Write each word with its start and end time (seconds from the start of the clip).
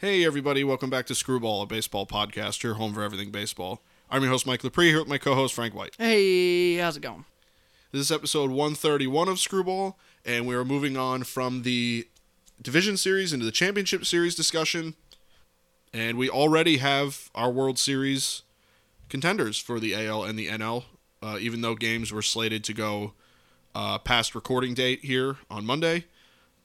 Hey, 0.00 0.24
everybody, 0.24 0.62
welcome 0.62 0.90
back 0.90 1.06
to 1.06 1.14
Screwball, 1.16 1.62
a 1.62 1.66
baseball 1.66 2.06
podcast, 2.06 2.62
your 2.62 2.74
home 2.74 2.94
for 2.94 3.02
everything 3.02 3.32
baseball. 3.32 3.82
I'm 4.08 4.22
your 4.22 4.30
host, 4.30 4.46
Mike 4.46 4.62
Lepre, 4.62 4.84
here 4.84 5.00
with 5.00 5.08
my 5.08 5.18
co 5.18 5.34
host, 5.34 5.54
Frank 5.54 5.74
White. 5.74 5.96
Hey, 5.98 6.76
how's 6.76 6.96
it 6.96 7.00
going? 7.00 7.24
This 7.90 8.02
is 8.02 8.12
episode 8.12 8.50
131 8.50 9.26
of 9.26 9.40
Screwball, 9.40 9.98
and 10.24 10.46
we 10.46 10.54
are 10.54 10.64
moving 10.64 10.96
on 10.96 11.24
from 11.24 11.62
the 11.62 12.06
Division 12.62 12.96
Series 12.96 13.32
into 13.32 13.44
the 13.44 13.50
Championship 13.50 14.06
Series 14.06 14.36
discussion. 14.36 14.94
And 15.92 16.16
we 16.16 16.30
already 16.30 16.76
have 16.76 17.28
our 17.34 17.50
World 17.50 17.76
Series 17.76 18.42
contenders 19.08 19.58
for 19.58 19.80
the 19.80 19.96
AL 19.96 20.22
and 20.22 20.38
the 20.38 20.46
NL, 20.46 20.84
uh, 21.20 21.38
even 21.40 21.60
though 21.60 21.74
games 21.74 22.12
were 22.12 22.22
slated 22.22 22.62
to 22.62 22.72
go 22.72 23.14
uh, 23.74 23.98
past 23.98 24.36
recording 24.36 24.74
date 24.74 25.04
here 25.04 25.38
on 25.50 25.66
Monday. 25.66 26.04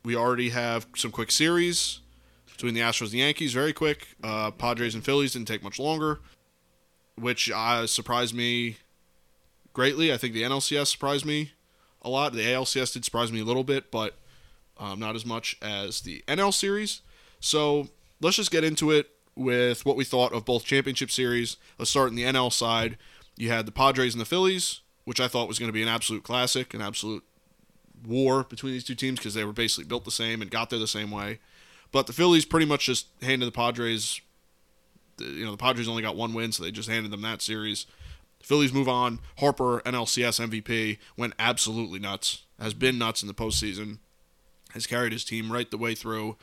We 0.05 0.15
already 0.15 0.51
have 0.51 0.85
some 0.95 1.09
quick 1.09 1.31
series 1.31 2.01
between 2.53 2.73
the 2.73 2.81
Astros 2.81 3.01
and 3.01 3.11
the 3.11 3.17
Yankees, 3.17 3.53
very 3.53 3.73
quick. 3.73 4.07
Uh, 4.23 4.51
Padres 4.51 4.95
and 4.95 5.03
Phillies 5.03 5.33
didn't 5.33 5.47
take 5.47 5.63
much 5.63 5.79
longer, 5.79 6.21
which 7.15 7.51
uh, 7.51 7.85
surprised 7.87 8.33
me 8.33 8.77
greatly. 9.73 10.13
I 10.13 10.17
think 10.17 10.33
the 10.33 10.43
NLCS 10.43 10.87
surprised 10.87 11.25
me 11.25 11.51
a 12.01 12.09
lot. 12.09 12.33
The 12.33 12.41
ALCS 12.41 12.93
did 12.93 13.03
surprise 13.03 13.31
me 13.31 13.41
a 13.41 13.45
little 13.45 13.63
bit, 13.63 13.91
but 13.91 14.15
um, 14.77 14.99
not 14.99 15.15
as 15.15 15.25
much 15.25 15.57
as 15.61 16.01
the 16.01 16.23
NL 16.27 16.53
series. 16.53 17.01
So 17.39 17.89
let's 18.21 18.37
just 18.37 18.51
get 18.51 18.63
into 18.63 18.91
it 18.91 19.09
with 19.35 19.85
what 19.85 19.95
we 19.95 20.05
thought 20.05 20.33
of 20.33 20.45
both 20.45 20.63
championship 20.63 21.09
series. 21.09 21.57
Let's 21.79 21.91
start 21.91 22.09
in 22.09 22.15
the 22.15 22.23
NL 22.23 22.53
side. 22.53 22.97
You 23.35 23.49
had 23.49 23.65
the 23.65 23.71
Padres 23.71 24.13
and 24.13 24.21
the 24.21 24.25
Phillies, 24.25 24.81
which 25.05 25.19
I 25.19 25.27
thought 25.27 25.47
was 25.47 25.59
going 25.59 25.69
to 25.69 25.73
be 25.73 25.81
an 25.81 25.87
absolute 25.87 26.23
classic, 26.23 26.73
an 26.73 26.81
absolute 26.81 27.23
war 28.05 28.43
between 28.43 28.73
these 28.73 28.83
two 28.83 28.95
teams 28.95 29.17
because 29.17 29.33
they 29.33 29.43
were 29.43 29.53
basically 29.53 29.85
built 29.85 30.05
the 30.05 30.11
same 30.11 30.41
and 30.41 30.51
got 30.51 30.69
there 30.69 30.79
the 30.79 30.87
same 30.87 31.09
way. 31.09 31.39
But 31.93 32.07
the 32.07 32.13
Phillies 32.13 32.43
pretty 32.43 32.65
much 32.65 32.87
just 32.87 33.07
handed 33.21 33.45
the 33.45 33.51
Padres. 33.53 34.19
You 35.19 35.45
know, 35.45 35.51
the 35.51 35.57
Padres 35.57 35.87
only 35.87 36.01
got 36.01 36.15
one 36.17 36.33
win, 36.33 36.51
so 36.51 36.63
they 36.63 36.71
just 36.71 36.89
handed 36.89 37.11
them 37.11 37.21
that 37.21 37.41
series. 37.41 37.85
The 38.39 38.45
Phillies 38.45 38.73
move 38.73 38.89
on. 38.89 39.19
Harper, 39.37 39.79
NLCS 39.85 40.45
MVP, 40.49 40.97
went 41.15 41.33
absolutely 41.39 41.99
nuts. 41.99 42.43
Has 42.59 42.73
been 42.73 42.97
nuts 42.97 43.21
in 43.21 43.27
the 43.29 43.33
postseason. 43.33 43.99
Has 44.73 44.85
carried 44.87 45.13
his 45.13 45.23
team 45.23 45.51
right 45.51 45.69
the 45.69 45.77
way 45.77 45.93
through. 45.95 46.35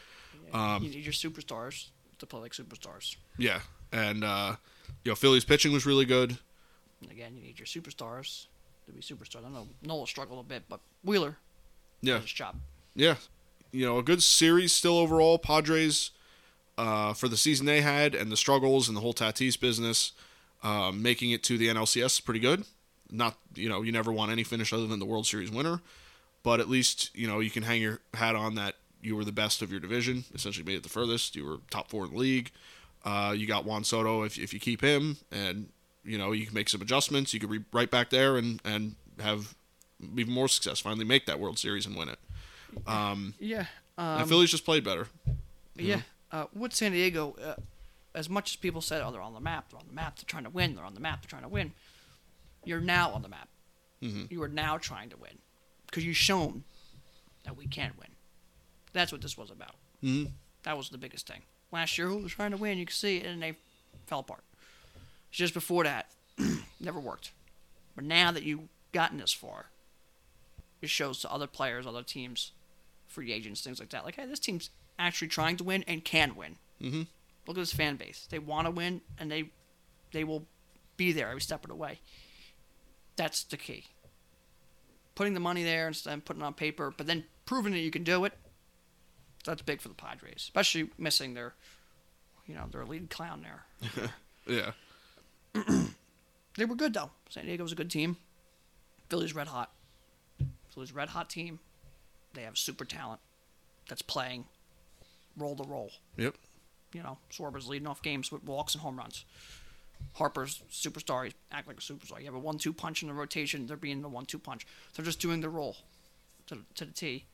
Um, 0.54 0.82
you 0.84 0.90
need 0.90 1.04
your 1.04 1.12
superstars 1.12 1.88
to 2.20 2.26
play 2.26 2.40
like 2.40 2.52
superstars. 2.52 3.16
Yeah, 3.36 3.60
and 3.92 4.22
uh, 4.24 4.56
you 5.04 5.10
know, 5.10 5.16
Phillies 5.16 5.44
pitching 5.44 5.72
was 5.72 5.84
really 5.84 6.04
good. 6.04 6.38
Again, 7.10 7.34
you 7.36 7.42
need 7.42 7.58
your 7.58 7.66
superstars 7.66 8.46
to 8.86 8.92
be 8.92 9.00
superstars. 9.00 9.44
I 9.44 9.48
know 9.50 9.66
Nola 9.82 10.06
struggled 10.06 10.44
a 10.44 10.48
bit, 10.48 10.62
but 10.68 10.78
Wheeler 11.02 11.36
Yeah, 12.02 12.14
did 12.14 12.22
his 12.22 12.32
job. 12.32 12.56
yeah. 12.94 13.16
You 13.72 13.86
know, 13.86 13.98
a 13.98 14.02
good 14.02 14.22
series 14.22 14.72
still 14.74 14.98
overall. 14.98 15.38
Padres 15.38 16.10
uh, 16.76 17.12
for 17.12 17.28
the 17.28 17.36
season 17.36 17.66
they 17.66 17.82
had 17.82 18.14
and 18.14 18.32
the 18.32 18.36
struggles 18.36 18.88
and 18.88 18.96
the 18.96 19.00
whole 19.00 19.14
Tatis 19.14 19.58
business, 19.58 20.12
um, 20.62 21.02
making 21.02 21.30
it 21.30 21.42
to 21.44 21.58
the 21.58 21.68
NLCS 21.68 22.04
is 22.06 22.20
pretty 22.20 22.40
good. 22.40 22.64
Not 23.10 23.36
you 23.54 23.68
know 23.68 23.82
you 23.82 23.92
never 23.92 24.12
want 24.12 24.30
any 24.30 24.44
finish 24.44 24.72
other 24.72 24.86
than 24.86 24.98
the 24.98 25.06
World 25.06 25.26
Series 25.26 25.50
winner, 25.50 25.80
but 26.42 26.60
at 26.60 26.68
least 26.68 27.10
you 27.14 27.26
know 27.26 27.40
you 27.40 27.50
can 27.50 27.64
hang 27.64 27.82
your 27.82 28.00
hat 28.14 28.36
on 28.36 28.54
that 28.54 28.76
you 29.02 29.16
were 29.16 29.24
the 29.24 29.32
best 29.32 29.62
of 29.62 29.70
your 29.70 29.80
division. 29.80 30.24
Essentially 30.34 30.64
made 30.64 30.76
it 30.76 30.82
the 30.82 30.88
furthest. 30.88 31.36
You 31.36 31.44
were 31.44 31.58
top 31.70 31.90
four 31.90 32.04
in 32.04 32.12
the 32.12 32.18
league. 32.18 32.50
Uh, 33.04 33.34
you 33.36 33.46
got 33.46 33.64
Juan 33.64 33.84
Soto 33.84 34.22
if 34.22 34.38
if 34.38 34.52
you 34.52 34.60
keep 34.60 34.80
him, 34.80 35.16
and 35.32 35.68
you 36.04 36.18
know 36.18 36.32
you 36.32 36.46
can 36.46 36.54
make 36.54 36.68
some 36.68 36.82
adjustments. 36.82 37.34
You 37.34 37.40
could 37.40 37.50
be 37.50 37.64
right 37.72 37.90
back 37.90 38.10
there 38.10 38.36
and 38.36 38.60
and 38.64 38.94
have 39.18 39.54
even 40.16 40.32
more 40.32 40.48
success. 40.48 40.80
Finally 40.80 41.04
make 41.04 41.26
that 41.26 41.40
World 41.40 41.58
Series 41.58 41.86
and 41.86 41.96
win 41.96 42.08
it. 42.08 42.18
Um, 42.86 43.34
Yeah. 43.38 43.66
Um, 43.98 44.26
Phillies 44.28 44.50
just 44.50 44.64
played 44.64 44.84
better. 44.84 45.08
yeah. 45.76 46.02
Uh, 46.32 46.46
with 46.54 46.72
San 46.74 46.92
Diego, 46.92 47.36
uh, 47.44 47.54
as 48.14 48.28
much 48.30 48.50
as 48.52 48.56
people 48.56 48.80
said, 48.80 49.02
oh, 49.02 49.10
they're 49.10 49.20
on 49.20 49.34
the 49.34 49.40
map, 49.40 49.70
they're 49.70 49.80
on 49.80 49.86
the 49.86 49.92
map, 49.92 50.16
they're 50.16 50.24
trying 50.26 50.44
to 50.44 50.50
win, 50.50 50.74
they're 50.74 50.84
on 50.84 50.94
the 50.94 51.00
map, 51.00 51.22
they're 51.22 51.28
trying 51.28 51.42
to 51.42 51.48
win. 51.48 51.72
You're 52.64 52.80
now 52.80 53.10
on 53.10 53.22
the 53.22 53.28
map. 53.28 53.48
Mhm. 54.02 54.30
You 54.30 54.42
are 54.42 54.48
now 54.48 54.78
trying 54.78 55.10
to 55.10 55.16
win 55.16 55.38
because 55.86 56.04
you've 56.04 56.16
shown 56.16 56.64
that 57.44 57.56
we 57.56 57.66
can 57.66 57.92
win. 57.98 58.08
That's 58.92 59.12
what 59.12 59.20
this 59.22 59.36
was 59.36 59.50
about. 59.50 59.74
Mhm. 60.02 60.32
That 60.62 60.76
was 60.76 60.88
the 60.90 60.98
biggest 60.98 61.26
thing. 61.26 61.42
Last 61.72 61.96
year, 61.98 62.08
who 62.08 62.18
was 62.18 62.32
trying 62.32 62.50
to 62.52 62.56
win. 62.56 62.78
You 62.78 62.86
could 62.86 62.94
see 62.96 63.18
it, 63.18 63.26
and 63.26 63.42
they 63.42 63.56
fell 64.06 64.20
apart. 64.20 64.44
Just 65.30 65.54
before 65.54 65.84
that, 65.84 66.10
never 66.80 66.98
worked. 67.00 67.32
But 67.94 68.04
now 68.04 68.30
that 68.32 68.42
you've 68.42 68.68
gotten 68.92 69.18
this 69.18 69.32
far, 69.32 69.66
it 70.80 70.90
shows 70.90 71.20
to 71.20 71.30
other 71.30 71.46
players, 71.46 71.86
other 71.86 72.02
teams, 72.02 72.52
free 73.10 73.32
agents, 73.32 73.60
things 73.60 73.80
like 73.80 73.90
that. 73.90 74.04
Like, 74.04 74.16
hey, 74.16 74.26
this 74.26 74.38
team's 74.38 74.70
actually 74.98 75.28
trying 75.28 75.56
to 75.58 75.64
win 75.64 75.84
and 75.86 76.04
can 76.04 76.36
win. 76.36 76.56
Mm-hmm. 76.82 77.02
Look 77.46 77.56
at 77.56 77.60
this 77.60 77.72
fan 77.72 77.96
base. 77.96 78.26
They 78.30 78.38
want 78.38 78.66
to 78.66 78.70
win, 78.70 79.00
and 79.18 79.30
they 79.30 79.50
they 80.12 80.24
will 80.24 80.46
be 80.96 81.12
there 81.12 81.28
every 81.28 81.40
step 81.40 81.64
of 81.64 81.68
the 81.68 81.76
way. 81.76 82.00
That's 83.16 83.44
the 83.44 83.56
key. 83.56 83.86
Putting 85.14 85.34
the 85.34 85.40
money 85.40 85.64
there 85.64 85.88
instead 85.88 86.14
of 86.14 86.24
putting 86.24 86.42
it 86.42 86.46
on 86.46 86.54
paper, 86.54 86.92
but 86.96 87.06
then 87.06 87.24
proving 87.46 87.72
that 87.72 87.80
you 87.80 87.90
can 87.90 88.04
do 88.04 88.24
it. 88.24 88.32
That's 89.44 89.62
big 89.62 89.80
for 89.80 89.88
the 89.88 89.94
Padres, 89.94 90.36
especially 90.38 90.90
missing 90.98 91.34
their, 91.34 91.54
you 92.46 92.54
know, 92.54 92.66
their 92.70 92.84
lead 92.84 93.10
clown 93.10 93.42
there. 93.42 94.10
Yeah. 94.46 94.72
They 96.56 96.64
were 96.64 96.74
good 96.74 96.92
though. 96.92 97.10
San 97.28 97.46
Diego 97.46 97.62
was 97.62 97.72
a 97.72 97.76
good 97.76 97.90
team. 97.90 98.16
Philly's 99.08 99.34
red 99.34 99.46
hot. 99.46 99.70
Philly's 100.74 100.92
red 100.92 101.08
hot 101.08 101.30
team. 101.30 101.60
They 102.34 102.42
have 102.42 102.56
super 102.56 102.84
talent 102.84 103.20
that's 103.88 104.02
playing 104.02 104.44
roll 105.36 105.56
to 105.56 105.64
roll. 105.64 105.90
Yep. 106.16 106.36
You 106.92 107.02
know, 107.02 107.18
Schwarber's 107.30 107.68
leading 107.68 107.86
off 107.86 108.02
games 108.02 108.32
with 108.32 108.44
walks 108.44 108.74
and 108.74 108.82
home 108.82 108.98
runs. 108.98 109.24
Harper's 110.14 110.62
superstar. 110.72 111.24
He's 111.24 111.34
act 111.52 111.68
like 111.68 111.78
a 111.78 111.80
superstar. 111.80 112.18
You 112.18 112.26
have 112.26 112.34
a 112.34 112.38
one-two 112.38 112.72
punch 112.72 113.02
in 113.02 113.08
the 113.08 113.14
rotation. 113.14 113.66
They're 113.66 113.76
being 113.76 114.02
the 114.02 114.08
one-two 114.08 114.38
punch. 114.38 114.66
They're 114.94 115.04
just 115.04 115.20
doing 115.20 115.40
their 115.40 115.50
role 115.50 115.76
to, 116.46 116.58
to 116.74 116.84
the 116.84 116.92
T. 116.92 117.26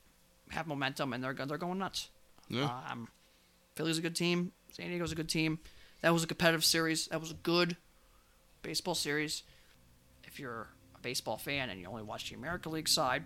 Have 0.49 0.67
momentum 0.67 1.13
and 1.13 1.23
they're 1.23 1.33
they're 1.33 1.57
going 1.57 1.79
nuts. 1.79 2.09
Yeah. 2.49 2.69
Um, 2.89 3.09
Philly's 3.75 3.97
a 3.97 4.01
good 4.01 4.15
team. 4.15 4.51
San 4.71 4.89
Diego's 4.89 5.11
a 5.11 5.15
good 5.15 5.29
team. 5.29 5.59
That 6.01 6.13
was 6.13 6.23
a 6.23 6.27
competitive 6.27 6.63
series. 6.63 7.07
That 7.07 7.19
was 7.19 7.31
a 7.31 7.35
good 7.35 7.75
baseball 8.61 8.95
series. 8.95 9.43
If 10.23 10.39
you're 10.39 10.67
a 10.95 10.99
baseball 11.01 11.37
fan 11.37 11.69
and 11.69 11.79
you 11.79 11.87
only 11.87 12.03
watch 12.03 12.29
the 12.29 12.35
American 12.35 12.71
League 12.71 12.87
side, 12.87 13.23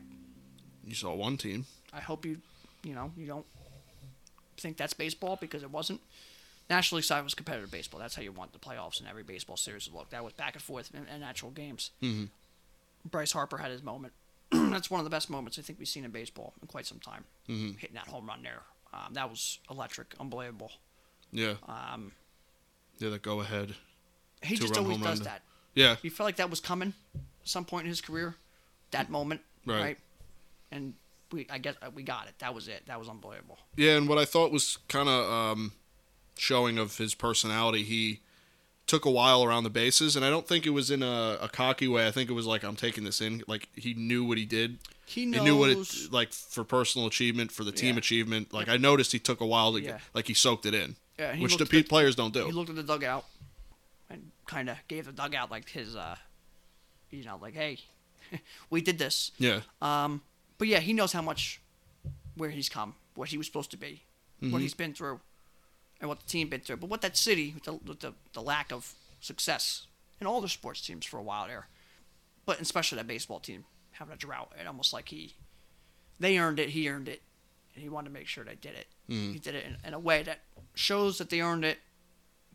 You 0.86 0.96
saw 0.96 1.14
one 1.14 1.38
team. 1.38 1.66
I 1.94 2.00
hope 2.00 2.26
you, 2.26 2.38
you 2.84 2.94
know, 2.96 3.12
you 3.18 3.26
don't 3.28 3.46
think 4.58 4.78
that's 4.78 4.94
baseball 4.94 5.38
because 5.40 5.64
it 5.64 5.72
wasn't. 5.72 6.02
National 6.70 6.98
League 6.98 7.06
side 7.06 7.24
was 7.24 7.34
competitive 7.34 7.70
baseball. 7.72 8.00
That's 8.00 8.16
how 8.16 8.22
you 8.22 8.32
want 8.32 8.54
the 8.54 8.60
playoffs 8.60 9.02
in 9.02 9.08
every 9.08 9.24
baseball 9.24 9.58
series 9.58 9.88
to 9.88 9.96
look. 9.96 10.10
That 10.12 10.24
was 10.24 10.34
back 10.34 10.54
and 10.56 10.62
forth 10.64 10.92
in, 10.94 11.24
actual 11.24 11.52
games. 11.52 11.92
Mhm. 12.02 12.30
Bryce 13.10 13.32
Harper 13.34 13.58
had 13.58 13.72
his 13.72 13.84
moment. 13.84 14.14
that's 14.52 14.90
one 14.90 15.00
of 15.00 15.04
the 15.04 15.10
best 15.10 15.30
moments 15.30 15.58
I 15.60 15.64
think 15.64 15.80
we've 15.80 15.88
seen 15.88 16.06
in 16.06 16.12
baseball 16.12 16.54
in 16.62 16.68
quite 16.68 16.86
some 16.86 17.00
time. 17.00 17.26
Mhm. 17.50 17.78
Hitting 17.78 17.96
that 17.96 18.08
home 18.08 18.28
run 18.28 18.42
there, 18.44 18.62
um, 18.94 19.14
that 19.14 19.30
was 19.30 19.60
electric, 19.70 20.14
unbelievable. 20.20 20.72
Yeah. 21.32 21.56
Um, 21.68 22.14
Yeah, 23.00 23.10
that 23.10 23.22
go 23.22 23.42
ahead. 23.42 23.76
he 24.44 24.56
just 24.56 24.78
always 24.78 24.98
does 25.00 25.22
that. 25.22 25.42
Yeah. 25.74 25.98
You 26.04 26.10
felt 26.12 26.26
like 26.26 26.36
that 26.38 26.50
was 26.50 26.60
coming 26.60 26.94
at 27.16 27.22
some 27.48 27.66
point 27.66 27.86
in 27.86 27.90
his 27.90 28.02
career, 28.02 28.36
that 28.92 29.10
moment, 29.10 29.42
Right. 29.66 29.82
right? 29.82 30.00
And 30.72 30.94
we, 31.32 31.48
I 31.50 31.58
guess, 31.58 31.76
uh, 31.82 31.90
we 31.94 32.04
got 32.04 32.28
it. 32.28 32.34
That 32.40 32.54
was 32.54 32.68
it. 32.68 32.84
That 32.88 33.00
was 33.00 33.10
unbelievable. 33.10 33.58
Yeah, 33.76 33.98
and 33.98 34.08
what 34.08 34.18
I 34.18 34.26
thought 34.26 34.52
was 34.52 34.78
kind 34.88 35.10
of 35.10 35.30
um, 35.32 35.74
showing 36.38 36.78
of 36.78 36.98
his 36.98 37.14
personality, 37.16 37.84
he 37.84 38.20
took 38.88 39.06
a 39.06 39.12
while 39.12 39.44
around 39.44 39.64
the 39.64 39.70
bases, 39.70 40.16
and 40.16 40.26
I 40.26 40.30
don't 40.30 40.48
think 40.48 40.66
it 40.66 40.72
was 40.72 40.92
in 40.92 41.02
a, 41.04 41.38
a 41.42 41.50
cocky 41.50 41.88
way. 41.88 42.08
I 42.08 42.12
think 42.12 42.30
it 42.30 42.34
was 42.34 42.46
like 42.46 42.64
I'm 42.64 42.76
taking 42.76 43.04
this 43.04 43.22
in. 43.22 43.44
Like 43.48 43.70
he 43.76 43.94
knew 43.94 44.24
what 44.26 44.38
he 44.38 44.46
did. 44.46 44.80
He 45.06 45.22
He 45.22 45.26
knew 45.26 45.58
what 45.58 45.70
it 45.70 46.12
like 46.12 46.32
for 46.34 46.64
personal 46.64 47.08
achievement, 47.08 47.52
for 47.52 47.64
the 47.64 47.72
team 47.72 47.96
Yeah. 47.96 48.00
achievement. 48.00 48.54
Like 48.54 48.70
I 48.70 48.78
noticed 48.78 49.12
he 49.12 49.20
took 49.20 49.40
a 49.42 49.46
while 49.46 49.74
to 49.74 49.82
Yeah. 49.82 49.92
get, 49.92 50.02
like 50.14 50.28
he 50.28 50.34
soaked 50.34 50.66
it 50.66 50.74
in, 50.74 50.96
Yeah, 51.20 51.36
which 51.38 51.58
the 51.58 51.78
at 51.78 51.90
players 51.90 52.16
don't 52.16 52.34
do. 52.34 52.46
He 52.46 52.52
looked 52.52 52.70
at 52.70 52.76
the 52.76 52.84
dugout 52.84 53.26
and 54.10 54.32
kind 54.48 54.70
of 54.70 54.78
gave 54.88 55.06
the 55.06 55.12
dugout 55.12 55.52
like 55.52 55.70
his, 55.70 55.96
uh, 55.96 56.16
you 57.10 57.24
know, 57.24 57.38
like, 57.42 57.54
hey, 57.54 57.78
we 58.70 58.82
did 58.82 58.98
this. 59.00 59.32
Yeah. 59.38 59.62
Um, 59.82 60.22
but 60.62 60.68
yeah, 60.68 60.78
he 60.78 60.94
knows 60.94 61.12
how 61.12 61.24
much 61.24 61.60
where 62.38 62.52
he's 62.52 62.70
come, 62.70 62.94
what 63.16 63.30
he 63.30 63.38
was 63.40 63.48
supposed 63.48 63.72
to 63.72 63.78
be, 63.78 64.04
Mm-hmm. 64.44 64.52
what 64.54 64.62
he's 64.62 64.76
been 64.76 64.94
through, 64.94 65.20
and 66.00 66.08
what 66.08 66.20
the 66.20 66.28
team 66.28 66.50
been 66.50 66.62
through. 66.62 66.78
But 66.78 66.90
what 66.92 67.02
that 67.02 67.18
city, 67.18 67.52
with 67.56 67.64
the, 67.64 67.74
with 67.74 68.00
the, 68.02 68.14
the 68.34 68.42
lack 68.44 68.72
of 68.72 68.94
success 69.22 69.88
in 70.20 70.28
all 70.28 70.40
the 70.40 70.50
sports 70.50 70.82
teams 70.82 71.04
for 71.06 71.18
a 71.18 71.24
while 71.24 71.48
there, 71.48 71.68
but 72.46 72.60
especially 72.62 72.98
that 72.98 73.08
baseball 73.08 73.40
team 73.40 73.66
having 73.94 74.14
a 74.14 74.18
drought, 74.18 74.52
and 74.58 74.68
almost 74.68 74.94
like 74.94 75.10
he, 75.10 75.34
they 76.20 76.38
earned 76.38 76.60
it, 76.60 76.70
he 76.70 76.88
earned 76.90 77.08
it, 77.08 77.22
and 77.74 77.82
he 77.84 77.90
wanted 77.90 78.10
to 78.10 78.14
make 78.14 78.28
sure 78.28 78.44
they 78.44 78.56
did 78.56 78.74
it. 78.76 78.88
Mm. 79.10 79.34
He 79.34 79.40
did 79.40 79.56
it 79.56 79.66
in, 79.66 79.78
in 79.88 79.94
a 79.96 80.00
way 80.00 80.22
that 80.24 80.40
shows 80.76 81.18
that 81.18 81.32
they 81.32 81.42
earned 81.42 81.66
it, 81.66 81.80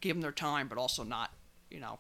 gave 0.01 0.15
them 0.15 0.23
their 0.23 0.31
time, 0.33 0.69
but 0.69 0.79
also 0.79 1.03
not, 1.03 1.33
you 1.71 1.81
know, 1.81 1.99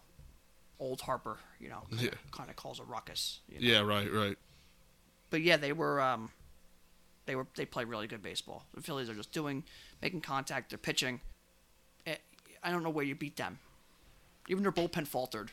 old 0.78 1.00
Harper, 1.02 1.38
you 1.60 1.68
know, 1.68 1.82
Yeah. 1.98 2.10
kind 2.32 2.50
of 2.50 2.56
calls 2.56 2.78
a 2.80 2.84
ruckus. 2.84 3.40
You 3.48 3.60
know? 3.60 3.66
Yeah. 3.66 3.80
Right. 3.82 4.12
Right. 4.12 4.36
But 5.30 5.40
yeah, 5.42 5.56
they 5.56 5.72
were 5.72 6.00
um, 6.00 6.30
they 7.26 7.34
were 7.36 7.46
they 7.56 7.66
play 7.66 7.84
really 7.84 8.06
good 8.06 8.22
baseball. 8.22 8.64
The 8.74 8.80
Phillies 8.82 9.08
are 9.10 9.14
just 9.14 9.32
doing 9.32 9.64
making 10.02 10.20
contact. 10.22 10.70
They're 10.70 10.78
pitching. 10.78 11.20
I 12.62 12.70
don't 12.72 12.82
know 12.82 12.90
where 12.90 13.04
you 13.04 13.14
beat 13.14 13.36
them. 13.36 13.58
Even 14.48 14.62
their 14.64 14.72
bullpen 14.72 15.06
faltered, 15.06 15.52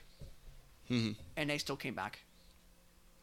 Mhm. 0.90 1.16
and 1.38 1.50
they 1.50 1.58
still 1.60 1.76
came 1.76 1.94
back, 1.94 2.20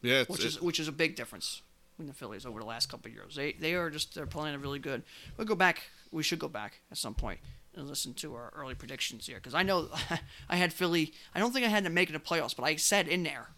Yeah, 0.01 0.21
it's, 0.21 0.29
which 0.29 0.41
it- 0.41 0.47
is 0.47 0.61
which 0.61 0.79
is 0.79 0.87
a 0.87 0.91
big 0.93 1.15
difference 1.15 1.61
in 1.99 2.07
the 2.07 2.13
Phillies 2.13 2.45
over 2.45 2.59
the 2.59 2.65
last 2.65 2.87
couple 2.89 3.09
of 3.09 3.15
years. 3.15 3.35
They 3.35 3.53
they 3.53 3.73
are 3.73 3.89
just 3.89 4.13
they're 4.13 4.25
playing 4.27 4.59
really 4.61 4.79
good. 4.79 5.03
We'll 5.37 5.47
go 5.47 5.55
back. 5.55 5.89
We 6.11 6.23
should 6.23 6.39
go 6.39 6.47
back 6.47 6.79
at 6.91 6.97
some 6.97 7.15
point 7.15 7.39
and 7.73 7.87
listen 7.87 8.13
to 8.15 8.33
our 8.35 8.51
early 8.55 8.75
predictions 8.75 9.27
here 9.27 9.37
because 9.37 9.53
I 9.53 9.63
know 9.63 9.89
I 10.49 10.55
had 10.57 10.71
Philly. 10.73 11.13
I 11.35 11.39
don't 11.39 11.51
think 11.51 11.65
I 11.65 11.69
had 11.69 11.83
them 11.85 11.93
making 11.93 12.13
the 12.13 12.19
playoffs, 12.19 12.55
but 12.55 12.63
I 12.63 12.75
said 12.77 13.07
in 13.07 13.23
there 13.23 13.49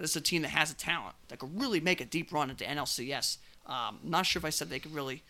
that 0.00 0.04
is 0.04 0.16
a 0.16 0.20
team 0.20 0.40
that 0.42 0.48
has 0.48 0.70
a 0.70 0.74
talent 0.74 1.14
that 1.28 1.38
could 1.38 1.60
really 1.60 1.78
make 1.78 2.00
a 2.00 2.06
deep 2.06 2.32
run 2.32 2.48
into 2.48 2.64
NLCS. 2.64 3.36
Um, 3.66 3.98
not 4.02 4.24
sure 4.24 4.40
if 4.40 4.46
I 4.46 4.50
said 4.50 4.70
they 4.70 4.78
could 4.78 4.94
really, 4.94 5.22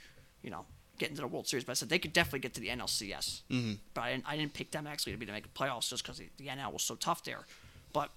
you 0.43 0.51
know, 0.51 0.65
get 0.97 1.09
into 1.11 1.23
the 1.23 1.27
World 1.27 1.49
Series, 1.49 1.65
but 1.65 1.73
I 1.73 1.75
said 1.75 1.89
they 1.89 1.99
could 1.99 2.13
definitely 2.13 2.39
get 2.39 2.55
to 2.55 2.61
the 2.61 2.69
NLCS. 2.69 3.43
Mm-hmm. 3.51 3.73
But 3.95 4.01
I 4.01 4.13
didn't, 4.13 4.25
I 4.29 4.37
didn't 4.37 4.55
pick 4.55 4.71
them 4.71 4.87
actually 4.87 5.11
to 5.13 5.19
be 5.19 5.27
to 5.27 5.33
make 5.33 5.43
the 5.43 5.49
playoffs 5.49 5.89
just 5.89 6.05
because 6.05 6.19
the, 6.19 6.29
the 6.37 6.47
NL 6.47 6.73
was 6.73 6.85
so 6.85 6.95
tough 6.95 7.25
there. 7.25 7.41
But 7.93 8.11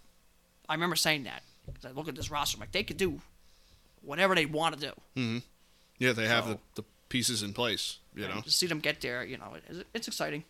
I 0.70 0.76
remember 0.76 0.96
saying 0.96 1.24
that 1.24 1.42
because 1.66 1.86
I 1.86 1.92
look 1.92 2.08
at 2.08 2.14
this 2.14 2.30
roster, 2.30 2.58
I'm 2.58 2.60
like 2.60 2.72
they 2.72 2.84
could 2.84 2.98
do 2.98 3.20
whatever 4.04 4.36
they 4.36 4.46
want 4.46 4.80
to 4.80 4.92
do. 4.92 4.94
yeah, 5.98 6.14
they 6.14 6.28
have 6.28 6.48
the, 6.48 6.60
the 6.76 6.84
pieces 7.10 7.42
in 7.42 7.54
place. 7.54 7.98
You 8.14 8.28
know, 8.28 8.42
to 8.42 8.52
see 8.52 8.68
them 8.68 8.80
get 8.80 9.02
there, 9.02 9.24
you 9.24 9.40
know, 9.40 9.56
it, 9.56 9.88
it's 9.96 10.08
exciting. 10.08 10.44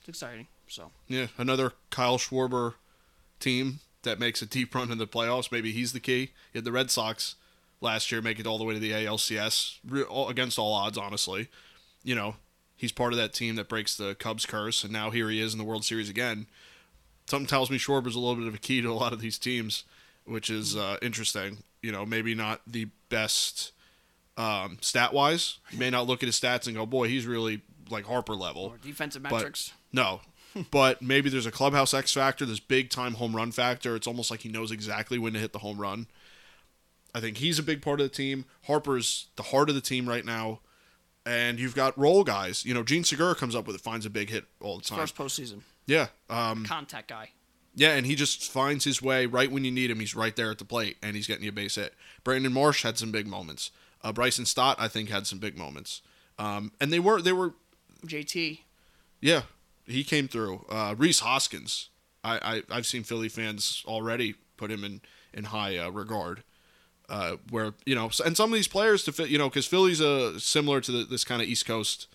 It's 0.00 0.08
exciting. 0.08 0.46
So 0.66 0.92
yeah, 1.08 1.26
another 1.36 1.74
Kyle 1.90 2.16
Schwarber 2.16 2.72
team 3.38 3.80
that 4.02 4.18
makes 4.18 4.42
a 4.42 4.46
deep 4.46 4.74
run 4.74 4.90
in 4.90 4.98
the 4.98 5.06
playoffs. 5.06 5.52
Maybe 5.52 5.72
he's 5.72 5.92
the 5.92 6.00
key. 6.00 6.30
You 6.52 6.58
had 6.58 6.64
the 6.64 6.72
Red 6.72 6.90
Sox 6.90 7.36
last 7.80 8.10
year 8.12 8.22
make 8.22 8.38
it 8.38 8.46
all 8.46 8.58
the 8.58 8.64
way 8.64 8.74
to 8.74 8.80
the 8.80 8.92
ALCS 8.92 9.78
re- 9.86 10.02
all, 10.02 10.28
against 10.28 10.58
all 10.58 10.72
odds, 10.72 10.96
honestly. 10.96 11.48
You 12.02 12.14
know, 12.14 12.36
he's 12.76 12.92
part 12.92 13.12
of 13.12 13.18
that 13.18 13.32
team 13.32 13.56
that 13.56 13.68
breaks 13.68 13.96
the 13.96 14.14
Cubs 14.14 14.46
curse, 14.46 14.84
and 14.84 14.92
now 14.92 15.10
here 15.10 15.28
he 15.28 15.40
is 15.40 15.52
in 15.52 15.58
the 15.58 15.64
World 15.64 15.84
Series 15.84 16.08
again. 16.08 16.46
Something 17.26 17.46
tells 17.46 17.70
me 17.70 17.78
Schwarber's 17.78 18.16
a 18.16 18.18
little 18.18 18.36
bit 18.36 18.48
of 18.48 18.54
a 18.54 18.58
key 18.58 18.80
to 18.82 18.90
a 18.90 18.94
lot 18.94 19.12
of 19.12 19.20
these 19.20 19.38
teams, 19.38 19.84
which 20.24 20.50
is 20.50 20.76
uh, 20.76 20.96
interesting. 21.02 21.58
You 21.80 21.92
know, 21.92 22.04
maybe 22.04 22.34
not 22.34 22.60
the 22.66 22.88
best 23.08 23.72
um, 24.36 24.78
stat 24.80 25.12
wise. 25.12 25.58
You 25.70 25.78
may 25.78 25.90
not 25.90 26.06
look 26.06 26.22
at 26.22 26.26
his 26.26 26.40
stats 26.40 26.66
and 26.66 26.76
go, 26.76 26.86
"Boy, 26.86 27.08
he's 27.08 27.26
really 27.26 27.62
like 27.90 28.06
Harper 28.06 28.34
level." 28.34 28.74
or 28.74 28.78
defensive 28.78 29.22
metrics. 29.22 29.72
No. 29.92 30.20
But 30.70 31.00
maybe 31.02 31.30
there's 31.30 31.46
a 31.46 31.50
clubhouse 31.50 31.94
X 31.94 32.12
factor, 32.12 32.44
this 32.44 32.60
big 32.60 32.90
time 32.90 33.14
home 33.14 33.34
run 33.34 33.52
factor. 33.52 33.96
It's 33.96 34.06
almost 34.06 34.30
like 34.30 34.40
he 34.40 34.48
knows 34.48 34.70
exactly 34.70 35.18
when 35.18 35.32
to 35.32 35.38
hit 35.38 35.52
the 35.52 35.60
home 35.60 35.78
run. 35.78 36.06
I 37.14 37.20
think 37.20 37.38
he's 37.38 37.58
a 37.58 37.62
big 37.62 37.82
part 37.82 38.00
of 38.00 38.04
the 38.10 38.14
team. 38.14 38.44
Harper's 38.66 39.28
the 39.36 39.44
heart 39.44 39.68
of 39.68 39.74
the 39.74 39.80
team 39.80 40.08
right 40.08 40.24
now. 40.24 40.60
And 41.24 41.58
you've 41.60 41.74
got 41.74 41.96
role 41.98 42.24
guys. 42.24 42.64
You 42.64 42.74
know, 42.74 42.82
Jean 42.82 43.04
Segura 43.04 43.34
comes 43.34 43.54
up 43.54 43.66
with 43.66 43.76
it, 43.76 43.82
finds 43.82 44.04
a 44.06 44.10
big 44.10 44.28
hit 44.30 44.44
all 44.60 44.78
the 44.78 44.84
time. 44.84 44.98
First 44.98 45.16
postseason 45.16 45.60
Yeah. 45.86 46.08
Um, 46.28 46.64
contact 46.64 47.08
guy. 47.08 47.30
yeah, 47.76 47.90
and 47.92 48.04
he 48.06 48.14
just 48.16 48.50
finds 48.50 48.84
his 48.84 49.00
way 49.00 49.26
right 49.26 49.50
when 49.50 49.64
you 49.64 49.70
need 49.70 49.90
him. 49.90 50.00
He's 50.00 50.14
right 50.16 50.34
there 50.34 50.50
at 50.50 50.58
the 50.58 50.64
plate, 50.64 50.96
and 51.02 51.14
he's 51.14 51.26
getting 51.28 51.44
you 51.44 51.50
a 51.50 51.52
base 51.52 51.76
hit. 51.76 51.94
Brandon 52.24 52.52
Marsh 52.52 52.82
had 52.82 52.98
some 52.98 53.12
big 53.12 53.26
moments. 53.26 53.70
Uh, 54.02 54.12
Bryson 54.12 54.44
Stott, 54.46 54.76
I 54.80 54.88
think, 54.88 55.10
had 55.10 55.26
some 55.28 55.38
big 55.38 55.56
moments. 55.56 56.02
Um, 56.38 56.72
and 56.80 56.92
they 56.92 56.98
were 56.98 57.22
they 57.22 57.32
were 57.32 57.54
JT. 58.04 58.58
yeah, 59.20 59.42
he 59.86 60.04
came 60.04 60.28
through. 60.28 60.64
Uh, 60.68 60.94
Rhys 60.96 61.20
Hoskins, 61.20 61.88
I, 62.24 62.62
I 62.70 62.76
I've 62.76 62.86
seen 62.86 63.02
Philly 63.02 63.28
fans 63.28 63.82
already 63.86 64.34
put 64.56 64.70
him 64.70 64.84
in 64.84 65.00
in 65.32 65.44
high 65.44 65.76
uh, 65.76 65.90
regard. 65.90 66.42
Uh, 67.08 67.36
where 67.50 67.74
you 67.84 67.94
know, 67.94 68.10
and 68.24 68.36
some 68.36 68.50
of 68.50 68.54
these 68.54 68.68
players 68.68 69.04
to 69.04 69.12
fit, 69.12 69.28
you 69.28 69.36
know, 69.36 69.48
because 69.48 69.66
Philly's 69.66 70.00
uh, 70.00 70.38
similar 70.38 70.80
to 70.80 70.92
the, 70.92 71.04
this 71.04 71.24
kind 71.24 71.42
of 71.42 71.48
East 71.48 71.66
Coast 71.66 72.06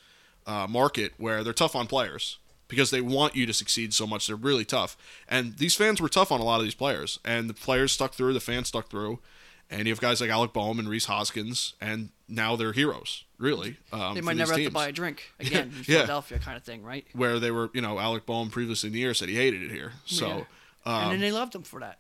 uh, 0.48 0.66
market 0.68 1.14
where 1.18 1.44
they're 1.44 1.54
tough 1.54 1.76
on 1.76 1.88
players 1.88 2.40
because 2.68 2.90
they 2.90 3.02
want 3.02 3.36
you 3.36 3.46
to 3.46 3.54
succeed 3.54 3.94
so 3.94 4.08
much. 4.08 4.28
They're 4.28 4.36
really 4.36 4.66
tough, 4.66 4.98
and 5.28 5.58
these 5.58 5.76
fans 5.76 6.02
were 6.02 6.10
tough 6.10 6.32
on 6.32 6.40
a 6.40 6.44
lot 6.44 6.58
of 6.58 6.64
these 6.64 6.74
players, 6.74 7.20
and 7.24 7.50
the 7.50 7.54
players 7.54 7.92
stuck 7.92 8.14
through, 8.14 8.34
the 8.34 8.40
fans 8.40 8.70
stuck 8.70 8.90
through, 8.90 9.20
and 9.70 9.88
you 9.88 9.92
have 9.94 10.00
guys 10.02 10.22
like 10.22 10.30
Alec 10.30 10.54
Bohm 10.54 10.80
and 10.80 10.88
Rhys 10.90 11.06
Hoskins, 11.06 11.74
and 11.82 12.10
now 12.28 12.56
they're 12.56 12.74
heroes, 12.74 13.26
really. 13.38 13.78
Um, 13.92 14.16
They 14.16 14.22
might 14.22 14.38
never 14.38 14.54
have 14.54 14.62
to 14.64 14.72
buy 14.72 14.88
a 14.88 14.92
drink 14.92 15.24
again 15.40 15.70
in 15.70 15.78
Yeah. 15.80 15.84
Philadelphia, 15.84 16.40
kind 16.40 16.58
of 16.58 16.64
thing, 16.64 16.84
right? 16.84 17.06
where 17.14 17.40
they 17.40 17.52
were, 17.52 17.70
you 17.74 17.82
know, 17.82 18.00
Alec 18.00 18.26
Bohm 18.26 18.50
previously 18.50 18.88
in 18.88 18.94
the 18.94 19.00
year 19.00 19.14
said 19.14 19.30
he 19.30 19.36
hated 19.36 19.62
it 19.64 19.72
here. 19.72 19.94
So, 20.06 20.28
Yeah. 20.28 20.44
um, 20.86 21.04
and 21.04 21.12
then 21.14 21.20
they 21.22 21.32
loved 21.32 21.54
him 21.56 21.64
for 21.64 21.80
that. 21.82 22.00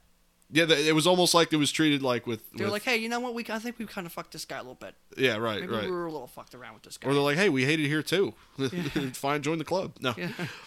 yeah, 0.49 0.63
it 0.69 0.95
was 0.95 1.05
almost 1.05 1.33
like 1.33 1.51
it 1.51 1.57
was 1.57 1.71
treated 1.73 2.01
like 2.01 2.25
with, 2.25 2.49
They 2.51 2.59
were 2.63 2.67
with- 2.67 2.73
like, 2.73 2.83
"Hey, 2.83 2.95
you 2.97 3.09
know 3.09 3.19
what? 3.19 3.33
We 3.33 3.45
I 3.49 3.59
think 3.59 3.77
we 3.79 3.85
kind 3.85 4.07
of 4.07 4.13
fucked 4.13 4.31
this 4.31 4.45
guy 4.45 4.55
a 4.55 4.61
little 4.61 4.75
bit. 4.75 4.95
yeah, 5.17 5.35
right, 5.35 5.59
Maybe 5.59 5.73
right. 5.73 5.83
we 5.85 5.91
were 5.91 6.05
a 6.05 6.11
little 6.11 6.27
fucked 6.27 6.55
around 6.55 6.73
with 6.75 6.83
this 6.83 6.97
guy." 6.97 7.09
Or 7.09 7.13
they're 7.13 7.21
like, 7.21 7.35
hey, 7.35 7.49
we 7.49 7.65
hate 7.65 7.81
it 7.81 7.87
here 7.87 8.01
too. 8.01 8.33
Fine, 9.13 9.41
join 9.41 9.57
the 9.57 9.65
club. 9.65 9.91
No, 9.99 10.15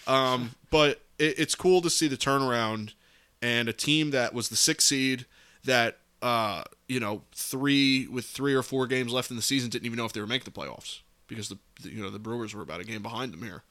um, 0.06 0.50
but 0.70 1.00
it, 1.19 1.38
it's 1.38 1.55
cool 1.55 1.81
to 1.81 1.88
see 1.88 2.08
the 2.08 2.19
turnaround 2.19 2.93
and 3.41 3.69
a 3.70 3.73
team 3.73 4.11
that 4.11 4.35
was 4.35 4.50
the 4.50 4.56
sixth 4.56 4.87
seed 4.88 5.25
that 5.64 6.00
uh, 6.22 6.62
you 6.88 7.00
know 7.00 7.22
three 7.32 8.06
with 8.08 8.25
three 8.26 8.55
or 8.55 8.62
four 8.62 8.87
games 8.87 9.12
left 9.12 9.31
in 9.31 9.37
the 9.37 9.43
season 9.43 9.70
didn't 9.70 9.87
even 9.87 9.96
know 9.96 10.05
if 10.05 10.12
they 10.12 10.20
were 10.20 10.26
making 10.26 10.44
the 10.52 10.61
playoffs 10.61 11.00
because 11.26 11.49
the, 11.49 11.58
the 11.82 11.90
you 11.90 12.02
know 12.02 12.11
the 12.11 12.19
Brewers 12.19 12.55
were 12.55 12.62
about 12.62 12.81
a 12.81 12.84
game 12.84 13.02
behind 13.02 13.32
them 13.32 13.43
here, 13.43 13.62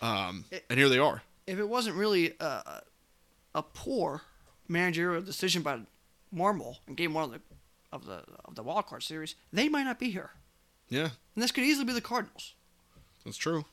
um, 0.00 0.44
and 0.70 0.78
here 0.78 0.88
they 0.88 0.98
are. 0.98 1.22
if 1.46 1.58
it 1.58 1.68
wasn't 1.68 1.96
really 1.96 2.34
a, 2.40 2.82
a 3.54 3.62
poor 3.62 4.22
managerial 4.68 5.20
decision 5.22 5.62
by 5.62 5.80
Marmol 6.34 6.76
in 6.88 6.94
game 6.94 7.12
one 7.14 7.24
of 7.24 7.30
the 7.32 7.40
of 7.92 8.06
the 8.06 8.22
of 8.46 8.54
the 8.54 8.62
wild 8.62 8.86
card 8.86 9.02
series, 9.02 9.34
they 9.52 9.68
might 9.68 9.84
not 9.84 9.98
be 9.98 10.10
here. 10.10 10.30
Yeah, 10.88 11.08
And 11.34 11.42
this 11.42 11.52
could 11.52 11.64
easily 11.64 11.86
be 11.86 11.92
the 11.94 12.00
Cardinals. 12.02 12.54
that's 13.24 13.36
true. 13.38 13.64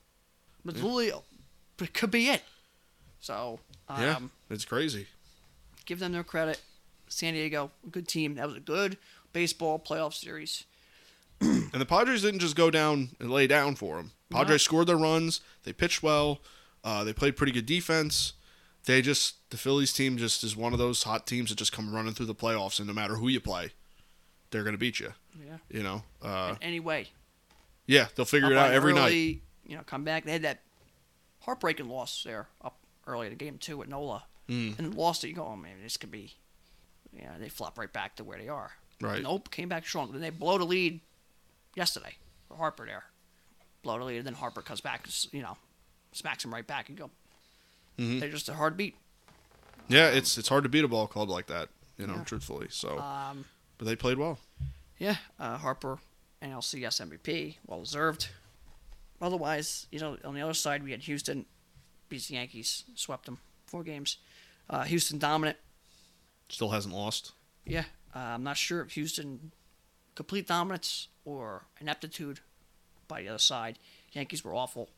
But 0.63 0.75
literally, 0.75 1.11
it 1.81 1.93
could 1.93 2.11
be 2.11 2.29
it. 2.29 2.41
So, 3.19 3.59
um, 3.89 4.01
Yeah, 4.01 4.19
it's 4.49 4.63
crazy. 4.63 5.07
give 5.85 5.99
them 5.99 6.13
their 6.13 6.23
credit. 6.23 6.61
San 7.09 7.33
Diego, 7.33 7.71
good 7.91 8.07
team. 8.07 8.35
That 8.35 8.47
was 8.47 8.55
a 8.57 8.61
good 8.61 8.97
baseball 9.33 9.79
playoff 9.79 10.13
series. 10.13 10.63
And 11.41 11.79
the 11.79 11.85
Padres 11.85 12.21
didn't 12.23 12.39
just 12.41 12.55
go 12.55 12.69
down 12.71 13.09
and 13.19 13.29
lay 13.31 13.47
down 13.47 13.75
for 13.75 13.97
them. 13.97 14.11
Padres 14.31 14.61
scored 14.63 14.87
their 14.87 14.97
runs. 14.97 15.39
They 15.63 15.71
pitched 15.73 16.01
well. 16.03 16.41
Uh, 16.83 17.03
they 17.03 17.13
played 17.13 17.35
pretty 17.37 17.51
good 17.53 17.65
defense. 17.65 18.33
They 18.85 19.01
just 19.01 19.35
the 19.51 19.57
Phillies 19.57 19.93
team 19.93 20.17
just 20.17 20.43
is 20.43 20.55
one 20.57 20.73
of 20.73 20.79
those 20.79 21.03
hot 21.03 21.27
teams 21.27 21.49
that 21.49 21.57
just 21.57 21.71
come 21.71 21.93
running 21.93 22.13
through 22.13 22.25
the 22.25 22.35
playoffs, 22.35 22.79
and 22.79 22.87
no 22.87 22.93
matter 22.93 23.15
who 23.15 23.27
you 23.27 23.39
play, 23.39 23.71
they're 24.51 24.63
gonna 24.63 24.77
beat 24.77 24.99
you. 24.99 25.13
Yeah. 25.45 25.57
You 25.69 25.83
know. 25.83 26.03
Uh, 26.21 26.55
Anyway, 26.61 27.07
yeah, 27.85 28.07
they'll 28.15 28.25
figure 28.25 28.51
it 28.51 28.57
out 28.57 28.71
every 28.73 28.93
night. 28.93 29.09
You 29.65 29.75
know, 29.77 29.83
come 29.85 30.03
back. 30.03 30.25
They 30.25 30.31
had 30.33 30.41
that 30.41 30.61
heartbreaking 31.41 31.87
loss 31.87 32.23
there 32.23 32.47
up 32.63 32.77
early 33.07 33.27
in 33.27 33.33
the 33.33 33.37
game 33.37 33.57
two 33.59 33.81
at 33.81 33.87
Nola, 33.89 34.23
Mm. 34.49 34.77
and 34.79 34.95
lost 34.95 35.23
it. 35.23 35.29
You 35.29 35.35
go, 35.35 35.45
oh 35.45 35.55
man, 35.55 35.75
this 35.83 35.95
could 35.97 36.11
be. 36.11 36.35
Yeah, 37.13 37.31
they 37.39 37.49
flop 37.49 37.77
right 37.77 37.91
back 37.91 38.15
to 38.17 38.23
where 38.23 38.37
they 38.37 38.47
are. 38.49 38.71
Right. 39.01 39.21
Nope, 39.23 39.49
came 39.51 39.69
back 39.69 39.85
strong. 39.87 40.11
Then 40.11 40.21
they 40.21 40.29
blow 40.29 40.57
the 40.57 40.65
lead 40.65 40.99
yesterday 41.75 42.15
for 42.47 42.55
Harper 42.57 42.85
there. 42.85 43.03
Blow 43.83 43.97
the 43.97 44.05
lead, 44.05 44.17
and 44.17 44.27
then 44.27 44.33
Harper 44.33 44.61
comes 44.61 44.81
back. 44.81 45.07
You 45.31 45.41
know, 45.41 45.57
smacks 46.11 46.43
him 46.45 46.53
right 46.53 46.65
back 46.67 46.89
and 46.89 46.97
go. 46.97 47.09
Mhm. 47.97 48.19
They're 48.19 48.29
just 48.29 48.49
a 48.49 48.53
hard 48.53 48.75
beat. 48.77 48.95
Yeah, 49.87 50.09
it's 50.09 50.37
it's 50.37 50.49
hard 50.49 50.63
to 50.63 50.69
beat 50.69 50.83
a 50.83 50.87
ball 50.87 51.07
club 51.07 51.29
like 51.29 51.47
that. 51.47 51.69
You 51.97 52.07
know, 52.07 52.15
Yeah. 52.15 52.23
truthfully. 52.23 52.67
So, 52.69 52.99
Um, 52.99 53.45
but 53.77 53.85
they 53.85 53.95
played 53.95 54.17
well. 54.17 54.39
Yeah, 54.97 55.17
uh, 55.39 55.57
Harper, 55.57 55.99
NLCS 56.41 56.99
MVP, 56.99 57.57
well 57.65 57.79
deserved. 57.81 58.29
Otherwise, 59.21 59.87
you 59.91 59.99
know, 59.99 60.17
on 60.23 60.33
the 60.33 60.41
other 60.41 60.53
side, 60.53 60.83
we 60.83 60.91
had 60.91 61.01
Houston 61.03 61.45
beats 62.07 62.27
the 62.27 62.35
Yankees, 62.35 62.83
swept 62.95 63.25
them 63.25 63.39
four 63.65 63.83
games. 63.83 64.17
Uh, 64.69 64.83
Houston 64.83 65.17
dominant. 65.19 65.57
Still 66.49 66.69
hasn't 66.69 66.93
lost. 66.93 67.31
Yeah, 67.65 67.85
uh, 68.15 68.19
I'm 68.19 68.43
not 68.43 68.57
sure 68.57 68.81
if 68.81 68.91
Houston 68.91 69.51
complete 70.15 70.47
dominance 70.47 71.07
or 71.25 71.65
ineptitude 71.79 72.39
by 73.07 73.21
the 73.21 73.29
other 73.29 73.37
side. 73.37 73.77
Yankees 74.11 74.43
were 74.43 74.53
awful, 74.55 74.89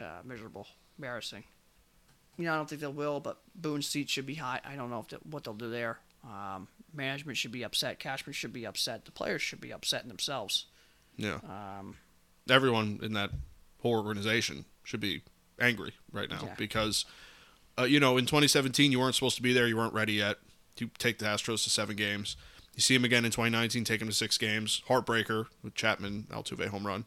uh, 0.00 0.20
miserable, 0.24 0.66
embarrassing. 0.98 1.44
You 2.38 2.46
know, 2.46 2.54
I 2.54 2.56
don't 2.56 2.68
think 2.68 2.80
they 2.80 2.86
will, 2.86 3.20
but 3.20 3.40
Boone's 3.54 3.86
seat 3.86 4.08
should 4.08 4.24
be 4.26 4.36
high. 4.36 4.60
I 4.64 4.74
don't 4.74 4.88
know 4.90 5.00
if 5.00 5.08
they, 5.08 5.18
what 5.18 5.44
they'll 5.44 5.52
do 5.54 5.68
there. 5.70 5.98
Um, 6.24 6.68
management 6.94 7.36
should 7.36 7.52
be 7.52 7.62
upset. 7.62 7.98
Cashman 7.98 8.32
should 8.32 8.52
be 8.52 8.64
upset. 8.66 9.04
The 9.04 9.10
players 9.10 9.42
should 9.42 9.60
be 9.60 9.72
upset 9.72 10.02
in 10.02 10.08
themselves. 10.08 10.66
Yeah, 11.16 11.40
Um, 11.46 11.96
everyone 12.48 13.00
in 13.02 13.12
that 13.12 13.30
whole 13.80 13.92
organization 13.94 14.64
should 14.82 15.00
be 15.00 15.22
angry 15.60 15.92
right 16.10 16.30
now 16.30 16.40
Yeah. 16.44 16.54
because, 16.56 17.04
uh, 17.78 17.82
you 17.82 18.00
know, 18.00 18.16
in 18.16 18.24
2017 18.24 18.90
you 18.92 18.98
weren't 18.98 19.14
supposed 19.14 19.36
to 19.36 19.42
be 19.42 19.52
there. 19.52 19.66
You 19.66 19.76
weren't 19.76 19.92
ready 19.92 20.14
yet. 20.14 20.38
You 20.78 20.90
take 20.98 21.18
the 21.18 21.26
Astros 21.26 21.64
to 21.64 21.70
seven 21.70 21.96
games. 21.96 22.36
You 22.74 22.80
see 22.80 22.94
him 22.94 23.04
again 23.04 23.24
in 23.24 23.30
2019, 23.30 23.84
take 23.84 24.00
him 24.00 24.08
to 24.08 24.14
six 24.14 24.38
games. 24.38 24.82
Heartbreaker 24.88 25.46
with 25.62 25.74
Chapman, 25.74 26.26
Altuve 26.30 26.68
home 26.68 26.86
run. 26.86 27.04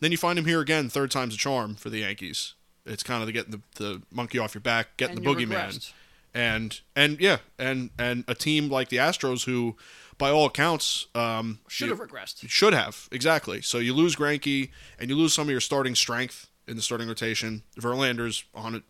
Then 0.00 0.10
you 0.10 0.16
find 0.18 0.38
him 0.38 0.46
here 0.46 0.60
again, 0.60 0.88
third 0.88 1.10
time's 1.10 1.34
a 1.34 1.38
charm 1.38 1.74
for 1.76 1.90
the 1.90 1.98
Yankees. 1.98 2.54
It's 2.86 3.02
kind 3.02 3.20
of 3.22 3.26
the 3.26 3.32
getting 3.32 3.52
the, 3.52 3.60
the 3.76 4.02
monkey 4.10 4.38
off 4.38 4.54
your 4.54 4.62
back, 4.62 4.96
getting 4.96 5.18
and 5.18 5.24
the 5.24 5.30
boogeyman 5.30 5.68
regressed. 5.68 5.92
and 6.34 6.80
and 6.96 7.20
yeah, 7.20 7.38
and 7.58 7.90
and 7.98 8.24
a 8.26 8.34
team 8.34 8.68
like 8.68 8.88
the 8.88 8.96
Astros, 8.96 9.44
who, 9.44 9.76
by 10.18 10.30
all 10.30 10.46
accounts, 10.46 11.06
um, 11.14 11.60
Should 11.68 11.88
you- 11.88 11.94
have 11.96 12.00
regressed. 12.08 12.48
should 12.48 12.72
have 12.72 13.08
exactly. 13.12 13.60
So 13.62 13.78
you 13.78 13.94
lose 13.94 14.16
Greinke 14.16 14.70
and 14.98 15.08
you 15.10 15.16
lose 15.16 15.32
some 15.34 15.46
of 15.46 15.50
your 15.50 15.60
starting 15.60 15.94
strength 15.94 16.48
in 16.66 16.74
the 16.74 16.82
starting 16.82 17.06
rotation. 17.06 17.62
Verlander's 17.78 18.42
on 18.54 18.76
a, 18.76 18.82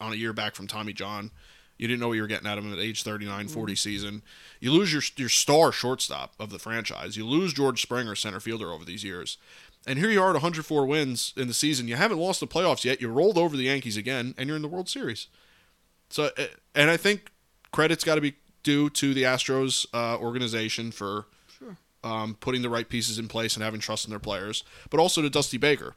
on 0.00 0.12
a 0.12 0.16
year 0.16 0.32
back 0.32 0.54
from 0.54 0.66
Tommy 0.68 0.92
John. 0.92 1.30
You 1.78 1.88
didn't 1.88 2.00
know 2.00 2.08
what 2.08 2.14
you 2.14 2.22
were 2.22 2.28
getting 2.28 2.46
at 2.46 2.58
him 2.58 2.72
at 2.72 2.78
age 2.78 3.02
39, 3.02 3.48
40 3.48 3.74
season. 3.74 4.22
You 4.60 4.72
lose 4.72 4.92
your 4.92 5.02
your 5.16 5.28
star 5.28 5.72
shortstop 5.72 6.34
of 6.38 6.50
the 6.50 6.58
franchise. 6.58 7.16
You 7.16 7.26
lose 7.26 7.52
George 7.52 7.82
Springer, 7.82 8.14
center 8.14 8.38
fielder, 8.40 8.70
over 8.72 8.84
these 8.84 9.02
years. 9.02 9.36
And 9.84 9.98
here 9.98 10.10
you 10.10 10.22
are 10.22 10.28
at 10.28 10.34
104 10.34 10.86
wins 10.86 11.32
in 11.36 11.48
the 11.48 11.54
season. 11.54 11.88
You 11.88 11.96
haven't 11.96 12.18
lost 12.18 12.38
the 12.38 12.46
playoffs 12.46 12.84
yet. 12.84 13.00
You 13.00 13.08
rolled 13.08 13.36
over 13.36 13.56
the 13.56 13.64
Yankees 13.64 13.96
again, 13.96 14.32
and 14.38 14.46
you're 14.46 14.54
in 14.56 14.62
the 14.62 14.68
World 14.68 14.88
Series. 14.88 15.26
So, 16.08 16.30
uh, 16.38 16.44
and 16.74 16.88
I 16.88 16.96
think 16.96 17.32
credit's 17.72 18.04
got 18.04 18.14
to 18.14 18.20
be 18.20 18.34
due 18.62 18.88
to 18.90 19.12
the 19.12 19.24
Astros 19.24 19.86
uh, 19.92 20.16
organization 20.18 20.92
for 20.92 21.26
Sure. 21.58 21.76
um, 22.04 22.36
putting 22.38 22.62
the 22.62 22.70
right 22.70 22.88
pieces 22.88 23.18
in 23.18 23.26
place 23.26 23.56
and 23.56 23.64
having 23.64 23.80
trust 23.80 24.04
in 24.04 24.10
their 24.10 24.20
players, 24.20 24.62
but 24.88 25.00
also 25.00 25.20
to 25.20 25.28
Dusty 25.30 25.56
Baker, 25.58 25.88
Of 25.88 25.94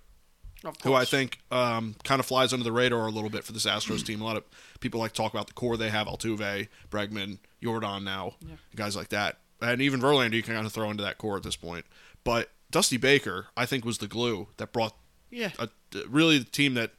who 0.84 0.94
I 0.94 1.06
think 1.06 1.40
um, 1.52 1.96
kind 2.04 2.20
of 2.20 2.26
flies 2.26 2.54
under 2.54 2.64
the 2.64 2.72
radar 2.72 3.08
a 3.08 3.12
little 3.12 3.30
bit 3.30 3.44
for 3.44 3.52
this 3.52 3.66
Astros 3.66 4.06
team. 4.06 4.22
A 4.22 4.26
lot 4.26 4.38
of 4.38 4.44
people 4.80 5.00
like 5.00 5.12
to 5.12 5.18
talk 5.18 5.34
about 5.34 5.48
the 5.48 5.54
core 5.54 5.78
they 5.78 5.90
have: 5.90 6.08
Altuve, 6.08 6.68
Bregman, 6.90 7.40
Yordan, 7.62 8.04
now 8.04 8.36
Yeah. 8.42 8.56
guys 8.76 8.96
like 8.96 9.10
that, 9.10 9.40
and 9.62 9.82
even 9.82 10.00
Verlander. 10.02 10.34
You 10.34 10.44
can 10.44 10.56
kind 10.56 10.66
of 10.68 10.74
throw 10.74 10.90
into 10.92 11.04
that 11.04 11.18
core 11.18 11.38
at 11.38 11.44
this 11.44 11.56
point. 11.56 11.86
But 12.24 12.52
Dusty 12.72 12.98
Baker, 12.98 13.48
I 13.56 13.66
think, 13.66 13.86
was 13.86 14.00
the 14.00 14.08
glue 14.08 14.48
that 14.58 14.72
brought 14.74 14.96
Yeah. 15.32 15.52
a, 15.60 15.70
really 16.10 16.38
the 16.40 16.46
team 16.46 16.74
that 16.76 16.92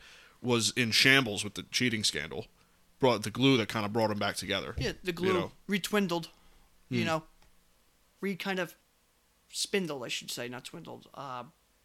was 0.42 0.72
in 0.76 0.90
shambles 0.90 1.42
with 1.44 1.54
the 1.54 1.64
cheating 1.64 2.04
scandal. 2.04 2.46
Brought 2.98 3.24
the 3.24 3.30
glue 3.30 3.56
that 3.58 3.68
kind 3.68 3.84
of 3.84 3.92
brought 3.92 4.08
them 4.08 4.18
back 4.18 4.36
together. 4.36 4.74
Yeah, 4.78 4.92
the 5.04 5.12
glue 5.12 5.32
know. 5.34 5.52
retwindled, 5.68 6.28
you 6.88 7.00
Hmm. 7.00 7.06
know, 7.06 7.22
re 8.22 8.34
kind 8.36 8.58
of 8.58 8.74
spindled, 9.50 10.02
I 10.04 10.08
should 10.08 10.30
say, 10.30 10.48
not 10.48 10.64
twindled, 10.64 11.08
uh, 11.14 11.44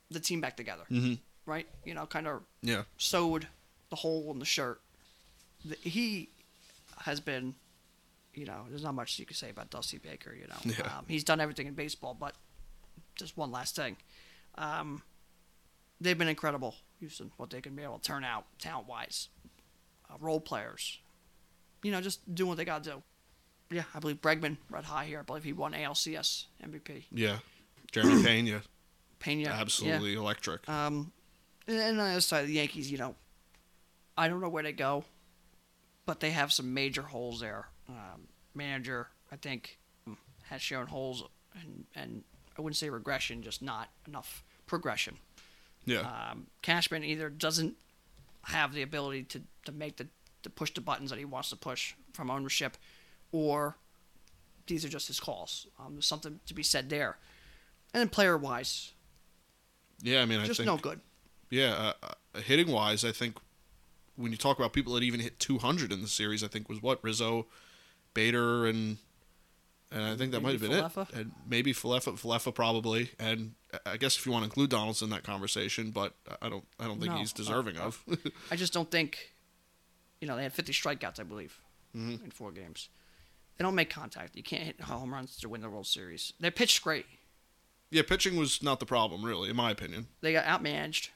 the 0.09 0.19
team 0.19 0.39
back 0.41 0.55
together. 0.57 0.83
Mhm. 0.89 1.19
Right? 1.45 1.67
You 1.85 1.93
know, 1.93 2.05
kind 2.05 2.27
of 2.27 2.41
Yeah, 2.61 2.83
sewed 2.97 3.47
the 3.89 3.95
hole 3.97 4.31
in 4.31 4.39
the 4.39 4.45
shirt. 4.45 4.81
The, 5.65 5.75
he 5.81 6.29
has 6.99 7.19
been, 7.19 7.55
you 8.33 8.45
know, 8.45 8.65
there's 8.69 8.83
not 8.83 8.93
much 8.93 9.17
you 9.19 9.25
can 9.25 9.35
say 9.35 9.49
about 9.49 9.69
Dusty 9.69 9.97
Baker, 9.97 10.33
you 10.33 10.47
know. 10.47 10.55
Yeah. 10.63 10.97
Um, 10.97 11.05
he's 11.07 11.23
done 11.23 11.39
everything 11.39 11.67
in 11.67 11.73
baseball, 11.73 12.15
but 12.19 12.35
just 13.15 13.37
one 13.37 13.51
last 13.51 13.75
thing. 13.75 13.97
Um, 14.55 15.01
they've 15.99 16.17
been 16.17 16.27
incredible, 16.27 16.75
Houston, 16.99 17.31
what 17.37 17.49
they 17.49 17.61
can 17.61 17.75
be 17.75 17.83
able 17.83 17.99
to 17.99 18.03
turn 18.07 18.23
out 18.23 18.45
talent 18.59 18.87
wise. 18.87 19.29
Uh, 20.09 20.15
role 20.19 20.39
players. 20.39 20.99
You 21.83 21.91
know, 21.91 22.01
just 22.01 22.33
doing 22.33 22.49
what 22.49 22.57
they 22.57 22.65
got 22.65 22.83
to 22.83 22.89
do. 22.91 23.03
Yeah, 23.75 23.83
I 23.95 23.99
believe 23.99 24.21
Bregman 24.21 24.57
red 24.69 24.83
high 24.83 25.05
here. 25.05 25.19
I 25.19 25.23
believe 25.23 25.43
he 25.43 25.53
won 25.53 25.73
ALCS 25.73 26.45
MVP. 26.63 27.05
yeah. 27.11 27.37
Jeremy 27.91 28.23
Payne, 28.25 28.47
yeah, 28.47 28.59
Pena, 29.19 29.41
yeah. 29.41 29.51
absolutely 29.59 30.13
electric. 30.13 30.67
Um, 30.69 31.11
and 31.79 31.99
on 31.99 32.05
the 32.07 32.11
other 32.11 32.21
side, 32.21 32.47
the 32.47 32.53
Yankees, 32.53 32.91
you 32.91 32.97
know, 32.97 33.15
I 34.17 34.27
don't 34.27 34.41
know 34.41 34.49
where 34.49 34.63
they 34.63 34.71
go, 34.73 35.03
but 36.05 36.19
they 36.19 36.31
have 36.31 36.51
some 36.51 36.73
major 36.73 37.01
holes 37.03 37.39
there. 37.39 37.67
Um, 37.89 38.27
manager, 38.53 39.07
I 39.31 39.35
think, 39.35 39.77
has 40.49 40.61
shown 40.61 40.87
holes, 40.87 41.23
and, 41.61 41.85
and 41.95 42.23
I 42.57 42.61
wouldn't 42.61 42.77
say 42.77 42.89
regression, 42.89 43.41
just 43.43 43.61
not 43.61 43.89
enough 44.07 44.43
progression. 44.67 45.17
yeah, 45.85 46.29
Um, 46.31 46.47
Cashman 46.61 47.03
either 47.03 47.29
doesn't 47.29 47.75
have 48.43 48.73
the 48.73 48.81
ability 48.81 49.23
to, 49.23 49.41
to 49.65 49.71
make 49.71 49.97
the 49.97 50.07
to 50.43 50.49
push 50.49 50.71
the 50.73 50.81
buttons 50.81 51.11
that 51.11 51.19
he 51.19 51.25
wants 51.25 51.51
to 51.51 51.55
push 51.55 51.93
from 52.13 52.31
ownership, 52.31 52.75
or 53.31 53.75
these 54.65 54.83
are 54.83 54.89
just 54.89 55.07
his 55.07 55.19
calls. 55.19 55.67
Um, 55.79 55.93
there's 55.93 56.07
something 56.07 56.39
to 56.47 56.53
be 56.55 56.63
said 56.63 56.89
there. 56.89 57.17
And 57.93 58.01
then 58.01 58.09
player 58.09 58.35
wise, 58.37 58.93
yeah. 60.01 60.21
I 60.21 60.25
mean, 60.25 60.39
I 60.39 60.45
just 60.45 60.57
think 60.57 60.65
no 60.67 60.77
good. 60.77 60.99
Yeah, 61.51 61.73
uh, 61.73 61.93
uh, 62.35 62.39
hitting 62.41 62.69
wise, 62.69 63.05
I 63.05 63.11
think 63.11 63.37
when 64.15 64.31
you 64.31 64.37
talk 64.37 64.57
about 64.57 64.73
people 64.73 64.93
that 64.95 65.03
even 65.03 65.19
hit 65.19 65.37
200 65.39 65.91
in 65.91 66.01
the 66.01 66.07
series, 66.07 66.43
I 66.43 66.47
think 66.47 66.67
was 66.69 66.81
what 66.81 67.03
Rizzo, 67.03 67.45
Bader, 68.15 68.65
and 68.65 68.97
and 69.91 70.03
I 70.05 70.15
think 70.15 70.31
that 70.31 70.41
might 70.41 70.53
have 70.53 70.61
been 70.61 70.71
Falefa? 70.71 71.09
it. 71.09 71.15
And 71.15 71.31
maybe 71.45 71.73
Falefa, 71.73 72.13
Falefa 72.17 72.55
probably, 72.55 73.11
and 73.19 73.55
I 73.85 73.97
guess 73.97 74.17
if 74.17 74.25
you 74.25 74.31
want 74.31 74.43
to 74.43 74.45
include 74.45 74.69
Donaldson 74.69 75.07
in 75.07 75.09
that 75.11 75.23
conversation, 75.23 75.91
but 75.91 76.13
I 76.41 76.47
don't, 76.47 76.63
I 76.79 76.85
don't 76.85 76.99
think 77.01 77.11
No, 77.11 77.17
he's 77.19 77.33
deserving 77.33 77.75
of. 77.77 78.01
I 78.51 78.55
just 78.55 78.71
don't 78.71 78.89
think, 78.89 79.33
you 80.21 80.29
know, 80.29 80.37
they 80.37 80.43
had 80.43 80.53
50 80.53 80.71
strikeouts, 80.71 81.19
I 81.19 81.23
believe, 81.23 81.59
Mhm. 81.93 82.23
in 82.23 82.31
four 82.31 82.53
games. 82.53 82.87
They 83.57 83.63
don't 83.63 83.75
make 83.75 83.89
contact. 83.89 84.33
You 84.37 84.43
can't 84.43 84.63
hit 84.63 84.79
home 84.79 85.13
runs 85.13 85.35
to 85.39 85.49
win 85.49 85.59
the 85.59 85.69
World 85.69 85.87
Series. 85.87 86.31
They 86.39 86.49
pitched 86.51 86.81
great. 86.81 87.05
yeah, 87.89 88.03
pitching 88.03 88.37
was 88.37 88.63
not 88.63 88.79
the 88.79 88.85
problem, 88.85 89.25
really, 89.25 89.49
in 89.49 89.57
my 89.57 89.71
opinion. 89.71 90.07
They 90.21 90.31
got 90.31 90.45
outmanaged. 90.45 91.09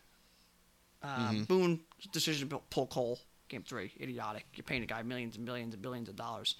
Um, 1.05 1.35
Mm-hmm. 1.35 1.43
Boone 1.43 1.79
decision 2.12 2.50
to 2.50 2.57
pull 2.69 2.88
Cole 2.88 3.19
game 3.47 3.63
three, 3.63 3.91
idiotic. 4.01 4.45
You're 4.55 4.63
paying 4.63 4.81
a 4.83 4.88
guy 4.88 5.03
millions 5.03 5.35
and 5.35 5.45
millions 5.45 5.74
and 5.74 5.81
billions 5.83 6.09
of 6.09 6.15
dollars. 6.15 6.55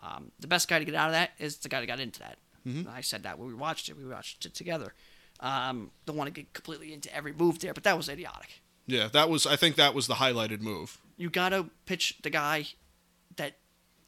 Um, 0.00 0.32
the 0.40 0.46
best 0.48 0.68
guy 0.68 0.78
to 0.80 0.84
get 0.84 0.94
out 0.94 1.08
of 1.08 1.12
that 1.12 1.30
is 1.38 1.58
the 1.58 1.68
guy 1.68 1.80
that 1.80 1.86
got 1.86 2.00
into 2.00 2.20
that. 2.20 2.38
Mm-hmm. 2.66 2.88
I 2.90 3.00
said 3.02 3.22
that 3.22 3.38
when 3.38 3.46
we 3.48 3.54
watched 3.54 3.88
it. 3.88 3.96
We 3.96 4.04
watched 4.06 4.44
it 4.46 4.54
together. 4.54 4.94
Um, 5.40 5.90
don't 6.06 6.16
want 6.16 6.28
to 6.28 6.32
get 6.40 6.52
completely 6.52 6.92
into 6.92 7.14
every 7.14 7.32
move 7.32 7.58
there, 7.60 7.74
but 7.74 7.84
that 7.84 7.96
was 7.96 8.08
idiotic. 8.08 8.62
Yeah, 8.86 9.08
that 9.12 9.28
was. 9.30 9.46
I 9.46 9.56
think 9.56 9.76
that 9.76 9.94
was 9.94 10.06
the 10.06 10.14
highlighted 10.14 10.60
move. 10.60 10.98
you 11.16 11.30
gotta 11.30 11.66
pitch 11.86 12.18
the 12.22 12.30
guy 12.30 12.66
that 13.36 13.56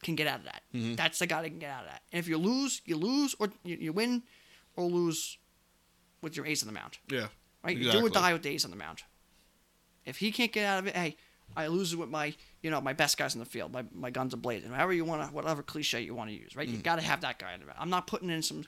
can 0.02 0.14
get 0.16 0.26
out 0.26 0.40
of 0.40 0.44
that. 0.44 0.62
Mm-hmm. 0.74 0.94
That's 0.94 1.18
the 1.18 1.26
guy 1.26 1.42
that 1.42 1.48
can 1.48 1.58
get 1.58 1.70
out 1.70 1.84
of 1.84 1.90
that. 1.90 2.02
And 2.12 2.18
if 2.18 2.28
you 2.28 2.38
lose, 2.38 2.82
you 2.84 2.96
lose, 2.96 3.34
or 3.38 3.48
you, 3.64 3.76
you 3.80 3.92
win, 3.92 4.22
or 4.76 4.84
lose 4.84 5.38
with 6.22 6.36
your 6.36 6.46
ace 6.46 6.62
on 6.62 6.66
the 6.66 6.72
mound. 6.74 6.98
Yeah, 7.10 7.28
Right? 7.64 7.76
You 7.76 7.90
do 7.90 8.06
or 8.06 8.10
die 8.10 8.32
with 8.32 8.42
the 8.42 8.50
ace 8.50 8.64
on 8.64 8.70
the 8.70 8.76
mound. 8.76 9.02
If 10.06 10.18
he 10.18 10.32
can't 10.32 10.52
get 10.52 10.64
out 10.64 10.78
of 10.78 10.86
it, 10.86 10.96
hey, 10.96 11.16
I 11.56 11.66
lose 11.66 11.92
it 11.92 11.98
with 11.98 12.08
my, 12.08 12.34
you 12.62 12.70
know, 12.70 12.80
my 12.80 12.92
best 12.92 13.18
guys 13.18 13.34
in 13.34 13.40
the 13.40 13.46
field, 13.46 13.72
my, 13.72 13.84
my 13.92 14.10
guns 14.10 14.32
are 14.34 14.38
blazing, 14.38 14.70
however 14.70 14.92
you 14.92 15.04
want 15.04 15.28
to, 15.28 15.34
whatever 15.34 15.62
cliche 15.62 16.00
you 16.00 16.14
want 16.14 16.30
to 16.30 16.34
use, 16.36 16.52
Mm. 16.52 16.56
right? 16.58 16.68
You 16.68 16.78
got 16.78 16.96
to 16.96 17.02
have 17.02 17.20
that 17.22 17.38
guy 17.38 17.54
in 17.54 17.60
the. 17.60 17.66
I'm 17.78 17.90
not 17.90 18.06
putting 18.06 18.30
in 18.30 18.42
some, 18.42 18.64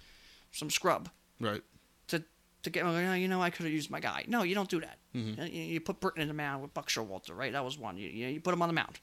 some 0.53 0.71
scrub 0.71 1.09
right. 1.41 1.63
to 2.09 2.23
to 2.63 2.71
get. 2.71 2.85
Oh, 2.85 3.15
you 3.15 3.29
know, 3.29 3.41
I 3.41 3.51
could 3.51 3.65
have 3.65 3.73
used 3.73 3.91
my 3.91 4.01
guy. 4.01 4.25
No, 4.29 4.43
you 4.43 4.55
don't 4.55 4.69
do 4.69 4.81
that. 4.81 4.99
Mm-hmm. 5.15 5.43
You, 5.43 5.63
you 5.63 5.81
put 5.81 6.01
Britton 6.01 6.23
in 6.23 6.29
the 6.29 6.35
mound 6.35 6.63
with 6.63 6.75
Buck 6.75 6.89
Showalter, 6.89 7.37
right? 7.37 7.53
That 7.53 7.65
was 7.65 7.79
one. 7.79 7.97
You, 7.97 8.09
you, 8.09 8.27
you 8.29 8.41
put 8.41 8.53
him 8.55 8.63
on 8.63 8.69
the 8.69 8.75
mound, 8.75 9.01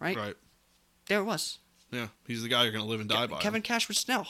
right? 0.00 0.16
Right. 0.16 0.36
There 1.06 1.20
it 1.20 1.24
was. 1.24 1.58
Yeah, 1.90 2.08
he's 2.26 2.42
the 2.42 2.48
guy 2.48 2.62
you're 2.62 2.72
going 2.72 2.84
to 2.84 2.90
live 2.90 3.00
and 3.00 3.08
die 3.08 3.26
by. 3.26 3.38
Kevin 3.40 3.60
Cash 3.62 3.88
with 3.88 3.98
Snell. 3.98 4.26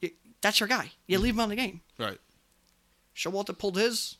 You, 0.00 0.10
that's 0.40 0.58
your 0.60 0.68
guy. 0.68 0.92
You 1.06 1.18
leave 1.18 1.34
him 1.34 1.40
on 1.40 1.50
the 1.50 1.56
game. 1.56 1.82
Right. 1.98 2.18
Showalter 3.14 3.56
pulled 3.56 3.76
his, 3.76 4.16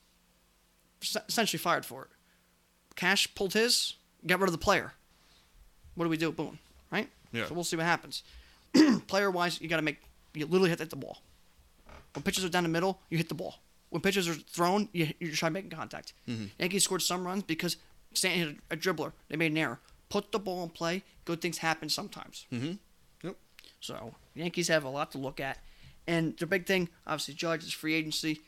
essentially 1.03 1.59
fired 1.59 1.85
for 1.85 2.03
it. 2.03 2.09
Cash 2.97 3.35
pulled 3.35 3.55
his, 3.55 3.95
got 4.27 4.41
rid 4.41 4.49
of 4.49 4.53
the 4.53 4.59
player. 4.59 4.93
What 5.95 6.05
do 6.05 6.11
we 6.11 6.17
do? 6.17 6.33
Boom. 6.33 6.59
Right? 6.91 7.09
Yeah. 7.33 7.47
So 7.47 7.55
we'll 7.55 7.65
see 7.65 7.77
what 7.77 7.87
happens. 7.87 8.23
player 9.07 9.31
wise, 9.31 9.61
you 9.61 9.69
got 9.69 9.77
to 9.77 9.83
make, 9.83 9.99
you 10.35 10.47
literally 10.47 10.71
have 10.71 10.79
to 10.79 10.85
hit 10.85 10.91
the 10.91 10.97
ball. 10.97 11.23
When 12.15 12.23
pitches 12.23 12.45
are 12.45 12.49
down 12.49 12.63
the 12.63 12.69
middle, 12.69 13.01
you 13.09 13.19
hit 13.19 13.29
the 13.29 13.35
ball. 13.35 13.61
When 13.91 14.01
pitches 14.03 14.29
are 14.29 14.35
thrown, 14.35 14.89
you, 14.93 15.09
you 15.19 15.33
try 15.33 15.49
making 15.49 15.71
contact. 15.71 16.13
Yankees 16.59 16.85
scored 16.85 17.03
some 17.03 17.27
runs 17.27 17.43
because 17.43 17.77
Stanton 18.15 18.41
hit 18.41 18.59
a, 18.71 18.75
a 18.75 18.77
dribbler. 18.77 19.13
They 19.29 19.37
made 19.37 19.53
an 19.53 19.59
error. 19.59 19.81
Put 20.09 20.33
the 20.33 20.39
ball 20.39 20.63
in 20.63 20.71
play. 20.71 21.03
Good 21.25 21.41
things 21.41 21.59
happen 21.59 21.89
sometimes. 21.89 22.47
Mm-hmm. 22.53 22.73
Yep. 23.23 23.37
So 23.81 24.15
Yankees 24.35 24.69
have 24.69 24.85
a 24.85 24.89
lot 24.89 25.11
to 25.13 25.19
look 25.19 25.41
at, 25.41 25.59
and 26.07 26.37
the 26.39 26.47
big 26.47 26.67
thing, 26.67 26.89
obviously, 27.07 27.35
Judge 27.35 27.65
is 27.65 27.73
free 27.73 27.95
agency. 27.95 28.41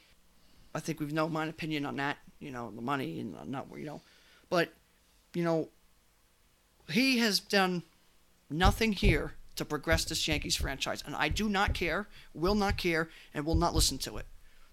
I 0.74 0.80
think 0.80 1.00
we've 1.00 1.12
no 1.12 1.28
my 1.28 1.46
opinion 1.46 1.86
on 1.86 1.96
that. 1.96 2.18
You 2.44 2.50
know, 2.50 2.70
the 2.70 2.82
money 2.82 3.20
and 3.20 3.34
not 3.50 3.66
you 3.74 3.86
know, 3.86 4.02
but 4.50 4.72
you 5.32 5.42
know, 5.42 5.70
he 6.90 7.18
has 7.18 7.40
done 7.40 7.82
nothing 8.50 8.92
here 8.92 9.32
to 9.56 9.64
progress 9.64 10.04
this 10.04 10.28
Yankees 10.28 10.56
franchise, 10.56 11.02
and 11.06 11.16
I 11.16 11.30
do 11.30 11.48
not 11.48 11.72
care, 11.72 12.06
will 12.34 12.54
not 12.54 12.76
care, 12.76 13.08
and 13.32 13.46
will 13.46 13.54
not 13.54 13.74
listen 13.74 13.96
to 13.98 14.18
it 14.18 14.26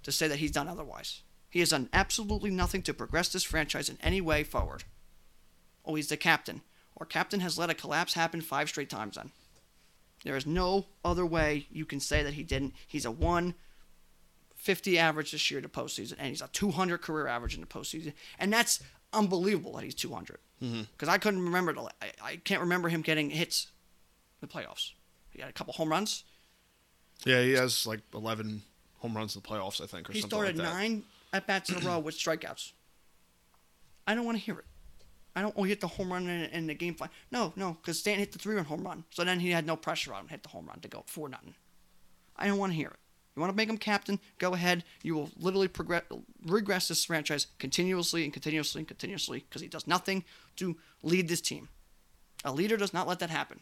to 0.03 0.11
say 0.11 0.27
that 0.27 0.39
he's 0.39 0.51
done 0.51 0.67
otherwise. 0.67 1.21
He 1.49 1.59
has 1.59 1.69
done 1.69 1.87
absolutely 1.93 2.49
nothing 2.49 2.81
to 2.83 2.93
progress 2.93 3.29
this 3.29 3.43
franchise 3.43 3.87
in 3.87 3.97
any 4.01 4.19
way 4.19 4.43
forward. 4.43 4.83
Oh, 5.85 5.95
he's 5.95 6.09
the 6.09 6.17
captain. 6.17 6.61
Our 6.97 7.05
captain 7.05 7.39
has 7.39 7.57
let 7.57 7.69
a 7.69 7.73
collapse 7.73 8.15
happen 8.15 8.41
five 8.41 8.67
straight 8.67 8.89
times 8.89 9.15
then. 9.15 9.31
There 10.23 10.35
is 10.35 10.45
no 10.45 10.87
other 11.05 11.25
way 11.25 11.67
you 11.71 11.85
can 11.85 11.99
say 11.99 12.21
that 12.21 12.33
he 12.33 12.43
didn't. 12.43 12.73
He's 12.87 13.05
a 13.05 13.11
150 14.61 14.99
average 14.99 15.31
this 15.31 15.49
year 15.49 15.59
to 15.59 15.67
postseason, 15.67 16.13
and 16.19 16.27
he's 16.27 16.41
a 16.41 16.47
200 16.53 17.01
career 17.01 17.25
average 17.25 17.55
in 17.55 17.61
the 17.61 17.67
postseason. 17.67 18.13
And 18.37 18.53
that's 18.53 18.81
unbelievable 19.11 19.73
that 19.73 19.83
he's 19.83 19.95
200. 19.95 20.37
Mm-hmm. 20.61 20.81
Because 20.91 21.09
I 21.09 21.17
couldn't 21.17 21.43
remember, 21.43 21.73
the, 21.73 21.81
I, 22.01 22.11
I 22.23 22.35
can't 22.37 22.61
remember 22.61 22.87
him 22.87 23.01
getting 23.01 23.31
hits 23.31 23.67
in 24.39 24.47
the 24.47 24.53
playoffs. 24.53 24.91
He 25.31 25.41
had 25.41 25.49
a 25.49 25.53
couple 25.53 25.73
home 25.73 25.89
runs. 25.89 26.23
Yeah, 27.25 27.41
he 27.41 27.53
has 27.53 27.87
like 27.87 28.01
11 28.13 28.61
home 28.99 29.15
runs 29.17 29.35
in 29.35 29.41
the 29.41 29.47
playoffs, 29.47 29.81
I 29.81 29.87
think, 29.87 30.09
or 30.09 30.13
He 30.13 30.21
something 30.21 30.37
started 30.37 30.57
like 30.57 30.67
that. 30.67 30.73
nine 30.73 31.03
at 31.33 31.47
bats 31.47 31.69
in 31.71 31.77
a 31.77 31.79
row 31.79 31.97
with 32.05 32.15
strikeouts. 32.15 32.73
I 34.05 34.13
don't 34.13 34.25
want 34.25 34.37
to 34.37 34.43
hear 34.43 34.59
it. 34.59 34.65
I 35.35 35.41
don't. 35.41 35.53
Oh, 35.55 35.63
he 35.63 35.69
hit 35.69 35.79
the 35.79 35.87
home 35.87 36.11
run 36.11 36.27
in, 36.27 36.49
in 36.51 36.67
the 36.67 36.73
game. 36.73 36.93
Five. 36.93 37.09
No, 37.31 37.53
no, 37.55 37.77
because 37.81 37.97
Stanton 37.99 38.19
hit 38.19 38.33
the 38.33 38.39
three-run 38.39 38.65
home 38.65 38.83
run. 38.83 39.05
So 39.11 39.23
then 39.23 39.39
he 39.39 39.49
had 39.51 39.65
no 39.65 39.77
pressure 39.77 40.13
on 40.13 40.21
him. 40.21 40.27
Hit 40.27 40.43
the 40.43 40.49
home 40.49 40.65
run 40.67 40.79
to 40.81 40.87
go 40.89 41.03
four 41.07 41.29
nothing. 41.29 41.55
I 42.35 42.47
don't 42.47 42.57
want 42.57 42.73
to 42.73 42.75
hear 42.75 42.89
it. 42.89 42.99
You 43.35 43.39
want 43.39 43.51
to 43.51 43.55
make 43.55 43.69
him 43.69 43.77
captain? 43.77 44.19
Go 44.39 44.53
ahead. 44.53 44.83
You 45.03 45.15
will 45.15 45.29
literally 45.39 45.69
progress, 45.69 46.03
regress 46.45 46.89
this 46.89 47.05
franchise 47.05 47.47
continuously 47.59 48.23
and 48.23 48.33
continuously 48.33 48.79
and 48.81 48.87
continuously 48.87 49.45
because 49.47 49.61
he 49.61 49.67
does 49.67 49.87
nothing 49.87 50.25
to 50.57 50.75
lead 51.01 51.29
this 51.29 51.41
team. 51.41 51.69
A 52.43 52.51
leader 52.51 52.75
does 52.75 52.93
not 52.93 53.07
let 53.07 53.19
that 53.19 53.29
happen. 53.29 53.61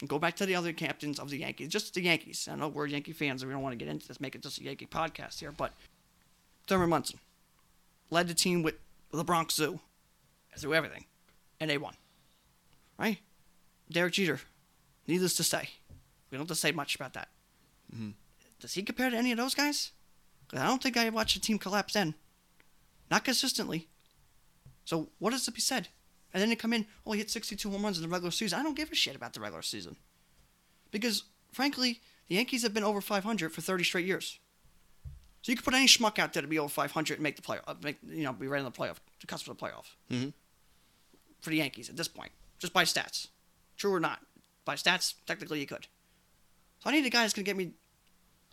And 0.00 0.08
go 0.08 0.18
back 0.18 0.36
to 0.36 0.46
the 0.46 0.54
other 0.54 0.72
captains 0.72 1.18
of 1.18 1.30
the 1.30 1.38
Yankees, 1.38 1.68
just 1.68 1.94
the 1.94 2.02
Yankees. 2.02 2.48
I 2.50 2.56
know 2.56 2.68
we're 2.68 2.86
Yankee 2.86 3.12
fans 3.12 3.42
and 3.42 3.48
we 3.48 3.54
don't 3.54 3.62
want 3.62 3.72
to 3.72 3.82
get 3.82 3.90
into 3.90 4.06
this, 4.06 4.20
make 4.20 4.34
it 4.34 4.42
just 4.42 4.58
a 4.58 4.64
Yankee 4.64 4.86
podcast 4.86 5.38
here, 5.38 5.52
but 5.52 5.72
Thurman 6.66 6.90
Munson 6.90 7.20
led 8.10 8.28
the 8.28 8.34
team 8.34 8.62
with 8.62 8.74
the 9.12 9.24
Bronx 9.24 9.54
Zoo 9.54 9.80
through 10.58 10.74
everything, 10.74 11.06
and 11.60 11.70
they 11.70 11.78
won. 11.78 11.94
Right? 12.98 13.18
Derek 13.90 14.14
Jeter, 14.14 14.40
needless 15.06 15.36
to 15.36 15.44
say, 15.44 15.70
we 16.30 16.36
don't 16.36 16.42
have 16.42 16.48
to 16.48 16.60
say 16.60 16.72
much 16.72 16.94
about 16.94 17.14
that. 17.14 17.28
Mm-hmm. 17.94 18.10
Does 18.62 18.74
he 18.74 18.82
compare 18.84 19.10
to 19.10 19.16
any 19.16 19.32
of 19.32 19.38
those 19.38 19.54
guys? 19.56 19.90
I 20.54 20.66
don't 20.66 20.80
think 20.80 20.96
I 20.96 21.08
watched 21.10 21.36
a 21.36 21.40
team 21.40 21.58
collapse 21.58 21.94
then. 21.94 22.14
Not 23.10 23.24
consistently. 23.24 23.88
So 24.84 25.10
what 25.18 25.32
has 25.32 25.44
to 25.46 25.50
be 25.50 25.60
said? 25.60 25.88
And 26.32 26.40
then 26.40 26.48
they 26.48 26.56
come 26.56 26.72
in, 26.72 26.86
oh, 27.04 27.12
he 27.12 27.18
hit 27.18 27.30
62 27.30 27.68
home 27.68 27.82
runs 27.82 27.98
in 27.98 28.02
the 28.02 28.08
regular 28.08 28.30
season. 28.30 28.60
I 28.60 28.62
don't 28.62 28.76
give 28.76 28.92
a 28.92 28.94
shit 28.94 29.16
about 29.16 29.32
the 29.32 29.40
regular 29.40 29.62
season. 29.62 29.96
Because, 30.92 31.24
frankly, 31.52 32.00
the 32.28 32.36
Yankees 32.36 32.62
have 32.62 32.72
been 32.72 32.84
over 32.84 33.00
500 33.00 33.52
for 33.52 33.60
30 33.60 33.82
straight 33.82 34.06
years. 34.06 34.38
So 35.42 35.50
you 35.50 35.56
could 35.56 35.64
put 35.64 35.74
any 35.74 35.86
schmuck 35.86 36.20
out 36.20 36.32
there 36.32 36.42
to 36.42 36.48
be 36.48 36.58
over 36.58 36.68
500 36.68 37.14
and 37.14 37.22
make 37.22 37.34
the 37.34 37.42
play, 37.42 37.58
uh, 37.66 37.74
make 37.82 37.98
you 38.06 38.22
know, 38.22 38.32
be 38.32 38.46
right 38.46 38.60
in 38.60 38.64
the 38.64 38.70
playoff, 38.70 38.98
to 39.18 39.26
cusp 39.26 39.48
of 39.48 39.58
the 39.58 39.64
playoff. 39.64 39.86
Mhm. 40.08 40.32
For 41.40 41.50
the 41.50 41.56
Yankees 41.56 41.88
at 41.90 41.96
this 41.96 42.06
point, 42.06 42.30
just 42.60 42.72
by 42.72 42.84
stats, 42.84 43.26
true 43.76 43.92
or 43.92 43.98
not, 43.98 44.24
by 44.64 44.76
stats, 44.76 45.14
technically 45.26 45.58
you 45.58 45.66
could. 45.66 45.88
So 46.78 46.90
I 46.90 46.92
need 46.92 47.04
a 47.04 47.10
guy 47.10 47.22
that's 47.22 47.34
gonna 47.34 47.44
get 47.44 47.56
me 47.56 47.72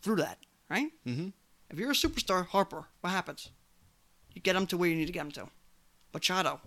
through 0.01 0.17
that, 0.17 0.39
right? 0.69 0.91
Mhm. 1.05 1.33
If 1.69 1.77
you're 1.77 1.91
a 1.91 1.93
superstar, 1.93 2.45
Harper, 2.47 2.87
what 3.01 3.11
happens? 3.11 3.49
You 4.33 4.41
get 4.41 4.55
him 4.55 4.67
to 4.67 4.77
where 4.77 4.89
you 4.89 4.95
need 4.95 5.05
to 5.07 5.11
get 5.13 5.21
him 5.21 5.31
to. 5.33 5.49
Machado, 6.13 6.61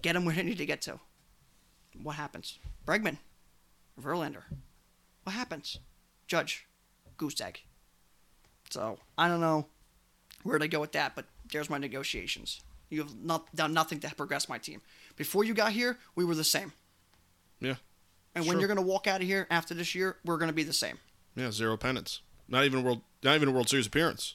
get 0.00 0.16
him 0.16 0.24
where 0.24 0.34
you 0.34 0.42
need 0.42 0.58
to 0.58 0.66
get 0.66 0.82
to. 0.82 0.98
What 2.02 2.16
happens? 2.16 2.58
Bregman, 2.86 3.18
Verlander, 4.00 4.44
what 5.24 5.34
happens? 5.34 5.78
Judge, 6.26 6.66
goose 7.16 7.40
egg. 7.40 7.60
So 8.70 8.98
I 9.18 9.28
don't 9.28 9.40
know 9.40 9.68
where 10.42 10.58
to 10.58 10.66
go 10.66 10.80
with 10.80 10.92
that, 10.92 11.14
but 11.14 11.26
there's 11.52 11.68
my 11.70 11.78
negotiations. 11.78 12.62
You 12.88 13.02
have 13.02 13.14
not 13.16 13.54
done 13.54 13.72
nothing 13.72 14.00
to 14.00 14.14
progress 14.14 14.48
my 14.48 14.58
team. 14.58 14.80
Before 15.16 15.44
you 15.44 15.54
got 15.54 15.72
here, 15.72 15.98
we 16.14 16.24
were 16.24 16.34
the 16.34 16.44
same. 16.44 16.72
Yeah. 17.60 17.76
And 18.34 18.44
when 18.46 18.54
Sure. 18.54 18.60
you're 18.60 18.68
going 18.68 18.76
to 18.76 18.82
walk 18.82 19.06
out 19.06 19.20
of 19.20 19.26
here 19.26 19.46
after 19.50 19.74
this 19.74 19.94
year, 19.94 20.18
we're 20.24 20.38
going 20.38 20.48
to 20.48 20.54
be 20.54 20.62
the 20.62 20.72
same. 20.72 20.98
Yeah, 21.36 21.50
zero 21.50 21.76
pennants. 21.76 22.20
Not 22.48 22.64
even 22.64 22.80
a 22.80 22.82
world 22.82 23.00
not 23.22 23.36
even 23.36 23.48
a 23.48 23.52
World 23.52 23.68
Series 23.68 23.86
appearance. 23.86 24.34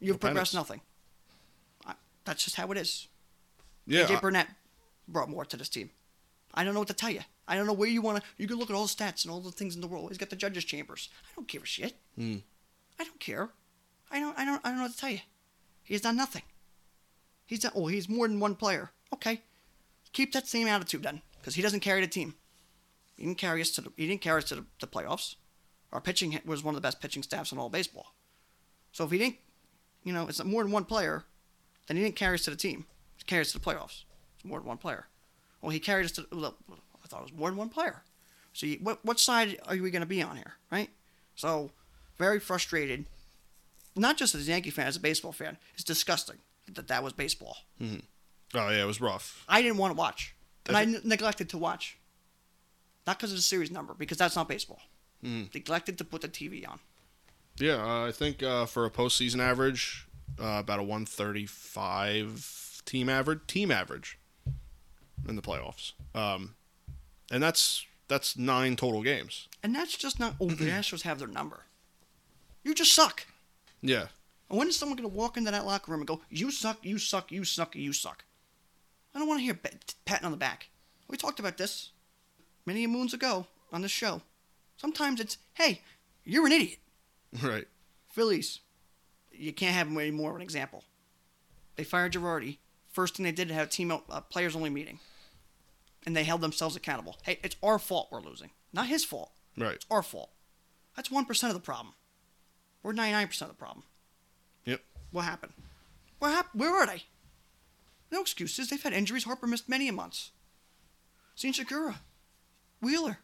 You've 0.00 0.16
No 0.16 0.18
progressed 0.18 0.52
pennants. 0.52 0.68
nothing. 0.70 0.80
I, 1.86 1.94
that's 2.24 2.42
just 2.44 2.56
how 2.56 2.70
it 2.72 2.78
is. 2.78 3.08
Yeah. 3.86 4.04
AJ 4.06 4.16
I- 4.16 4.20
Burnett 4.20 4.48
brought 5.08 5.30
more 5.30 5.44
to 5.44 5.56
this 5.56 5.68
team. 5.68 5.90
I 6.54 6.64
don't 6.64 6.74
know 6.74 6.80
what 6.80 6.88
to 6.88 6.94
tell 6.94 7.10
you. 7.10 7.20
I 7.46 7.54
don't 7.56 7.66
know 7.66 7.72
where 7.72 7.88
you 7.88 8.02
want 8.02 8.18
to. 8.18 8.24
You 8.38 8.48
can 8.48 8.56
look 8.58 8.70
at 8.70 8.74
all 8.74 8.82
the 8.86 8.88
stats 8.92 9.24
and 9.24 9.30
all 9.32 9.40
the 9.40 9.52
things 9.52 9.74
in 9.76 9.80
the 9.80 9.86
world. 9.86 10.08
He's 10.08 10.18
got 10.18 10.30
the 10.30 10.36
judges' 10.36 10.64
chambers. 10.64 11.08
I 11.24 11.28
don't 11.36 11.46
give 11.46 11.62
a 11.62 11.66
shit. 11.66 11.94
Hmm. 12.16 12.38
I 12.98 13.04
don't 13.04 13.20
care. 13.20 13.50
I 14.10 14.18
don't. 14.20 14.36
I 14.38 14.44
don't. 14.44 14.60
I 14.64 14.68
don't 14.70 14.78
know 14.78 14.84
what 14.84 14.92
to 14.92 14.98
tell 14.98 15.10
you. 15.10 15.20
He's 15.84 16.00
done 16.00 16.16
nothing. 16.16 16.42
He's 17.46 17.60
done. 17.60 17.72
Oh, 17.76 17.86
he's 17.86 18.08
more 18.08 18.26
than 18.26 18.40
one 18.40 18.56
player. 18.56 18.90
Okay, 19.14 19.42
keep 20.12 20.32
that 20.32 20.48
same 20.48 20.66
attitude 20.66 21.04
then, 21.04 21.22
because 21.38 21.54
he 21.54 21.62
doesn't 21.62 21.80
carry 21.80 22.00
the 22.00 22.06
team. 22.08 22.34
He 23.16 23.24
didn't 23.24 23.38
carry 23.38 23.60
us 23.60 23.70
to 23.72 23.80
the. 23.82 23.92
He 23.96 24.08
didn't 24.08 24.22
carry 24.22 24.38
us 24.38 24.48
to 24.48 24.56
the, 24.56 24.64
the 24.80 24.86
playoffs. 24.88 25.36
Our 25.92 26.00
pitching 26.00 26.38
was 26.44 26.62
one 26.62 26.74
of 26.74 26.80
the 26.80 26.86
best 26.86 27.00
pitching 27.00 27.22
staffs 27.22 27.52
in 27.52 27.58
all 27.58 27.68
baseball. 27.68 28.14
So 28.92 29.04
if 29.04 29.10
he 29.10 29.18
didn't, 29.18 29.36
you 30.04 30.12
know, 30.12 30.26
it's 30.28 30.42
more 30.44 30.62
than 30.62 30.72
one 30.72 30.84
player, 30.84 31.24
then 31.86 31.96
he 31.96 32.02
didn't 32.02 32.16
carry 32.16 32.34
us 32.34 32.44
to 32.44 32.50
the 32.50 32.56
team. 32.56 32.86
He 33.16 33.24
carried 33.24 33.42
us 33.42 33.52
to 33.52 33.58
the 33.58 33.64
playoffs. 33.64 34.04
It's 34.36 34.44
more 34.44 34.58
than 34.58 34.68
one 34.68 34.78
player. 34.78 35.06
Well, 35.60 35.70
he 35.70 35.80
carried 35.80 36.04
us 36.04 36.12
to. 36.12 36.26
I 36.32 37.08
thought 37.08 37.20
it 37.20 37.22
was 37.22 37.32
more 37.32 37.48
than 37.48 37.56
one 37.56 37.68
player. 37.68 38.02
So 38.52 38.66
you, 38.66 38.78
what 38.82 39.04
what 39.04 39.20
side 39.20 39.58
are 39.66 39.76
we 39.76 39.90
going 39.90 40.00
to 40.00 40.06
be 40.06 40.22
on 40.22 40.36
here, 40.36 40.54
right? 40.70 40.90
So 41.34 41.70
very 42.16 42.40
frustrated. 42.40 43.06
Not 43.94 44.16
just 44.16 44.34
as 44.34 44.46
a 44.46 44.50
Yankee 44.50 44.70
fan, 44.70 44.86
as 44.86 44.96
a 44.96 45.00
baseball 45.00 45.32
fan, 45.32 45.56
it's 45.74 45.84
disgusting 45.84 46.36
that 46.72 46.88
that 46.88 47.02
was 47.02 47.12
baseball. 47.12 47.56
Mm-hmm. 47.80 48.00
Oh 48.54 48.70
yeah, 48.70 48.82
it 48.82 48.86
was 48.86 49.00
rough. 49.00 49.44
I 49.48 49.62
didn't 49.62 49.78
want 49.78 49.92
to 49.92 49.98
watch, 49.98 50.34
and 50.66 50.76
I 50.76 50.84
neglected 51.04 51.48
to 51.50 51.58
watch. 51.58 51.98
Not 53.06 53.18
because 53.18 53.30
of 53.30 53.36
the 53.36 53.42
series 53.42 53.70
number, 53.70 53.94
because 53.94 54.18
that's 54.18 54.36
not 54.36 54.48
baseball. 54.48 54.80
Neglected 55.22 55.98
to 55.98 56.04
put 56.04 56.22
the 56.22 56.28
TV 56.28 56.68
on. 56.68 56.78
Yeah, 57.58 57.82
uh, 57.82 58.06
I 58.06 58.12
think 58.12 58.42
uh, 58.42 58.66
for 58.66 58.84
a 58.84 58.90
postseason 58.90 59.40
average, 59.40 60.06
uh, 60.40 60.58
about 60.60 60.78
a 60.78 60.82
135 60.82 62.82
team 62.84 63.08
average, 63.08 63.40
team 63.46 63.70
average 63.70 64.18
in 65.28 65.36
the 65.36 65.42
playoffs. 65.42 65.92
Um, 66.14 66.54
and 67.30 67.42
that's 67.42 67.84
that's 68.08 68.36
nine 68.36 68.76
total 68.76 69.02
games. 69.02 69.48
And 69.62 69.74
that's 69.74 69.96
just 69.96 70.20
not. 70.20 70.34
Oh, 70.40 70.48
the 70.48 70.64
Astros 70.70 71.02
have 71.02 71.18
their 71.18 71.28
number. 71.28 71.64
You 72.62 72.74
just 72.74 72.94
suck. 72.94 73.26
Yeah, 73.82 74.06
And 74.50 74.58
when 74.58 74.68
is 74.68 74.76
someone 74.76 74.96
going 74.96 75.08
to 75.08 75.14
walk 75.14 75.36
into 75.36 75.50
that 75.50 75.66
locker 75.66 75.92
room 75.92 76.00
and 76.00 76.08
go, 76.08 76.20
"You 76.30 76.50
suck, 76.50 76.78
you 76.82 76.98
suck, 76.98 77.30
you 77.30 77.44
suck, 77.44 77.76
you 77.76 77.92
suck"? 77.92 78.24
I 79.14 79.18
don't 79.18 79.28
want 79.28 79.38
to 79.40 79.44
hear 79.44 79.54
pat- 79.54 79.94
patting 80.04 80.24
on 80.24 80.32
the 80.32 80.38
back. 80.38 80.70
We 81.08 81.16
talked 81.16 81.38
about 81.38 81.58
this 81.58 81.90
many 82.64 82.86
moons 82.86 83.14
ago 83.14 83.46
on 83.72 83.82
this 83.82 83.92
show. 83.92 84.22
Sometimes 84.76 85.20
it's, 85.20 85.38
"Hey, 85.54 85.82
you're 86.24 86.46
an 86.46 86.52
idiot." 86.52 86.78
right. 87.42 87.66
Phillies, 88.10 88.60
you 89.32 89.52
can't 89.52 89.74
have 89.74 89.88
them 89.88 89.98
anymore. 89.98 90.30
Of 90.30 90.36
an 90.36 90.42
example. 90.42 90.84
They 91.76 91.84
fired 91.84 92.12
Girardi. 92.12 92.58
First 92.90 93.16
thing 93.16 93.24
they 93.24 93.32
did, 93.32 93.50
have 93.50 93.66
a 93.66 93.70
team 93.70 93.92
uh, 93.92 94.20
players 94.22 94.56
only 94.56 94.70
meeting, 94.70 95.00
and 96.06 96.16
they 96.16 96.24
held 96.24 96.40
themselves 96.40 96.76
accountable. 96.76 97.16
Hey, 97.22 97.38
it's 97.42 97.56
our 97.62 97.78
fault 97.78 98.08
we're 98.10 98.20
losing, 98.20 98.50
not 98.72 98.86
his 98.86 99.04
fault. 99.04 99.32
Right. 99.56 99.74
It's 99.74 99.86
our 99.90 100.02
fault. 100.02 100.30
That's 100.94 101.10
one 101.10 101.26
percent 101.26 101.50
of 101.50 101.54
the 101.54 101.64
problem. 101.64 101.94
We're 102.82 102.92
ninety 102.92 103.12
nine 103.12 103.26
percent 103.26 103.50
of 103.50 103.56
the 103.56 103.60
problem. 103.60 103.84
Yep. 104.64 104.80
What 105.10 105.24
happened? 105.24 105.52
What 106.18 106.32
happened? 106.32 106.60
Where 106.60 106.74
are 106.74 106.86
they? 106.86 107.02
No 108.10 108.20
excuses. 108.20 108.70
They've 108.70 108.82
had 108.82 108.92
injuries. 108.92 109.24
Harper 109.24 109.46
missed 109.46 109.68
many 109.68 109.88
a 109.88 109.92
months. 109.92 110.30
Seen 111.34 111.52
Segura, 111.52 111.96
Wheeler. 112.80 113.18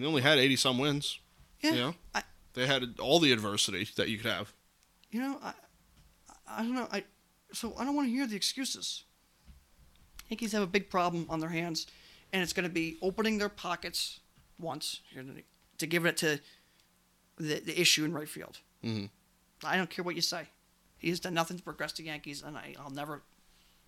They 0.00 0.06
only 0.06 0.22
had 0.22 0.38
80 0.38 0.56
some 0.56 0.78
wins. 0.78 1.18
Yeah. 1.60 1.72
Yeah. 1.74 1.92
I, 2.14 2.22
They 2.54 2.66
had 2.66 2.98
all 3.00 3.18
the 3.20 3.32
adversity 3.32 3.86
that 3.96 4.08
you 4.08 4.16
could 4.18 4.30
have. 4.30 4.52
you 5.10 5.20
know, 5.20 5.38
I, 5.42 5.52
I 6.48 6.62
don't 6.62 6.74
know. 6.74 6.88
I, 6.90 7.04
so 7.52 7.74
I 7.78 7.84
don't 7.84 7.94
want 7.94 8.08
to 8.08 8.12
hear 8.12 8.26
the 8.26 8.36
excuses. 8.36 9.04
Yankees 10.28 10.52
have 10.52 10.62
a 10.62 10.66
big 10.66 10.88
problem 10.90 11.26
on 11.28 11.40
their 11.40 11.48
hands, 11.50 11.86
and 12.32 12.42
it's 12.42 12.52
going 12.52 12.64
to 12.68 12.72
be 12.72 12.96
opening 13.02 13.38
their 13.38 13.48
pockets 13.48 14.20
once 14.58 15.00
to 15.78 15.86
give 15.86 16.06
it 16.06 16.16
to 16.18 16.40
the, 17.36 17.60
the 17.60 17.80
issue 17.80 18.04
in 18.04 18.12
right 18.12 18.28
field. 18.28 18.58
Mhm. 18.84 19.10
I 19.64 19.76
don't 19.76 19.90
care 19.90 20.04
what 20.04 20.14
you 20.14 20.22
say. 20.22 20.48
He 20.98 21.08
has 21.08 21.18
done 21.20 21.34
nothing 21.34 21.56
to 21.56 21.62
progress 21.62 21.92
the 21.92 22.04
Yankees, 22.04 22.42
and 22.42 22.56
I, 22.56 22.74
I'll 22.78 22.90
never, 22.90 23.22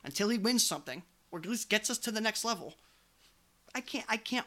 until 0.05 0.29
he 0.31 0.39
wins 0.39 0.65
something 0.67 1.03
or 1.31 1.39
at 1.39 1.47
least 1.47 1.69
gets 1.69 1.89
us 1.91 1.99
to 1.99 2.11
the 2.11 2.21
next 2.21 2.45
level. 2.45 2.75
I 3.75 3.81
can't. 3.81 4.05
I 4.09 4.17
can't 4.19 4.47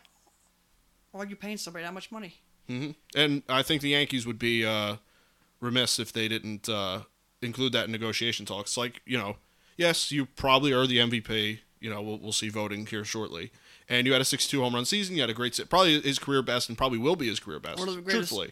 argue 1.15 1.36
paying 1.36 1.58
somebody 1.58 1.84
that 1.86 1.93
much 1.93 2.12
money. 2.12 2.36
hmm 2.67 2.91
And 3.15 3.43
I 3.49 3.62
think 3.63 3.82
the 3.82 3.89
Yankees 3.89 4.25
would 4.28 4.39
be 4.39 4.65
uh, 4.65 4.97
remiss 5.62 5.99
if 5.99 6.12
they 6.13 6.28
didn't 6.28 6.67
uh, 6.69 7.01
include 7.41 7.73
that 7.73 7.86
in 7.86 7.91
negotiation 7.91 8.45
talks. 8.45 8.78
Like, 8.78 9.01
you 9.06 9.17
know, 9.17 9.38
yes, 9.78 10.12
you 10.12 10.25
probably 10.25 10.73
are 10.73 10.86
the 10.88 10.97
MVP. 10.97 11.60
You 11.80 11.89
know, 11.89 12.01
we'll, 12.01 12.17
we'll 12.17 12.32
see 12.32 12.49
voting 12.49 12.86
here 12.88 13.04
shortly. 13.04 13.51
And 13.88 14.08
you 14.08 14.13
had 14.13 14.21
a 14.21 14.25
62 14.25 14.60
home 14.62 14.73
run 14.73 14.86
season. 14.86 15.15
You 15.15 15.21
had 15.21 15.30
a 15.30 15.34
great, 15.36 15.60
probably 15.69 16.01
his 16.01 16.17
career 16.17 16.41
best, 16.41 16.69
and 16.69 16.78
probably 16.78 16.97
will 16.97 17.15
be 17.15 17.28
his 17.28 17.39
career 17.39 17.60
best. 17.60 17.78
One 17.78 17.88
of 17.89 17.95
the 17.95 18.01
greatest 18.01 18.30
truthfully, 18.32 18.51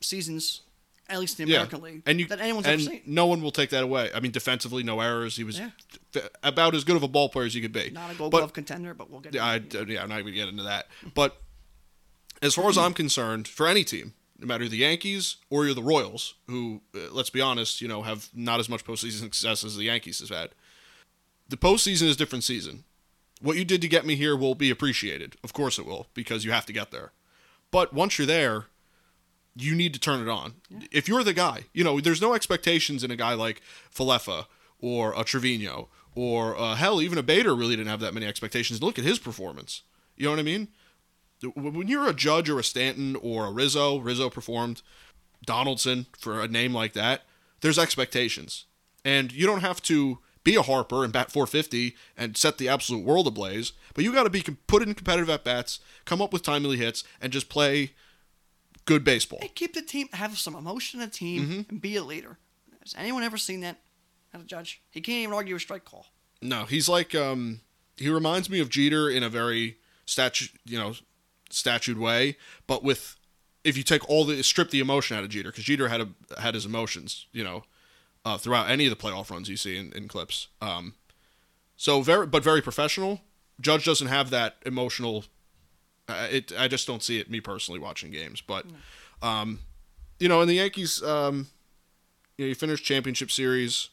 Seasons, 0.00 0.62
at 1.08 1.18
least 1.20 1.38
in 1.40 1.46
the 1.46 1.52
yeah. 1.52 1.58
American 1.58 1.82
League, 1.82 2.02
and 2.06 2.20
you 2.20 2.26
that 2.26 2.40
anyone's 2.40 2.66
and 2.66 2.80
ever 2.80 2.90
seen. 2.90 3.02
no 3.06 3.26
one 3.26 3.42
will 3.42 3.50
take 3.50 3.70
that 3.70 3.82
away. 3.82 4.10
I 4.14 4.20
mean, 4.20 4.30
defensively, 4.32 4.82
no 4.82 5.00
errors. 5.00 5.36
He 5.36 5.44
was 5.44 5.58
Yeah. 5.58 5.70
f- 6.14 6.28
about 6.42 6.74
as 6.74 6.84
good 6.84 6.96
of 6.96 7.02
a 7.02 7.08
ball 7.08 7.28
player 7.28 7.46
as 7.46 7.54
you 7.54 7.62
could 7.62 7.72
be. 7.72 7.90
Not 7.90 8.12
a 8.12 8.14
Gold 8.14 8.30
But- 8.32 8.38
Glove 8.38 8.52
contender, 8.52 8.94
but 8.94 9.10
we'll 9.10 9.20
get. 9.20 9.34
Yeah, 9.34 9.44
I, 9.44 9.60
yeah, 9.86 10.02
I'm 10.02 10.08
not 10.08 10.20
even 10.20 10.34
get 10.34 10.48
into 10.48 10.62
that. 10.64 10.86
But 11.14 11.36
as 12.42 12.54
far 12.54 12.68
as 12.68 12.76
I'm 12.76 12.92
concerned, 12.92 13.48
for 13.48 13.66
any 13.66 13.84
team, 13.84 14.14
no 14.38 14.46
matter 14.46 14.68
the 14.68 14.78
Yankees 14.78 15.36
or 15.48 15.64
you're 15.64 15.74
the 15.74 15.82
Royals, 15.82 16.34
who, 16.48 16.82
uh, 16.94 17.12
let's 17.12 17.30
be 17.30 17.40
honest, 17.40 17.80
you 17.80 17.88
know, 17.88 18.02
have 18.02 18.28
not 18.34 18.60
as 18.60 18.68
much 18.68 18.84
postseason 18.84 19.20
success 19.20 19.64
as 19.64 19.76
the 19.76 19.84
Yankees 19.84 20.20
have 20.20 20.36
had, 20.36 20.50
the 21.48 21.56
postseason 21.56 22.08
is 22.08 22.16
a 22.16 22.18
different 22.18 22.44
season. 22.44 22.84
What 23.40 23.56
you 23.56 23.64
did 23.64 23.80
to 23.82 23.88
get 23.88 24.06
me 24.06 24.16
here 24.16 24.36
will 24.36 24.54
be 24.54 24.70
appreciated. 24.70 25.36
Of 25.44 25.52
course 25.52 25.78
it 25.78 25.86
will, 25.86 26.08
because 26.14 26.44
you 26.44 26.50
have 26.50 26.66
to 26.66 26.72
get 26.72 26.90
there. 26.90 27.12
But 27.70 27.92
once 27.92 28.18
you're 28.18 28.26
there, 28.26 28.66
you 29.54 29.74
need 29.74 29.94
to 29.94 30.00
turn 30.00 30.20
it 30.20 30.28
on. 30.28 30.54
If 30.90 31.08
you're 31.08 31.24
the 31.24 31.32
guy, 31.32 31.64
you 31.72 31.84
know, 31.84 32.00
there's 32.00 32.22
no 32.22 32.34
expectations 32.34 33.04
in 33.04 33.10
a 33.10 33.16
guy 33.16 33.34
like 33.34 33.60
Falefa 33.94 34.46
or 34.80 35.12
a 35.16 35.24
Trevino 35.24 35.88
or 36.14 36.58
uh, 36.58 36.74
hell, 36.74 37.00
even 37.00 37.18
a 37.18 37.22
Bader 37.22 37.54
really 37.54 37.76
didn't 37.76 37.90
have 37.90 38.00
that 38.00 38.14
many 38.14 38.26
expectations. 38.26 38.82
Look 38.82 38.98
at 38.98 39.04
his 39.04 39.18
performance. 39.18 39.82
You 40.16 40.24
know 40.24 40.30
what 40.30 40.40
I 40.40 40.44
mean? 40.44 40.68
When 41.50 41.88
you're 41.88 42.06
a 42.08 42.14
Judge 42.14 42.48
or 42.48 42.58
a 42.58 42.64
Stanton 42.64 43.16
or 43.16 43.46
a 43.46 43.52
Rizzo, 43.52 43.98
Rizzo 43.98 44.30
performed. 44.30 44.82
Donaldson 45.44 46.06
for 46.18 46.40
a 46.40 46.46
name 46.46 46.72
like 46.72 46.92
that, 46.92 47.22
there's 47.62 47.78
expectations. 47.78 48.66
And 49.04 49.32
you 49.32 49.44
don't 49.44 49.60
have 49.62 49.82
to 49.82 50.18
be 50.44 50.54
a 50.54 50.62
Harper 50.62 51.02
and 51.02 51.12
bat 51.12 51.32
450 51.32 51.96
and 52.16 52.36
set 52.36 52.58
the 52.58 52.68
absolute 52.68 53.04
world 53.04 53.26
ablaze, 53.26 53.72
but 53.94 54.04
you 54.04 54.12
got 54.12 54.22
to 54.22 54.30
be 54.30 54.42
put 54.68 54.82
in 54.82 54.94
competitive 54.94 55.28
at 55.30 55.42
bats, 55.42 55.80
come 56.04 56.22
up 56.22 56.32
with 56.32 56.42
timely 56.44 56.76
hits, 56.76 57.02
and 57.20 57.32
just 57.32 57.48
play 57.48 57.90
good 58.84 59.02
baseball. 59.04 59.40
Hey, 59.42 59.48
keep 59.48 59.74
the 59.74 59.82
team, 59.82 60.08
have 60.12 60.38
some 60.38 60.54
emotion 60.54 61.00
in 61.00 61.08
the 61.08 61.12
team, 61.12 61.42
Mm-hmm. 61.42 61.60
and 61.70 61.80
be 61.82 61.96
a 61.96 62.04
leader. 62.04 62.38
Has 62.82 62.94
anyone 62.96 63.22
ever 63.24 63.36
seen 63.36 63.60
that 63.60 63.78
as 64.32 64.42
a 64.42 64.44
judge? 64.44 64.80
He 64.90 65.00
can't 65.00 65.18
even 65.22 65.34
argue 65.34 65.56
a 65.56 65.60
strike 65.60 65.84
call. 65.84 66.06
No, 66.40 66.64
he's 66.66 66.88
like 66.88 67.14
um 67.16 67.60
he 67.96 68.08
reminds 68.08 68.48
me 68.50 68.58
of 68.60 68.68
Jeter 68.68 69.08
in 69.10 69.22
a 69.22 69.28
very 69.28 69.78
statue, 70.06 70.46
you 70.64 70.78
know, 70.78 70.94
statued 71.52 71.98
way, 71.98 72.36
but 72.66 72.82
with 72.82 73.16
if 73.64 73.76
you 73.76 73.82
take 73.82 74.08
all 74.08 74.24
the 74.24 74.42
strip 74.42 74.70
the 74.70 74.80
emotion 74.80 75.16
out 75.16 75.24
of 75.24 75.30
Jeter 75.30 75.50
because 75.50 75.64
Jeter 75.64 75.88
had 75.88 76.00
a, 76.00 76.40
had 76.40 76.54
his 76.54 76.64
emotions, 76.64 77.26
you 77.32 77.44
know, 77.44 77.64
uh, 78.24 78.38
throughout 78.38 78.70
any 78.70 78.86
of 78.86 78.90
the 78.90 78.96
playoff 78.96 79.30
runs 79.30 79.48
you 79.48 79.56
see 79.56 79.76
in, 79.76 79.92
in 79.92 80.08
clips. 80.08 80.48
Um, 80.60 80.94
so 81.76 82.02
very 82.02 82.26
but 82.26 82.42
very 82.42 82.62
professional. 82.62 83.20
Judge 83.60 83.84
doesn't 83.84 84.08
have 84.08 84.30
that 84.30 84.56
emotional. 84.66 85.24
Uh, 86.08 86.28
it 86.30 86.52
I 86.58 86.68
just 86.68 86.86
don't 86.86 87.02
see 87.02 87.18
it 87.18 87.30
me 87.30 87.40
personally 87.40 87.80
watching 87.80 88.10
games, 88.10 88.40
but 88.40 88.66
um, 89.22 89.60
you 90.18 90.28
know, 90.28 90.40
in 90.40 90.48
the 90.48 90.54
Yankees, 90.54 91.02
um, 91.02 91.48
you 92.36 92.44
know, 92.44 92.48
you 92.48 92.54
finish 92.54 92.82
championship 92.82 93.30
series. 93.30 93.90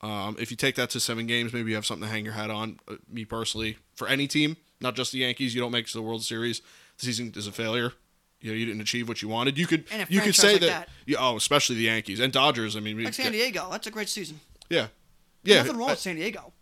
Um, 0.00 0.36
if 0.38 0.52
you 0.52 0.56
take 0.56 0.76
that 0.76 0.90
to 0.90 1.00
seven 1.00 1.26
games, 1.26 1.52
maybe 1.52 1.70
you 1.70 1.74
have 1.74 1.86
something 1.86 2.06
to 2.06 2.12
hang 2.12 2.24
your 2.24 2.34
hat 2.34 2.50
on. 2.50 2.78
Uh, 2.86 2.96
me 3.08 3.24
personally, 3.24 3.78
for 3.96 4.06
any 4.06 4.28
team, 4.28 4.56
not 4.80 4.94
just 4.94 5.10
the 5.10 5.18
Yankees, 5.18 5.54
you 5.54 5.60
don't 5.60 5.72
make 5.72 5.86
it 5.86 5.90
to 5.90 5.98
the 5.98 6.02
World 6.02 6.22
Series. 6.22 6.62
The 6.98 7.06
season 7.06 7.32
is 7.36 7.46
a 7.46 7.52
failure. 7.52 7.92
You 8.40 8.52
know, 8.52 8.56
you 8.56 8.66
didn't 8.66 8.80
achieve 8.80 9.08
what 9.08 9.20
you 9.20 9.28
wanted. 9.28 9.58
You 9.58 9.66
could 9.66 9.84
you 10.08 10.20
could 10.20 10.34
say 10.34 10.52
like 10.52 10.60
that, 10.60 10.68
that. 10.68 10.88
Yeah, 11.06 11.18
oh, 11.20 11.36
especially 11.36 11.76
the 11.76 11.82
Yankees 11.82 12.20
and 12.20 12.32
Dodgers. 12.32 12.76
I 12.76 12.80
mean, 12.80 13.02
Like 13.02 13.14
San 13.14 13.32
Diego, 13.32 13.68
that's 13.70 13.86
a 13.86 13.90
great 13.90 14.08
season. 14.08 14.40
yeah, 14.70 14.88
yeah. 15.42 15.62
Nothing 15.62 15.76
wrong 15.76 15.88
I- 15.88 15.92
with 15.92 16.00
San 16.00 16.16
Diego. 16.16 16.52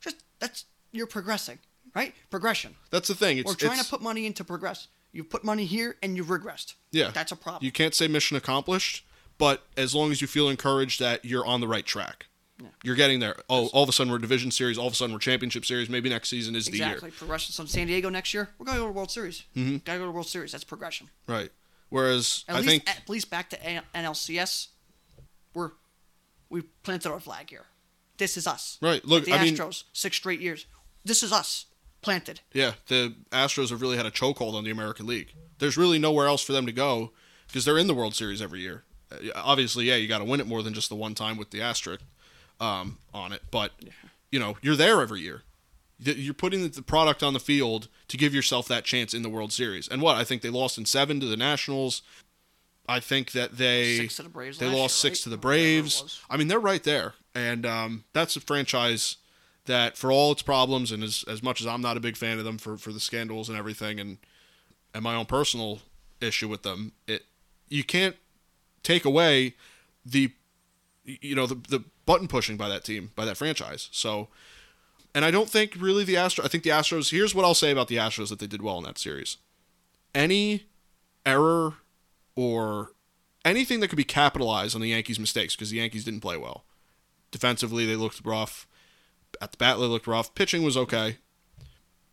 Just 0.00 0.16
that's 0.38 0.64
you're 0.92 1.06
progressing, 1.06 1.58
right? 1.94 2.14
Progression. 2.30 2.76
that's 2.90 3.08
the 3.08 3.14
thing. 3.14 3.38
It's, 3.38 3.46
We're 3.46 3.54
trying 3.54 3.78
to 3.78 3.84
put 3.84 4.00
money 4.00 4.24
into 4.26 4.44
progress. 4.44 4.88
You 5.12 5.24
put 5.24 5.44
money 5.44 5.64
here 5.64 5.96
and 6.02 6.16
you've 6.16 6.28
regressed. 6.28 6.74
Yeah. 6.92 7.10
That's 7.12 7.32
a 7.32 7.36
problem. 7.36 7.64
You 7.64 7.72
can't 7.72 7.94
say 7.94 8.08
mission 8.08 8.36
accomplished, 8.36 9.04
but 9.36 9.64
as 9.76 9.94
long 9.94 10.10
as 10.12 10.20
you 10.20 10.26
feel 10.26 10.48
encouraged 10.48 11.00
that 11.00 11.24
you're 11.24 11.46
on 11.46 11.60
the 11.60 11.68
right 11.68 11.84
track, 11.84 12.26
you're 12.82 12.94
getting 12.96 13.20
there. 13.20 13.36
Oh, 13.48 13.66
all 13.68 13.82
of 13.82 13.88
a 13.88 13.92
sudden 13.92 14.12
we're 14.12 14.18
division 14.18 14.50
series. 14.50 14.78
All 14.78 14.86
of 14.86 14.92
a 14.92 14.96
sudden 14.96 15.12
we're 15.12 15.20
championship 15.20 15.64
series. 15.64 15.88
Maybe 15.88 16.08
next 16.08 16.28
season 16.28 16.54
is 16.56 16.66
the 16.66 16.78
year. 16.78 16.86
exactly. 16.86 17.10
Progression. 17.12 17.52
So 17.52 17.64
San 17.66 17.86
Diego 17.86 18.08
next 18.08 18.34
year, 18.34 18.48
we're 18.58 18.66
going 18.66 18.76
to 18.76 18.80
go 18.82 18.86
to 18.86 18.92
the 18.92 18.96
World 18.96 19.10
Series. 19.10 19.44
Mm-hmm. 19.56 19.76
Got 19.84 19.92
to 19.92 19.98
go 19.98 20.04
to 20.04 20.08
the 20.08 20.12
World 20.12 20.26
Series. 20.26 20.52
That's 20.52 20.64
progression. 20.64 21.08
right? 21.26 21.50
Whereas 21.90 22.44
At 22.48 22.56
I 22.56 22.58
least, 22.58 22.68
think 22.70 22.90
at 22.90 23.08
least 23.08 23.30
back 23.30 23.48
to 23.50 23.56
NLCS, 23.94 24.68
we're 25.54 25.70
we 26.50 26.62
planted 26.82 27.10
our 27.10 27.20
flag 27.20 27.50
here. 27.50 27.64
This 28.16 28.36
is 28.36 28.46
us. 28.46 28.78
Right, 28.82 29.04
look, 29.04 29.22
Like 29.22 29.24
the 29.26 29.32
I 29.34 29.44
mean- 29.44 29.56
Astros, 29.56 29.84
six 29.92 30.16
straight 30.16 30.40
years. 30.40 30.66
This 31.04 31.22
is 31.22 31.32
us. 31.32 31.66
Planted. 32.00 32.40
yeah, 32.52 32.74
the 32.86 33.12
Astros 33.32 33.70
have 33.70 33.82
really 33.82 33.96
had 33.96 34.06
a 34.06 34.10
chokehold 34.12 34.54
on 34.54 34.62
the 34.62 34.70
American 34.70 35.04
League. 35.06 35.32
There's 35.58 35.76
really 35.76 35.98
nowhere 35.98 36.28
else 36.28 36.42
for 36.44 36.52
them 36.52 36.64
to 36.66 36.72
go 36.72 37.10
because 37.48 37.64
they're 37.64 37.76
in 37.76 37.88
the 37.88 37.94
World 37.94 38.14
Series 38.14 38.40
every 38.40 38.60
year. 38.60 38.84
Uh, 39.10 39.16
Obviously, 39.34 39.86
yeah, 39.86 39.96
you 39.96 40.06
got 40.06 40.18
to 40.18 40.24
win 40.24 40.38
it 40.38 40.46
more 40.46 40.62
than 40.62 40.74
just 40.74 40.90
the 40.90 40.94
one 40.94 41.14
time 41.16 41.36
with 41.36 41.50
the 41.50 41.60
asterisk 41.60 42.00
um, 42.60 42.98
on 43.14 43.32
it, 43.32 43.42
but 43.50 43.72
you 44.30 44.38
know 44.38 44.56
you're 44.62 44.76
there 44.76 45.00
every 45.00 45.20
year. 45.20 45.42
You're 46.00 46.34
putting 46.34 46.68
the 46.68 46.82
product 46.82 47.22
on 47.24 47.32
the 47.32 47.40
field 47.40 47.88
to 48.06 48.16
give 48.16 48.32
yourself 48.32 48.68
that 48.68 48.84
chance 48.84 49.12
in 49.12 49.22
the 49.22 49.28
World 49.28 49.52
Series. 49.52 49.88
And 49.88 50.00
what 50.00 50.16
I 50.16 50.22
think 50.22 50.42
they 50.42 50.50
lost 50.50 50.78
in 50.78 50.86
seven 50.86 51.18
to 51.20 51.26
the 51.26 51.36
Nationals. 51.36 52.02
I 52.88 53.00
think 53.00 53.32
that 53.32 53.58
they 53.58 53.96
Six 53.98 54.16
to 54.16 54.22
the 54.22 54.28
Braves 54.30 54.58
They 54.58 54.66
lost 54.66 55.04
year, 55.04 55.10
six 55.10 55.20
right? 55.20 55.24
to 55.24 55.28
the 55.30 55.34
Or 55.34 55.50
whatever 55.50 55.58
it 55.58 55.82
Braves. 55.82 56.20
I 56.30 56.36
mean, 56.36 56.48
they're 56.48 56.58
right 56.58 56.82
there, 56.82 57.14
and 57.34 57.66
um, 57.66 58.04
that's 58.12 58.34
a 58.36 58.40
franchise 58.40 59.16
that, 59.66 59.98
for 59.98 60.10
all 60.10 60.32
its 60.32 60.40
problems, 60.42 60.90
and 60.90 61.04
as 61.04 61.24
as 61.28 61.42
much 61.42 61.60
as 61.60 61.66
I'm 61.66 61.82
not 61.82 61.96
a 61.96 62.00
big 62.00 62.16
fan 62.16 62.38
of 62.38 62.44
them 62.44 62.56
for 62.58 62.78
for 62.78 62.92
the 62.92 63.00
scandals 63.00 63.48
and 63.48 63.58
everything, 63.58 64.00
and 64.00 64.18
and 64.94 65.02
my 65.02 65.14
own 65.14 65.26
personal 65.26 65.80
issue 66.20 66.48
with 66.48 66.62
them, 66.62 66.92
it 67.06 67.24
you 67.68 67.84
can't 67.84 68.16
take 68.82 69.04
away 69.04 69.54
the 70.06 70.32
you 71.04 71.34
know 71.34 71.46
the 71.46 71.56
the 71.68 71.84
button 72.08 72.26
pushing 72.26 72.56
by 72.56 72.68
that 72.70 72.82
team 72.82 73.12
by 73.14 73.24
that 73.24 73.36
franchise. 73.36 73.88
So. 73.92 74.28
And 75.14 75.24
I 75.24 75.30
don't 75.30 75.48
think 75.48 75.74
really 75.78 76.04
the 76.04 76.14
Astros. 76.14 76.44
I 76.44 76.48
think 76.48 76.64
the 76.64 76.70
Astros. 76.70 77.10
Here's 77.10 77.34
what 77.34 77.44
I'll 77.44 77.54
say 77.54 77.70
about 77.70 77.88
the 77.88 77.96
Astros 77.96 78.28
that 78.28 78.40
they 78.40 78.46
did 78.46 78.62
well 78.62 78.78
in 78.78 78.84
that 78.84 78.98
series. 78.98 79.38
Any 80.14 80.66
error 81.24 81.74
or 82.36 82.92
anything 83.44 83.80
that 83.80 83.88
could 83.88 83.96
be 83.96 84.04
capitalized 84.04 84.74
on 84.74 84.82
the 84.82 84.90
Yankees' 84.90 85.18
mistakes 85.18 85.56
because 85.56 85.70
the 85.70 85.78
Yankees 85.78 86.04
didn't 86.04 86.20
play 86.20 86.36
well. 86.36 86.64
Defensively, 87.30 87.86
they 87.86 87.96
looked 87.96 88.20
rough. 88.24 88.66
At 89.40 89.52
the 89.52 89.56
bat, 89.56 89.78
they 89.78 89.84
looked 89.84 90.06
rough. 90.06 90.34
Pitching 90.34 90.62
was 90.62 90.76
okay. 90.76 91.16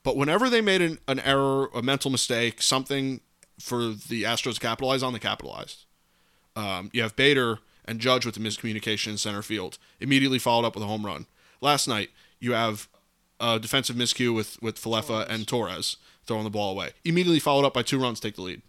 But 0.01 0.15
whenever 0.15 0.49
they 0.49 0.61
made 0.61 0.81
an, 0.81 0.99
an 1.07 1.19
error, 1.19 1.69
a 1.75 1.81
mental 1.81 2.09
mistake, 2.09 2.61
something 2.61 3.21
for 3.59 3.89
the 3.89 4.23
Astros 4.23 4.55
to 4.55 4.59
capitalize 4.61 5.03
on, 5.03 5.13
they 5.13 5.19
capitalized. 5.19 5.85
Um, 6.55 6.89
you 6.93 7.01
have 7.01 7.15
Bader 7.15 7.59
and 7.85 7.99
Judge 7.99 8.25
with 8.25 8.35
the 8.35 8.41
miscommunication 8.41 9.07
in 9.07 9.17
center 9.17 9.41
field. 9.41 9.77
Immediately 9.99 10.39
followed 10.39 10.65
up 10.65 10.75
with 10.75 10.83
a 10.83 10.87
home 10.87 11.05
run. 11.05 11.27
Last 11.61 11.87
night, 11.87 12.09
you 12.39 12.53
have 12.53 12.87
a 13.39 13.59
defensive 13.59 13.95
miscue 13.95 14.33
with, 14.33 14.61
with 14.61 14.81
Falefa 14.81 15.27
and 15.29 15.47
Torres 15.47 15.97
throwing 16.25 16.43
the 16.43 16.49
ball 16.49 16.71
away. 16.71 16.91
Immediately 17.03 17.39
followed 17.39 17.65
up 17.65 17.73
by 17.73 17.83
two 17.83 17.99
runs, 17.99 18.19
take 18.19 18.35
the 18.35 18.41
lead. 18.41 18.61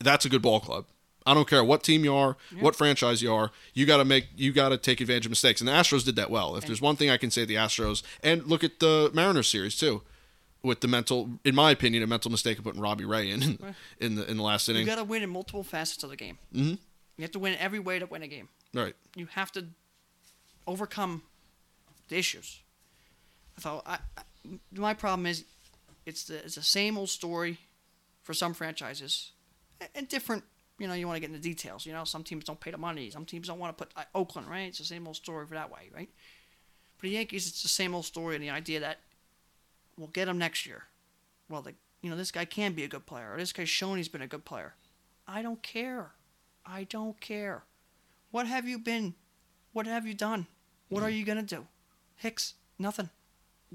That's 0.00 0.24
a 0.24 0.28
good 0.28 0.42
ball 0.42 0.60
club. 0.60 0.86
I 1.26 1.34
don't 1.34 1.48
care 1.48 1.62
what 1.62 1.82
team 1.82 2.04
you 2.04 2.14
are, 2.14 2.38
what 2.58 2.74
franchise 2.74 3.20
you 3.20 3.30
are. 3.34 3.50
You 3.74 3.84
got 3.84 3.98
to 3.98 4.04
make, 4.04 4.28
you 4.34 4.50
got 4.50 4.70
to 4.70 4.78
take 4.78 5.00
advantage 5.02 5.26
of 5.26 5.30
mistakes. 5.30 5.60
And 5.60 5.68
the 5.68 5.72
Astros 5.72 6.04
did 6.04 6.16
that 6.16 6.30
well. 6.30 6.56
If 6.56 6.64
there's 6.64 6.80
one 6.80 6.96
thing 6.96 7.10
I 7.10 7.18
can 7.18 7.30
say, 7.30 7.44
the 7.44 7.56
Astros, 7.56 8.02
and 8.22 8.46
look 8.46 8.64
at 8.64 8.78
the 8.80 9.10
Mariners 9.12 9.48
series 9.48 9.76
too, 9.76 10.02
with 10.62 10.80
the 10.80 10.88
mental, 10.88 11.28
in 11.44 11.54
my 11.54 11.70
opinion, 11.70 12.02
a 12.02 12.06
mental 12.06 12.30
mistake 12.30 12.58
of 12.58 12.64
putting 12.64 12.80
Robbie 12.80 13.04
Ray 13.04 13.30
in 13.30 13.58
in 14.00 14.14
the 14.16 14.28
in 14.28 14.38
the 14.38 14.42
last 14.42 14.68
inning. 14.68 14.82
You 14.82 14.86
got 14.86 14.96
to 14.96 15.04
win 15.04 15.22
in 15.22 15.30
multiple 15.30 15.62
facets 15.62 16.02
of 16.02 16.10
the 16.10 16.16
game. 16.16 16.38
Mm-hmm. 16.54 16.74
You 17.18 17.22
have 17.22 17.32
to 17.32 17.38
win 17.38 17.56
every 17.58 17.78
way 17.80 17.98
to 17.98 18.06
win 18.06 18.22
a 18.22 18.28
game. 18.28 18.48
right. 18.72 18.94
You 19.16 19.26
have 19.26 19.52
to 19.52 19.66
overcome 20.66 21.22
the 22.08 22.16
issues. 22.16 22.60
I 23.56 23.60
thought 23.60 23.82
I, 23.86 23.98
I, 24.16 24.22
my 24.72 24.94
problem 24.94 25.26
is 25.26 25.44
it's 26.06 26.24
the 26.24 26.36
it's 26.44 26.54
the 26.54 26.62
same 26.62 26.96
old 26.96 27.10
story 27.10 27.58
for 28.22 28.32
some 28.34 28.54
franchises 28.54 29.32
and- 29.94 30.08
different. 30.08 30.44
You 30.78 30.86
know, 30.86 30.94
you 30.94 31.08
want 31.08 31.16
to 31.16 31.20
get 31.20 31.30
into 31.30 31.42
details. 31.42 31.84
You 31.86 31.92
know, 31.92 32.04
some 32.04 32.22
teams 32.22 32.44
don't 32.44 32.60
pay 32.60 32.70
the 32.70 32.78
money. 32.78 33.10
Some 33.10 33.24
teams 33.24 33.48
don't 33.48 33.58
want 33.58 33.76
to 33.76 33.84
put 33.84 33.92
uh, 33.96 34.04
Oakland 34.14 34.48
right. 34.48 34.68
It's 34.68 34.78
the 34.78 34.84
same 34.84 35.08
old 35.08 35.16
story 35.16 35.44
for 35.44 35.54
that 35.54 35.72
way, 35.72 35.90
right? 35.92 36.08
For 36.98 37.06
the 37.06 37.12
Yankees, 37.14 37.48
it's 37.48 37.62
the 37.62 37.68
same 37.68 37.96
old 37.96 38.04
story, 38.04 38.36
and 38.36 38.44
the 38.44 38.50
idea 38.50 38.78
that 38.78 38.98
we'll 39.96 40.06
get 40.08 40.28
him 40.28 40.38
next 40.38 40.66
year. 40.66 40.84
Well, 41.48 41.62
the 41.62 41.74
you 42.00 42.10
know 42.10 42.16
this 42.16 42.30
guy 42.30 42.44
can 42.44 42.74
be 42.74 42.84
a 42.84 42.88
good 42.88 43.06
player, 43.06 43.32
or 43.34 43.38
this 43.38 43.52
guy's 43.52 43.68
shown 43.68 43.96
he's 43.96 44.08
been 44.08 44.22
a 44.22 44.28
good 44.28 44.44
player. 44.44 44.74
I 45.26 45.42
don't 45.42 45.60
care. 45.64 46.12
I 46.68 46.84
don't 46.84 47.18
care. 47.20 47.64
What 48.30 48.46
have 48.46 48.68
you 48.68 48.78
been? 48.78 49.14
What 49.72 49.86
have 49.86 50.06
you 50.06 50.14
done? 50.14 50.46
What 50.88 51.02
are 51.02 51.10
you 51.10 51.24
gonna 51.24 51.42
do? 51.42 51.66
Hicks, 52.16 52.54
nothing. 52.78 53.10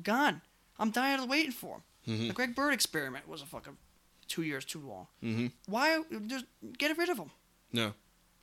Gone. 0.01 0.41
I'm 0.79 0.91
tired 0.91 1.19
of 1.19 1.29
waiting 1.29 1.51
for 1.51 1.82
him. 2.06 2.27
The 2.27 2.34
Greg 2.34 2.56
Bird 2.56 2.73
experiment 2.73 3.27
was 3.27 3.41
a 3.41 3.45
fucking 3.45 3.77
two 4.27 4.41
years 4.43 4.65
too 4.65 4.79
long. 4.79 5.08
Mm-hmm. 5.23 5.47
Why? 5.67 6.01
Just 6.27 6.45
get 6.77 6.97
rid 6.97 7.10
of 7.10 7.17
him. 7.17 7.32
No. 7.71 7.93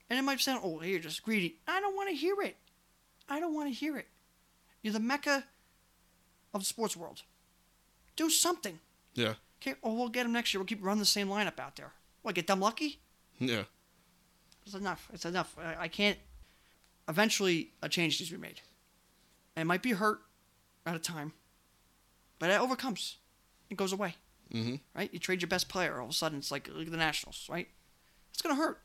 And 0.08 0.18
it 0.18 0.22
might 0.22 0.40
sound, 0.40 0.60
oh, 0.64 0.82
you're 0.82 0.98
just 0.98 1.22
greedy. 1.22 1.56
I 1.68 1.80
don't 1.80 1.94
want 1.94 2.08
to 2.08 2.14
hear 2.14 2.40
it. 2.42 2.56
I 3.28 3.38
don't 3.38 3.54
want 3.54 3.68
to 3.68 3.74
hear 3.74 3.96
it. 3.96 4.08
You're 4.82 4.94
the 4.94 5.00
mecca 5.00 5.44
of 6.54 6.62
the 6.62 6.66
sports 6.66 6.96
world. 6.96 7.22
Do 8.16 8.30
something. 8.30 8.80
Yeah. 9.14 9.34
Okay, 9.60 9.74
oh, 9.84 9.94
we'll 9.94 10.08
get 10.08 10.26
him 10.26 10.32
next 10.32 10.52
year. 10.54 10.60
We'll 10.60 10.66
keep 10.66 10.82
running 10.82 11.00
the 11.00 11.06
same 11.06 11.28
lineup 11.28 11.60
out 11.60 11.76
there. 11.76 11.92
What, 12.22 12.34
get 12.34 12.46
them 12.46 12.60
lucky? 12.60 13.00
Yeah. 13.38 13.64
It's 14.70 14.80
enough. 14.80 15.09
It's 15.12 15.24
enough. 15.24 15.56
I, 15.59 15.85
I 15.85 15.88
can't. 15.88 16.16
Eventually, 17.09 17.72
a 17.83 17.88
change 17.88 18.20
needs 18.20 18.30
to 18.30 18.37
be 18.37 18.40
made. 18.40 18.61
And 19.56 19.62
it 19.62 19.66
might 19.66 19.83
be 19.83 19.90
hurt 19.92 20.20
at 20.87 20.94
a 20.94 21.00
time, 21.00 21.33
but 22.38 22.50
it 22.50 22.61
overcomes. 22.61 23.16
It 23.68 23.76
goes 23.76 23.92
away. 23.92 24.14
Mm-hmm. 24.54 24.76
Right? 24.96 25.12
You 25.12 25.18
trade 25.18 25.42
your 25.42 25.48
best 25.48 25.68
player. 25.68 25.98
All 25.98 26.04
of 26.04 26.11
a 26.11 26.14
sudden, 26.14 26.38
it's 26.38 26.52
like, 26.52 26.68
look 26.68 26.87
at 26.87 26.90
the 26.92 26.96
Nationals, 26.96 27.48
right? 27.50 27.66
It's 28.33 28.42
going 28.42 28.54
to 28.54 28.62
hurt. 28.62 28.80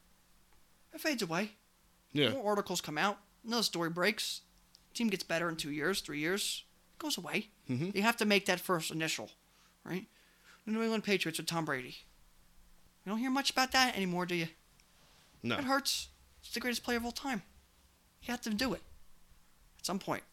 It 0.93 1.01
fades 1.01 1.21
away. 1.21 1.51
Yeah. 2.13 2.31
More 2.31 2.49
articles 2.49 2.81
come 2.81 2.97
out. 2.97 3.19
Another 3.45 3.61
story 3.63 3.91
breaks. 3.91 4.41
Team 4.95 5.09
gets 5.09 5.23
better 5.23 5.47
in 5.47 5.55
two 5.55 5.71
years, 5.71 6.01
three 6.01 6.19
years. 6.19 6.63
It 6.95 6.99
goes 6.99 7.17
away. 7.17 7.49
Mhm. 7.69 7.95
You 7.95 8.01
have 8.01 8.17
to 8.17 8.25
make 8.25 8.47
that 8.47 8.59
first 8.59 8.89
initial, 8.89 9.29
right? 9.83 10.07
The 10.65 10.71
New 10.71 10.81
England 10.81 11.03
Patriots 11.03 11.37
with 11.37 11.47
Tom 11.47 11.65
Brady. 11.65 11.97
You 13.05 13.11
don't 13.11 13.19
hear 13.19 13.29
much 13.29 13.51
about 13.51 13.71
that 13.73 13.95
anymore, 13.95 14.25
do 14.25 14.33
you? 14.33 14.47
No. 15.45 15.57
It 15.57 15.63
hurts. 15.63 16.09
It's 16.43 16.53
the 16.53 16.59
greatest 16.59 16.83
player 16.83 16.97
of 16.97 17.05
all 17.05 17.11
time. 17.11 17.41
You 18.23 18.31
have 18.31 18.41
to 18.41 18.49
do 18.49 18.73
it 18.73 18.81
at 19.79 19.85
some 19.85 19.99
point. 19.99 20.23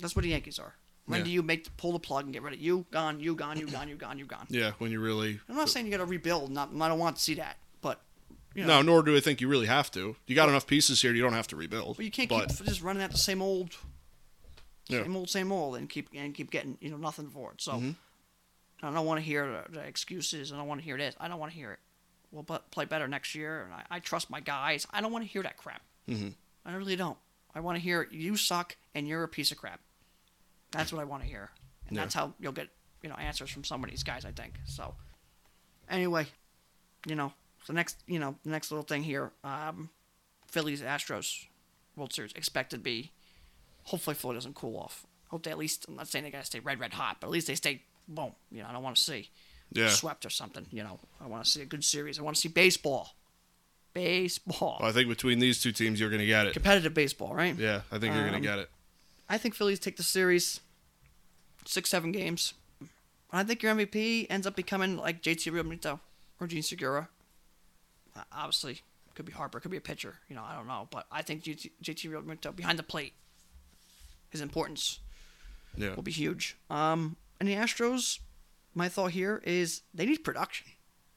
That's 0.00 0.14
what 0.16 0.22
the 0.22 0.28
Yankees 0.30 0.58
are. 0.58 0.74
When 1.06 1.18
Yeah. 1.20 1.24
do 1.24 1.30
you 1.30 1.42
make 1.42 1.64
the, 1.64 1.70
pull 1.72 1.92
the 1.92 1.98
plug 1.98 2.24
and 2.24 2.32
get 2.32 2.42
rid 2.42 2.54
of 2.54 2.60
you? 2.60 2.86
Gone. 2.90 3.20
You 3.20 3.34
gone. 3.34 3.58
You 3.58 3.66
gone. 3.66 3.88
You 3.88 3.96
gone. 3.96 4.18
You 4.18 4.24
gone. 4.24 4.46
Yeah. 4.48 4.72
When 4.78 4.90
you 4.90 5.00
really. 5.00 5.40
I'm 5.48 5.56
not 5.56 5.68
saying 5.68 5.84
you 5.86 5.90
got 5.92 5.98
to 5.98 6.06
rebuild. 6.06 6.50
Not. 6.50 6.70
I 6.80 6.88
don't 6.88 6.98
want 6.98 7.16
to 7.16 7.22
see 7.22 7.34
that. 7.34 7.58
But 7.82 8.00
You 8.54 8.62
know, 8.62 8.76
No, 8.76 8.82
nor 8.82 9.02
do 9.02 9.14
I 9.16 9.20
think 9.20 9.40
you 9.40 9.48
really 9.48 9.66
have 9.66 9.90
to. 9.92 10.16
You 10.26 10.34
got 10.34 10.48
enough 10.48 10.66
pieces 10.66 11.02
here. 11.02 11.12
You 11.12 11.22
don't 11.22 11.32
have 11.34 11.48
to 11.48 11.56
rebuild. 11.56 11.96
but 11.96 12.04
you 12.04 12.10
can't 12.10 12.28
But 12.30 12.48
keep 12.48 12.64
just 12.66 12.82
running 12.82 13.02
at 13.02 13.10
the 13.10 13.18
same 13.18 13.42
old, 13.42 13.76
Yeah. 14.88 15.02
same 15.02 15.16
old, 15.16 15.28
same 15.28 15.52
old, 15.52 15.76
and 15.76 15.88
keep 15.90 16.08
and 16.14 16.34
keep 16.34 16.50
getting 16.50 16.78
you 16.80 16.90
know 16.90 16.96
nothing 16.96 17.28
for 17.28 17.52
it. 17.52 17.60
So 17.60 17.72
Mm-hmm. 17.72 17.90
I 18.86 18.92
don't 18.92 19.06
want 19.06 19.18
to 19.18 19.24
hear 19.24 19.46
the, 19.68 19.72
the 19.72 19.80
excuses. 19.80 20.52
I 20.52 20.56
don't 20.56 20.66
want 20.68 20.80
to 20.80 20.84
hear 20.84 20.96
this. 20.98 21.14
I 21.18 21.26
don't 21.28 21.38
want 21.40 21.52
to 21.52 21.56
hear 21.56 21.72
it. 21.72 21.78
We'll 22.34 22.42
play 22.42 22.84
better 22.84 23.06
next 23.06 23.34
year, 23.36 23.62
and 23.62 23.72
I, 23.72 23.84
I 23.96 23.98
trust 24.00 24.28
my 24.28 24.40
guys. 24.40 24.86
I 24.90 25.00
don't 25.00 25.12
want 25.12 25.24
to 25.24 25.30
hear 25.30 25.42
that 25.44 25.56
crap. 25.56 25.82
Mm-hmm. 26.08 26.30
I 26.66 26.74
really 26.74 26.96
don't. 26.96 27.16
I 27.54 27.60
want 27.60 27.76
to 27.76 27.80
hear 27.80 28.08
you 28.10 28.36
suck 28.36 28.76
and 28.94 29.06
you're 29.06 29.22
a 29.22 29.28
piece 29.28 29.52
of 29.52 29.58
crap. 29.58 29.78
That's 30.72 30.92
what 30.92 31.00
I 31.00 31.04
want 31.04 31.22
to 31.22 31.28
hear, 31.28 31.50
and 31.86 31.96
Yeah. 31.96 32.02
that's 32.02 32.14
how 32.14 32.34
you'll 32.40 32.50
get 32.52 32.68
you 33.02 33.08
know 33.08 33.14
answers 33.14 33.50
from 33.50 33.62
some 33.62 33.84
of 33.84 33.90
these 33.90 34.02
guys. 34.02 34.24
I 34.24 34.32
think 34.32 34.54
so. 34.64 34.94
Anyway, 35.88 36.26
you 37.06 37.14
know 37.14 37.32
the 37.68 37.72
next 37.72 38.02
you 38.08 38.18
know 38.18 38.34
the 38.42 38.50
next 38.50 38.72
little 38.72 38.84
thing 38.84 39.04
here, 39.04 39.30
um, 39.44 39.90
Phillies 40.48 40.82
Astros 40.82 41.46
World 41.94 42.12
Series 42.12 42.32
expected 42.32 42.78
to 42.78 42.82
be. 42.82 43.12
Hopefully, 43.84 44.16
Philly 44.16 44.34
doesn't 44.34 44.56
cool 44.56 44.76
off. 44.76 45.06
Hope 45.28 45.44
they 45.44 45.52
at 45.52 45.58
least. 45.58 45.84
I'm 45.86 45.94
not 45.96 46.08
saying 46.08 46.24
they 46.24 46.30
gotta 46.32 46.44
stay 46.46 46.58
red, 46.58 46.80
red 46.80 46.94
hot, 46.94 47.18
but 47.20 47.28
at 47.28 47.30
least 47.32 47.46
they 47.46 47.54
stay 47.54 47.82
boom. 48.08 48.32
You 48.50 48.62
know, 48.62 48.68
I 48.68 48.72
don't 48.72 48.82
want 48.82 48.96
to 48.96 49.02
see 49.02 49.30
yeah, 49.74 49.88
swept 49.90 50.24
or 50.24 50.30
something. 50.30 50.66
You 50.70 50.82
know, 50.84 50.98
I 51.20 51.26
want 51.26 51.44
to 51.44 51.50
see 51.50 51.60
a 51.62 51.66
good 51.66 51.84
series. 51.84 52.18
I 52.18 52.22
want 52.22 52.36
to 52.36 52.40
see 52.40 52.48
baseball, 52.48 53.14
baseball, 53.92 54.78
Well, 54.80 54.88
I 54.88 54.92
think 54.92 55.08
between 55.08 55.38
these 55.38 55.60
two 55.62 55.72
teams, 55.72 56.00
you're 56.00 56.10
going 56.10 56.20
to 56.20 56.26
get 56.26 56.46
it. 56.46 56.52
competitive 56.52 56.94
baseball, 56.94 57.34
right? 57.34 57.56
Yeah, 57.56 57.82
I 57.92 57.98
think 57.98 58.14
you're 58.14 58.22
going 58.24 58.34
Um, 58.34 58.42
to 58.42 58.48
get 58.48 58.58
it. 58.58 58.70
I 59.28 59.38
think 59.38 59.54
Phillies 59.54 59.78
take 59.78 59.96
the 59.96 60.02
series 60.02 60.60
six, 61.64 61.90
seven 61.90 62.12
games. 62.12 62.54
I 63.30 63.42
think 63.42 63.62
your 63.62 63.74
MVP 63.74 64.26
ends 64.30 64.46
up 64.46 64.54
becoming 64.54 64.96
like 64.96 65.22
JT 65.22 65.50
Realmuto 65.52 65.98
or 66.40 66.46
Jean 66.46 66.62
Segura. 66.62 67.08
Uh, 68.16 68.22
Obviously, 68.32 68.82
could 69.14 69.24
be 69.26 69.32
Harper, 69.32 69.58
could 69.60 69.70
be 69.70 69.76
a 69.76 69.80
pitcher. 69.80 70.16
You 70.28 70.36
know, 70.36 70.42
I 70.44 70.54
don't 70.54 70.66
know, 70.68 70.86
but 70.90 71.06
I 71.10 71.22
think 71.22 71.42
JT, 71.42 71.70
JT 71.82 72.10
Realmuto 72.10 72.54
behind 72.54 72.78
the 72.78 72.82
plate, 72.84 73.12
his 74.30 74.40
importance 74.40 75.00
Yeah, 75.76 75.94
will 75.94 76.02
be 76.02 76.12
huge. 76.12 76.56
Um, 76.70 77.16
and 77.40 77.48
the 77.48 77.54
Astros, 77.54 78.18
my 78.74 78.88
thought 78.88 79.12
here 79.12 79.42
is 79.44 79.82
they 79.92 80.06
need 80.06 80.24
production 80.24 80.66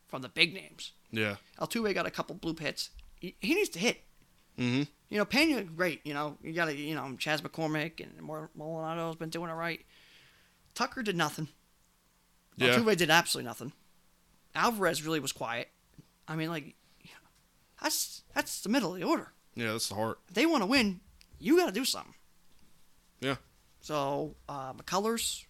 from 0.07 0.21
the 0.21 0.29
big 0.29 0.53
names. 0.53 0.93
yeah, 1.11 1.35
Altuve 1.59 1.93
got 1.93 2.05
a 2.05 2.11
couple 2.11 2.35
blue 2.35 2.55
hits. 2.59 2.89
He, 3.19 3.35
he 3.39 3.55
needs 3.55 3.69
to 3.69 3.79
hit. 3.79 4.01
mm-hmm. 4.57 4.83
You 5.09 5.17
know, 5.17 5.25
Pena, 5.25 5.63
great. 5.63 6.01
You 6.05 6.13
know, 6.13 6.37
you 6.43 6.53
got 6.53 6.65
to, 6.65 6.75
you 6.75 6.93
know, 6.93 7.15
Chas 7.17 7.41
McCormick 7.41 8.01
and 8.03 8.21
Maldonado's 8.21 9.15
been 9.15 9.29
doing 9.29 9.49
it 9.49 9.53
right. 9.53 9.85
Tucker 10.75 11.01
did 11.01 11.15
nothing. 11.15 11.47
Yeah. 12.57 12.75
Altuve 12.75 12.97
did 12.97 13.09
absolutely 13.09 13.47
nothing. 13.47 13.71
Alvarez 14.53 15.03
really 15.03 15.19
was 15.19 15.31
quiet. 15.31 15.69
I 16.27 16.35
mean, 16.35 16.49
like, 16.49 16.75
that's 17.81 18.23
that's 18.33 18.61
the 18.61 18.69
middle 18.69 18.93
of 18.93 18.99
the 18.99 19.05
order. 19.05 19.31
Yeah, 19.55 19.71
that's 19.71 19.89
the 19.89 19.95
heart. 19.95 20.19
If 20.27 20.33
they 20.33 20.45
want 20.45 20.61
to 20.63 20.67
win, 20.67 20.99
you 21.39 21.57
got 21.57 21.67
to 21.67 21.71
do 21.71 21.85
something. 21.85 22.13
Yeah, 23.21 23.37
So, 23.81 24.35
uh, 24.47 24.73
McCullers, 24.73 25.45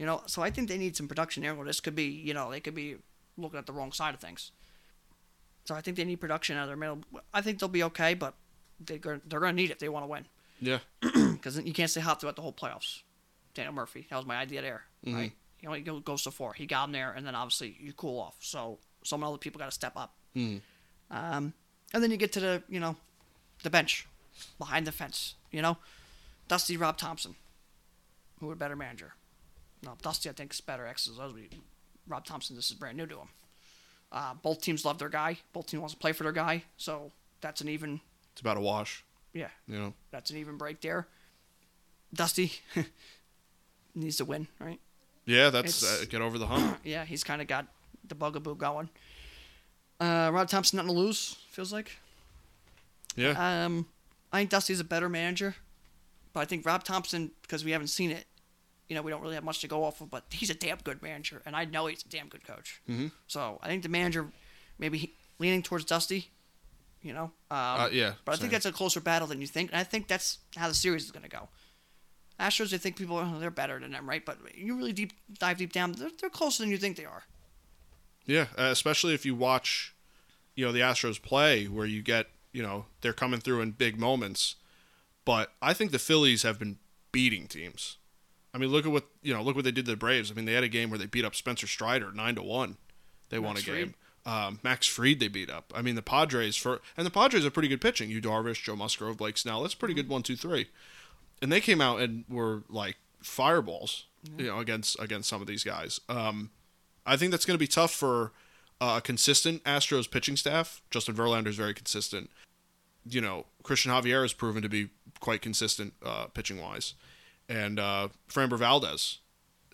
you 0.00 0.06
know, 0.06 0.22
so 0.24 0.40
I 0.40 0.48
think 0.48 0.68
they 0.70 0.78
need 0.78 0.96
some 0.96 1.06
production 1.08 1.42
there. 1.42 1.54
Well, 1.54 1.66
this 1.66 1.78
could 1.80 1.94
be, 1.94 2.04
you 2.06 2.32
know, 2.32 2.50
they 2.50 2.60
could 2.60 2.74
be 2.74 2.96
looking 3.36 3.58
at 3.58 3.66
the 3.66 3.72
wrong 3.74 3.92
side 3.92 4.14
of 4.14 4.20
things. 4.20 4.50
So 5.66 5.74
I 5.74 5.82
think 5.82 5.98
they 5.98 6.04
need 6.06 6.16
production 6.20 6.56
out 6.56 6.62
of 6.62 6.68
their 6.68 6.76
middle. 6.76 7.00
I 7.34 7.42
think 7.42 7.58
they'll 7.58 7.68
be 7.68 7.82
okay, 7.84 8.14
but 8.14 8.32
they're 8.80 8.96
going 8.96 9.20
they're 9.26 9.40
going 9.40 9.52
to 9.54 9.56
need 9.62 9.68
it 9.68 9.74
if 9.74 9.78
they 9.78 9.90
want 9.90 10.04
to 10.04 10.08
win. 10.08 10.24
yeah, 10.58 10.78
Because 11.32 11.58
you 11.60 11.74
can't 11.74 11.90
stay 11.90 12.00
hot 12.00 12.18
throughout 12.18 12.36
the 12.36 12.40
whole 12.42 12.52
playoffs. 12.54 13.02
Daniel 13.52 13.74
Murphy, 13.74 14.06
that 14.08 14.16
was 14.16 14.24
my 14.24 14.36
idea 14.36 14.62
there, 14.62 14.84
right? 15.06 15.32
You 15.60 15.68
only 15.68 15.82
go, 15.82 16.00
go 16.00 16.16
so 16.16 16.30
far. 16.30 16.54
He 16.54 16.64
got 16.64 16.86
him 16.86 16.92
there, 16.92 17.12
and 17.12 17.26
then 17.26 17.34
obviously 17.34 17.76
you 17.78 17.92
cool 17.92 18.18
off. 18.18 18.36
So 18.40 18.78
some 19.04 19.22
other 19.22 19.36
people 19.36 19.58
got 19.58 19.66
to 19.66 19.70
step 19.72 19.92
up. 19.96 20.14
Mhm. 20.34 20.62
Um, 21.10 21.52
and 21.92 22.02
then 22.02 22.10
you 22.10 22.16
get 22.16 22.32
to 22.32 22.40
the, 22.40 22.62
you 22.70 22.80
know, 22.80 22.96
the 23.62 23.68
bench, 23.68 24.06
behind 24.58 24.86
the 24.86 24.92
fence, 24.92 25.34
you 25.52 25.60
know? 25.60 25.76
Dusty 26.48 26.78
Rob 26.78 26.96
Thomson, 26.96 27.34
who 28.38 28.50
a 28.50 28.56
better 28.56 28.76
manager? 28.76 29.12
No, 29.84 29.96
Dusty 30.02 30.28
I 30.28 30.32
think 30.32 30.52
is 30.52 30.60
better. 30.60 30.86
X's 30.86 31.18
O's. 31.18 31.36
Rob 32.06 32.24
Thomson, 32.24 32.56
this 32.56 32.70
is 32.70 32.76
brand 32.76 32.96
new 32.96 33.06
to 33.06 33.16
him. 33.20 33.28
Uh, 34.12 34.34
both 34.34 34.60
teams 34.60 34.84
love 34.84 34.98
their 34.98 35.08
guy. 35.08 35.38
Both 35.52 35.66
teams 35.66 35.80
wants 35.80 35.94
to 35.94 36.00
play 36.00 36.12
for 36.12 36.24
their 36.24 36.32
guy. 36.32 36.64
So 36.76 37.12
that's 37.40 37.60
an 37.60 37.68
even, 37.68 38.00
it's 38.32 38.40
about 38.40 38.56
a 38.56 38.60
wash. 38.60 39.04
yeah, 39.32 39.48
You 39.68 39.78
know, 39.78 39.94
that's 40.10 40.30
an 40.30 40.36
even 40.36 40.56
break 40.58 40.80
there. 40.80 41.06
Dusty 42.12 42.52
needs 43.94 44.16
to 44.16 44.24
win, 44.24 44.48
right? 44.58 44.80
yeah, 45.26 45.50
that's 45.50 45.84
uh, 45.84 46.04
get 46.08 46.20
over 46.20 46.38
the 46.38 46.46
hump. 46.46 46.78
Yeah, 46.84 47.04
he's 47.04 47.22
kind 47.22 47.40
of 47.40 47.46
got 47.46 47.66
the 48.06 48.14
bugaboo 48.16 48.56
going. 48.56 48.88
Uh, 50.00 50.30
Rob 50.32 50.48
Thomson 50.48 50.78
nothing 50.78 50.92
to 50.94 50.98
lose, 50.98 51.36
feels 51.50 51.72
like. 51.72 51.92
Yeah, 53.16 53.64
Um, 53.64 53.86
I 54.32 54.38
think 54.38 54.50
Dusty's 54.50 54.80
a 54.80 54.84
better 54.84 55.08
manager, 55.08 55.54
but 56.32 56.40
I 56.40 56.44
think 56.46 56.64
Rob 56.66 56.82
Thomson, 56.84 57.30
because 57.42 57.64
we 57.64 57.70
haven't 57.72 57.88
seen 57.88 58.10
it, 58.10 58.24
you 58.90 58.96
know, 58.96 59.02
we 59.02 59.10
don't 59.12 59.22
really 59.22 59.36
have 59.36 59.44
much 59.44 59.60
to 59.60 59.68
go 59.68 59.84
off 59.84 60.00
of. 60.00 60.10
But 60.10 60.24
he's 60.30 60.50
a 60.50 60.54
damn 60.54 60.78
good 60.78 61.00
manager, 61.00 61.40
and 61.46 61.54
I 61.54 61.64
know 61.64 61.86
he's 61.86 62.04
a 62.04 62.08
damn 62.08 62.28
good 62.28 62.44
coach. 62.44 62.82
mm-hmm. 62.90 63.06
So 63.28 63.60
I 63.62 63.68
think 63.68 63.84
the 63.84 63.88
manager, 63.88 64.26
maybe 64.78 64.98
he, 64.98 65.14
leaning 65.38 65.62
towards 65.62 65.84
Dusty, 65.84 66.30
you 67.00 67.12
know. 67.12 67.30
Um, 67.50 67.80
uh, 67.80 67.88
yeah. 67.92 68.14
but 68.24 68.34
I 68.34 68.36
think 68.36 68.50
that's 68.50 68.66
a 68.66 68.72
closer 68.72 69.00
battle 69.00 69.28
than 69.28 69.40
you 69.40 69.46
think, 69.46 69.70
and 69.70 69.80
I 69.80 69.84
think 69.84 70.08
that's 70.08 70.38
how 70.56 70.66
the 70.66 70.74
series 70.74 71.04
is 71.04 71.12
going 71.12 71.22
to 71.22 71.30
go. 71.30 71.48
Astros, 72.40 72.74
I 72.74 72.78
think 72.78 72.96
people 72.96 73.16
are 73.16 73.38
they're 73.38 73.50
better 73.50 73.78
than 73.78 73.92
them, 73.92 74.08
right? 74.08 74.26
But 74.26 74.38
you 74.56 74.76
really 74.76 74.92
deep 74.92 75.12
dive 75.38 75.58
deep 75.58 75.72
down, 75.72 75.92
they're, 75.92 76.10
they're 76.20 76.30
closer 76.30 76.62
than 76.62 76.70
you 76.70 76.78
think 76.78 76.96
they 76.96 77.04
are. 77.04 77.22
Yeah, 78.26 78.46
uh, 78.58 78.64
especially 78.64 79.14
if 79.14 79.24
you 79.24 79.36
watch, 79.36 79.94
you 80.56 80.66
know, 80.66 80.72
the 80.72 80.80
Astros 80.80 81.22
play, 81.22 81.66
where 81.66 81.86
you 81.86 82.02
get, 82.02 82.26
you 82.52 82.62
know, 82.62 82.86
they're 83.02 83.12
coming 83.12 83.40
through 83.40 83.60
in 83.60 83.70
big 83.70 83.98
moments. 83.98 84.56
But 85.24 85.52
I 85.62 85.74
think 85.74 85.92
the 85.92 85.98
Phillies 85.98 86.42
have 86.42 86.58
been 86.58 86.78
beating 87.12 87.46
teams. 87.46 87.98
I 88.52 88.58
mean, 88.58 88.70
look 88.70 88.84
at 88.84 88.92
what 88.92 89.04
you 89.22 89.32
know. 89.32 89.42
Look 89.42 89.54
what 89.54 89.64
they 89.64 89.70
did 89.70 89.84
to 89.86 89.92
the 89.92 89.96
Braves. 89.96 90.30
I 90.30 90.34
mean, 90.34 90.44
they 90.44 90.54
had 90.54 90.64
a 90.64 90.68
game 90.68 90.90
where 90.90 90.98
they 90.98 91.06
beat 91.06 91.24
up 91.24 91.34
Spencer 91.34 91.66
Strider 91.66 92.12
nine 92.12 92.34
to 92.34 92.42
one. 92.42 92.76
They 93.28 93.38
won 93.38 93.52
a 93.52 93.54
Max 93.54 93.64
game. 93.64 93.94
Um, 94.26 94.60
Max 94.62 94.86
Fried 94.86 95.20
they 95.20 95.28
beat 95.28 95.48
up. 95.48 95.72
I 95.74 95.82
mean, 95.82 95.94
the 95.94 96.02
Padres 96.02 96.56
for 96.56 96.80
and 96.96 97.06
the 97.06 97.10
Padres 97.10 97.46
are 97.46 97.50
pretty 97.50 97.68
good 97.68 97.80
pitching. 97.80 98.10
You 98.10 98.20
Darvish, 98.20 98.62
Joe 98.62 98.76
Musgrove, 98.76 99.16
Blake 99.16 99.38
Snell. 99.38 99.62
That's 99.62 99.74
pretty 99.74 99.94
good 99.94 100.08
one, 100.08 100.22
two, 100.22 100.36
three. 100.36 100.68
And 101.40 101.50
they 101.50 101.60
came 101.60 101.80
out 101.80 102.00
and 102.00 102.24
were 102.28 102.64
like 102.68 102.96
fireballs, 103.22 104.04
you 104.36 104.46
know, 104.46 104.58
against 104.58 104.98
against 105.00 105.28
some 105.28 105.40
of 105.40 105.46
these 105.46 105.64
guys. 105.64 106.00
Um, 106.08 106.50
I 107.06 107.16
think 107.16 107.30
that's 107.30 107.46
going 107.46 107.54
to 107.54 107.58
be 107.58 107.66
tough 107.66 107.92
for 107.92 108.32
uh, 108.80 108.96
a 108.98 109.00
consistent 109.00 109.64
Astros 109.64 110.10
pitching 110.10 110.36
staff. 110.36 110.82
Justin 110.90 111.14
Verlander 111.14 111.48
is 111.48 111.56
very 111.56 111.74
consistent. 111.74 112.30
You 113.08 113.20
know, 113.20 113.46
Cristian 113.64 113.90
Javier 113.90 114.22
has 114.22 114.32
proven 114.32 114.62
to 114.62 114.68
be 114.68 114.90
quite 115.20 115.40
consistent 115.40 115.94
uh, 116.04 116.26
pitching 116.26 116.60
wise, 116.60 116.94
and 117.50 117.78
uh, 117.78 118.08
Framber 118.30 118.58
Valdez 118.58 119.18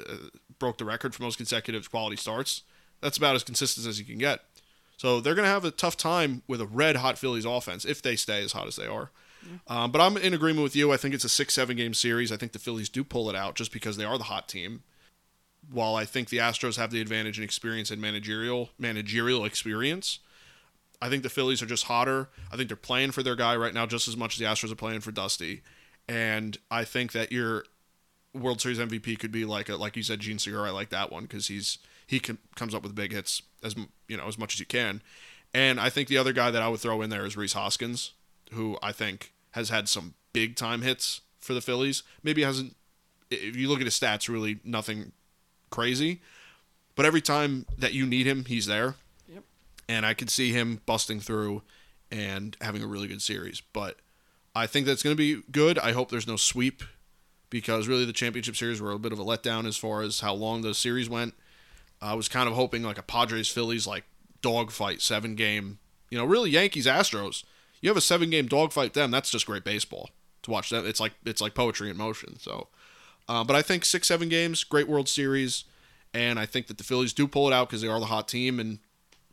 uh, 0.00 0.14
broke 0.58 0.78
the 0.78 0.84
record 0.84 1.14
for 1.14 1.22
most 1.22 1.36
consecutive 1.36 1.90
quality 1.90 2.16
starts. 2.16 2.62
That's 3.00 3.18
about 3.18 3.36
as 3.36 3.44
consistent 3.44 3.86
as 3.86 3.98
you 3.98 4.04
can 4.04 4.18
get. 4.18 4.40
So 4.96 5.20
they're 5.20 5.34
going 5.34 5.44
to 5.44 5.50
have 5.50 5.64
a 5.64 5.70
tough 5.70 5.96
time 5.96 6.42
with 6.48 6.60
a 6.60 6.66
red 6.66 6.96
hot 6.96 7.18
Phillies 7.18 7.44
offense 7.44 7.84
if 7.84 8.00
they 8.00 8.16
stay 8.16 8.42
as 8.42 8.52
hot 8.52 8.66
as 8.66 8.76
they 8.76 8.86
are. 8.86 9.10
Um, 9.68 9.92
but 9.92 10.00
I'm 10.00 10.16
in 10.16 10.34
agreement 10.34 10.64
with 10.64 10.74
you. 10.74 10.92
I 10.92 10.96
think 10.96 11.14
it's 11.14 11.22
a 11.22 11.28
six 11.28 11.54
seven 11.54 11.76
game 11.76 11.94
series. 11.94 12.32
I 12.32 12.36
think 12.36 12.50
the 12.50 12.58
Phillies 12.58 12.88
do 12.88 13.04
pull 13.04 13.30
it 13.30 13.36
out 13.36 13.54
just 13.54 13.70
because 13.72 13.96
they 13.96 14.04
are 14.04 14.18
the 14.18 14.24
hot 14.24 14.48
team 14.48 14.82
while 15.70 15.96
I 15.96 16.04
think 16.04 16.28
the 16.28 16.38
Astros 16.38 16.76
have 16.76 16.90
the 16.90 17.00
advantage 17.00 17.38
in 17.38 17.44
experience 17.44 17.90
and 17.90 18.00
managerial 18.00 18.70
managerial 18.78 19.44
experience, 19.44 20.20
I 21.00 21.08
think 21.08 21.22
the 21.22 21.28
Phillies 21.28 21.62
are 21.62 21.66
just 21.66 21.84
hotter. 21.84 22.28
I 22.52 22.56
think 22.56 22.68
they're 22.68 22.76
playing 22.76 23.10
for 23.10 23.22
their 23.22 23.36
guy 23.36 23.56
right 23.56 23.74
now 23.74 23.86
just 23.86 24.08
as 24.08 24.16
much 24.16 24.34
as 24.34 24.38
the 24.38 24.44
Astros 24.46 24.72
are 24.72 24.76
playing 24.76 25.00
for 25.00 25.12
Dusty. 25.12 25.62
And 26.08 26.56
I 26.70 26.84
think 26.84 27.12
that 27.12 27.32
your 27.32 27.64
World 28.32 28.60
Series 28.60 28.78
MVP 28.78 29.18
could 29.18 29.32
be 29.32 29.44
like 29.44 29.68
a, 29.68 29.76
like 29.76 29.96
you 29.96 30.02
said, 30.02 30.20
Jean 30.20 30.38
Segura. 30.38 30.68
I 30.68 30.72
like 30.72 30.90
that 30.90 31.10
one 31.10 31.24
because 31.24 31.48
he's 31.48 31.78
he 32.06 32.20
can, 32.20 32.38
comes 32.54 32.74
up 32.74 32.82
with 32.82 32.94
big 32.94 33.12
hits 33.12 33.42
as 33.62 33.74
you 34.08 34.16
know 34.16 34.26
as 34.26 34.38
much 34.38 34.54
as 34.54 34.60
you 34.60 34.66
can. 34.66 35.02
And 35.54 35.80
I 35.80 35.90
think 35.90 36.08
the 36.08 36.18
other 36.18 36.32
guy 36.32 36.50
that 36.50 36.62
I 36.62 36.68
would 36.68 36.80
throw 36.80 37.02
in 37.02 37.10
there 37.10 37.24
is 37.24 37.36
Rhys 37.36 37.54
Hoskins, 37.54 38.12
who 38.52 38.78
I 38.82 38.92
think 38.92 39.32
has 39.52 39.70
had 39.70 39.88
some 39.88 40.14
big 40.32 40.54
time 40.54 40.82
hits 40.82 41.22
for 41.38 41.54
the 41.54 41.60
Phillies. 41.60 42.02
Maybe 42.22 42.42
hasn't. 42.42 42.76
If 43.30 43.56
you 43.56 43.68
look 43.68 43.80
at 43.80 43.86
his 43.86 43.98
stats, 43.98 44.28
really 44.28 44.60
nothing 44.64 45.12
crazy. 45.70 46.20
But 46.94 47.06
every 47.06 47.20
time 47.20 47.66
that 47.76 47.92
you 47.92 48.06
need 48.06 48.26
him, 48.26 48.44
he's 48.44 48.66
there. 48.66 48.94
Yep. 49.28 49.42
And 49.88 50.06
I 50.06 50.14
could 50.14 50.30
see 50.30 50.52
him 50.52 50.80
busting 50.86 51.20
through 51.20 51.62
and 52.10 52.56
having 52.60 52.82
a 52.82 52.86
really 52.86 53.08
good 53.08 53.20
series. 53.20 53.60
But 53.72 53.96
I 54.56 54.66
think 54.66 54.86
that's 54.86 55.02
going 55.02 55.14
to 55.14 55.18
be 55.18 55.42
good. 55.52 55.78
I 55.78 55.92
hope 55.92 56.10
there's 56.10 56.26
no 56.26 56.36
sweep 56.36 56.82
because 57.50 57.88
really 57.88 58.06
the 58.06 58.12
championship 58.14 58.56
series 58.56 58.80
were 58.80 58.92
a 58.92 58.98
bit 58.98 59.12
of 59.12 59.18
a 59.18 59.24
letdown 59.24 59.66
as 59.66 59.76
far 59.76 60.00
as 60.00 60.20
how 60.20 60.32
long 60.32 60.62
the 60.62 60.72
series 60.72 61.10
went. 61.10 61.34
I 62.00 62.14
was 62.14 62.26
kind 62.26 62.48
of 62.48 62.54
hoping 62.54 62.82
like 62.82 62.96
a 62.96 63.02
Padres 63.02 63.50
Phillies 63.50 63.86
like 63.86 64.04
dogfight 64.40 65.02
seven 65.02 65.34
game. 65.34 65.78
You 66.08 66.16
know, 66.16 66.24
really 66.24 66.50
Yankees 66.50 66.86
Astros. 66.86 67.44
You 67.82 67.90
have 67.90 67.98
a 67.98 68.00
seven 68.02 68.30
game 68.30 68.46
dogfight 68.46 68.94
them. 68.94 69.10
That's 69.10 69.30
just 69.30 69.44
great 69.44 69.62
baseball 69.62 70.08
to 70.44 70.50
watch 70.50 70.70
That 70.70 70.86
It's 70.86 71.00
like 71.00 71.12
it's 71.26 71.42
like 71.42 71.54
poetry 71.54 71.90
in 71.90 71.98
motion. 71.98 72.38
So, 72.38 72.68
uh, 73.28 73.44
but 73.44 73.56
I 73.56 73.62
think 73.62 73.84
six 73.84 74.08
seven 74.08 74.30
games, 74.30 74.64
great 74.64 74.88
World 74.88 75.08
Series, 75.08 75.64
and 76.14 76.38
I 76.38 76.46
think 76.46 76.68
that 76.68 76.78
the 76.78 76.84
Phillies 76.84 77.12
do 77.12 77.28
pull 77.28 77.46
it 77.46 77.52
out 77.52 77.68
because 77.68 77.82
they 77.82 77.88
are 77.88 78.00
the 78.00 78.06
hot 78.06 78.26
team, 78.26 78.58
and 78.58 78.78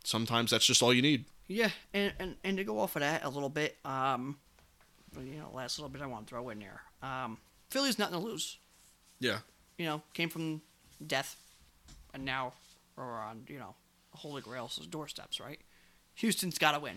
sometimes 0.03 0.51
that's 0.51 0.65
just 0.65 0.83
all 0.83 0.93
you 0.93 1.01
need. 1.01 1.23
Yeah, 1.47 1.69
and, 1.93 2.13
and 2.19 2.35
and 2.43 2.57
to 2.57 2.65
go 2.65 2.79
off 2.79 2.97
of 2.97 3.01
that 3.01 3.23
a 3.23 3.29
little 3.29 3.49
bit, 3.49 3.77
um, 3.85 4.37
you 5.21 5.39
know, 5.39 5.49
last 5.53 5.77
little 5.79 5.89
bit 5.89 6.01
I 6.01 6.05
want 6.07 6.27
to 6.27 6.29
throw 6.29 6.49
in 6.49 6.59
there. 6.59 6.81
Um, 7.01 7.37
Philly's 7.69 7.97
nothing 7.99 8.19
to 8.19 8.25
lose. 8.25 8.57
Yeah. 9.19 9.39
You 9.77 9.85
know, 9.85 10.01
came 10.13 10.29
from 10.29 10.61
death, 11.05 11.35
and 12.13 12.23
now 12.25 12.53
we're 12.95 13.03
on 13.03 13.43
you 13.47 13.57
know, 13.59 13.75
Holy 14.13 14.41
Grail's 14.41 14.75
doorsteps, 14.77 15.39
right? 15.39 15.59
Houston's 16.15 16.57
got 16.57 16.73
to 16.73 16.79
win. 16.79 16.95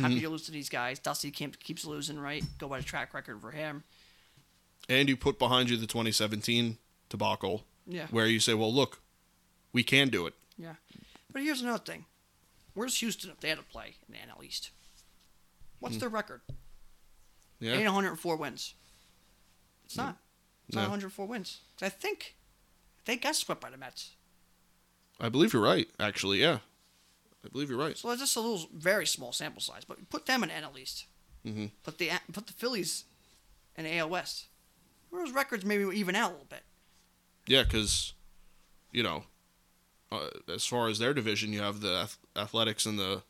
Happy 0.00 0.20
to 0.20 0.28
lose 0.30 0.44
to 0.46 0.50
these 0.52 0.70
guys. 0.70 0.98
Dusty 0.98 1.30
keeps 1.30 1.58
keeps 1.58 1.84
losing, 1.84 2.18
right? 2.18 2.42
Go 2.56 2.66
by 2.66 2.78
the 2.78 2.84
track 2.84 3.12
record 3.12 3.42
for 3.42 3.50
him. 3.50 3.84
And 4.88 5.06
you 5.06 5.18
put 5.18 5.38
behind 5.38 5.68
you 5.68 5.76
the 5.76 5.86
2017 5.86 6.78
debacle, 7.10 7.64
Yeah. 7.86 8.06
where 8.10 8.26
you 8.26 8.40
say, 8.40 8.54
"Well, 8.54 8.72
look, 8.72 9.02
we 9.74 9.82
can 9.82 10.08
do 10.08 10.26
it." 10.26 10.32
Yeah. 10.56 10.76
But 11.30 11.42
here's 11.42 11.60
another 11.60 11.84
thing. 11.84 12.06
Where's 12.72 12.96
Houston 13.00 13.30
if 13.30 13.40
they 13.40 13.50
had 13.50 13.58
to 13.58 13.64
play 13.64 13.96
in 14.08 14.14
the 14.14 14.18
NL 14.18 14.42
East? 14.42 14.70
What's 15.78 15.98
their 15.98 16.08
record? 16.08 16.40
Yeah. 17.62 17.74
Ain't 17.74 17.84
104 17.84 18.36
wins. 18.36 18.74
It's 19.84 19.96
not. 19.96 20.16
It's 20.68 20.76
not 20.76 20.82
104 20.82 21.26
wins. 21.26 21.58
I 21.80 21.88
think 21.88 22.34
they 23.04 23.16
got 23.16 23.36
swept 23.36 23.60
by 23.60 23.70
the 23.70 23.76
Mets. 23.76 24.10
I 25.20 25.28
believe 25.28 25.52
you're 25.52 25.62
right. 25.62 25.88
Actually, 26.00 26.40
yeah. 26.40 26.58
I 27.44 27.48
believe 27.48 27.70
you're 27.70 27.78
right. 27.78 27.96
So 27.96 28.10
it's 28.10 28.20
just 28.20 28.36
a 28.36 28.40
little, 28.40 28.68
very 28.74 29.06
small 29.06 29.32
sample 29.32 29.60
size. 29.60 29.84
But 29.84 30.08
put 30.10 30.26
them 30.26 30.42
in 30.42 30.50
NL 30.50 30.76
East. 30.78 31.06
Mhm. 31.44 31.70
Put 31.82 31.98
the 31.98 32.10
put 32.32 32.46
the 32.46 32.52
Phillies 32.52 33.04
in 33.76 33.86
AL 33.86 34.08
West. 34.08 34.46
Those 35.12 35.32
records 35.32 35.64
maybe 35.64 35.84
even 35.96 36.14
out 36.16 36.30
a 36.30 36.32
little 36.32 36.46
bit. 36.46 36.62
Yeah, 37.46 37.64
because 37.64 38.12
you 38.92 39.02
know, 39.02 39.24
uh, 40.10 40.28
as 40.48 40.64
far 40.64 40.88
as 40.88 40.98
their 40.98 41.12
division, 41.14 41.52
you 41.52 41.60
have 41.60 41.80
the 41.80 42.08
Athletics 42.36 42.86
and 42.86 42.98
the 42.98 43.22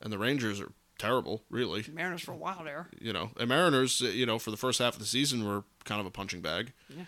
and 0.00 0.12
the 0.12 0.18
Rangers 0.18 0.60
are 0.60 0.72
terrible, 0.98 1.42
really. 1.50 1.84
Mariners 1.92 2.22
for 2.22 2.32
a 2.32 2.36
while 2.36 2.62
there. 2.64 2.88
You 3.00 3.12
know, 3.12 3.30
and 3.38 3.48
Mariners, 3.48 4.02
uh, 4.02 4.06
you 4.08 4.26
know, 4.26 4.38
for 4.38 4.50
the 4.50 4.56
first 4.56 4.78
half 4.78 4.94
of 4.94 5.00
the 5.00 5.06
season 5.06 5.46
were 5.46 5.64
kind 5.84 6.00
of 6.00 6.06
a 6.06 6.10
punching 6.10 6.40
bag. 6.40 6.72
Yeah. 6.88 7.04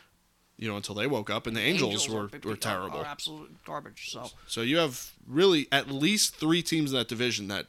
You 0.57 0.69
know, 0.69 0.77
until 0.77 0.95
they 0.95 1.07
woke 1.07 1.31
up, 1.31 1.47
and 1.47 1.57
the 1.57 1.61
Angels, 1.61 2.09
are 2.09 2.13
were 2.15 2.27
big- 2.29 2.45
were 2.45 2.55
terrible. 2.57 2.99
Are 3.01 3.07
absolute 3.07 3.65
garbage. 3.65 4.11
So 4.11 4.31
So 4.47 4.61
you 4.61 4.77
have 4.79 5.13
really 5.27 5.67
at 5.73 5.91
least 5.91 6.37
three 6.37 6.63
teams 6.63 6.93
in 6.93 6.99
that 6.99 7.09
division 7.09 7.49
that, 7.49 7.67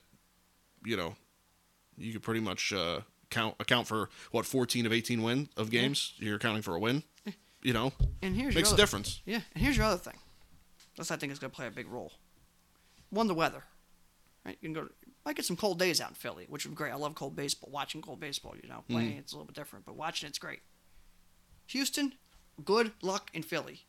you 0.84 0.98
know, 0.98 1.16
you 1.98 2.12
could 2.12 2.22
pretty 2.24 2.42
much 2.42 2.74
uh, 2.74 3.02
count 3.30 3.56
account 3.62 3.88
for 3.88 4.10
what 4.32 4.46
fourteen 4.46 4.86
of 4.86 4.92
eighteen 4.92 5.22
win 5.24 5.48
of 5.56 5.70
games. 5.70 6.14
You're 6.18 6.36
accounting 6.36 6.62
for 6.64 6.76
a 6.76 6.80
win. 6.80 7.04
You 7.64 7.74
know, 7.74 7.94
and 8.24 8.36
here's 8.36 8.56
makes 8.56 8.70
a 8.72 8.74
other- 8.74 8.82
difference. 8.82 9.22
Yeah, 9.24 9.42
and 9.54 9.64
here's 9.64 9.78
your 9.78 9.86
other 9.86 10.00
thing. 10.00 10.18
This 10.98 11.12
I 11.12 11.16
think 11.16 11.32
is 11.32 11.38
going 11.38 11.52
to 11.52 11.56
play 11.56 11.68
a 11.68 11.72
big 11.72 11.88
role. 11.92 12.12
One, 13.12 13.28
the 13.28 13.36
weather. 13.36 13.64
Right, 14.44 14.58
you 14.62 14.70
can 14.70 14.74
go. 14.74 14.90
Might 15.26 15.36
get 15.36 15.46
some 15.46 15.56
cold 15.58 15.78
days 15.78 16.02
out 16.02 16.10
in 16.10 16.16
Philly, 16.16 16.46
which 16.50 16.66
would 16.66 16.72
be 16.72 16.76
great. 16.76 16.92
I 16.92 16.96
love 16.96 17.14
cold 17.16 17.36
baseball. 17.36 17.70
Watching 17.72 18.02
cold 18.02 18.20
baseball, 18.20 18.56
you 18.62 18.68
know, 18.68 18.84
playing 18.90 19.18
it's 19.18 19.34
a 19.34 19.36
little 19.36 19.46
bit 19.46 19.56
different, 19.56 19.86
but 19.86 19.96
watching 19.96 20.28
it's 20.28 20.40
great. 20.40 20.62
Houston, 21.68 22.14
good 22.66 22.92
luck 23.02 23.30
in 23.34 23.44
Philly. 23.44 23.82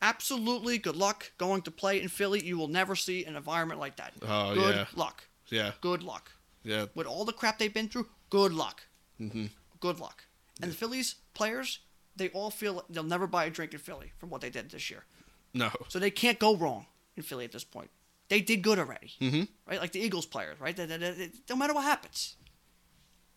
Absolutely 0.00 0.78
good 0.78 0.96
luck 0.96 1.32
going 1.38 1.62
to 1.62 1.70
play 1.70 2.00
in 2.00 2.08
Philly. 2.08 2.44
You 2.44 2.58
will 2.58 2.68
never 2.68 2.96
see 2.96 3.24
an 3.24 3.36
environment 3.36 3.78
like 3.78 3.96
that. 3.96 4.12
Oh, 4.26 4.54
good 4.54 4.74
yeah. 4.74 4.86
luck. 4.96 5.24
Yeah, 5.48 5.72
Good 5.82 6.02
luck. 6.02 6.30
yeah, 6.64 6.86
With 6.94 7.06
all 7.06 7.24
the 7.26 7.32
crap 7.32 7.58
they've 7.58 7.72
been 7.72 7.88
through, 7.88 8.06
good 8.30 8.52
luck. 8.54 8.82
Mm-hmm. 9.20 9.46
Good 9.80 10.00
luck. 10.00 10.24
And 10.62 10.70
the 10.70 10.74
Phillies 10.74 11.16
players, 11.34 11.80
they 12.16 12.30
all 12.30 12.50
feel 12.50 12.84
they'll 12.88 13.02
never 13.02 13.26
buy 13.26 13.44
a 13.44 13.50
drink 13.50 13.74
in 13.74 13.78
Philly 13.80 14.12
from 14.18 14.30
what 14.30 14.40
they 14.40 14.48
did 14.48 14.70
this 14.70 14.90
year. 14.90 15.04
no, 15.52 15.70
So 15.88 15.98
they 15.98 16.10
can't 16.10 16.38
go 16.38 16.56
wrong 16.56 16.86
in 17.16 17.22
Philly 17.22 17.44
at 17.44 17.52
this 17.52 17.64
point. 17.64 17.90
They 18.32 18.40
did 18.40 18.62
good 18.62 18.78
already, 18.78 19.12
Mhm. 19.20 19.46
right? 19.66 19.78
Like 19.78 19.92
the 19.92 20.00
Eagles 20.00 20.24
players, 20.24 20.58
right? 20.58 20.74
They, 20.74 20.86
they, 20.86 20.96
they- 20.96 21.30
no 21.50 21.56
matter 21.56 21.74
what 21.74 21.84
happens, 21.84 22.36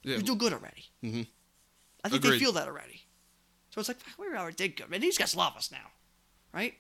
yeah, 0.04 0.16
we 0.16 0.24
do 0.24 0.38
good 0.38 0.54
already. 0.54 0.86
Mhm. 1.04 1.28
I 2.02 2.08
think 2.10 2.24
Agreed. 2.24 2.36
they 2.40 2.44
feel 2.46 2.54
that 2.54 2.68
already. 2.70 3.02
So 3.72 3.80
it's 3.82 3.90
like 3.90 4.00
"Fuck, 4.00 4.18
we 4.18 4.28
already 4.28 4.56
did 4.56 4.78
good, 4.78 4.90
man. 4.90 5.02
These 5.02 5.18
guys 5.18 5.36
love 5.36 5.58
us 5.58 5.70
now, 5.70 5.92
right? 6.54 6.76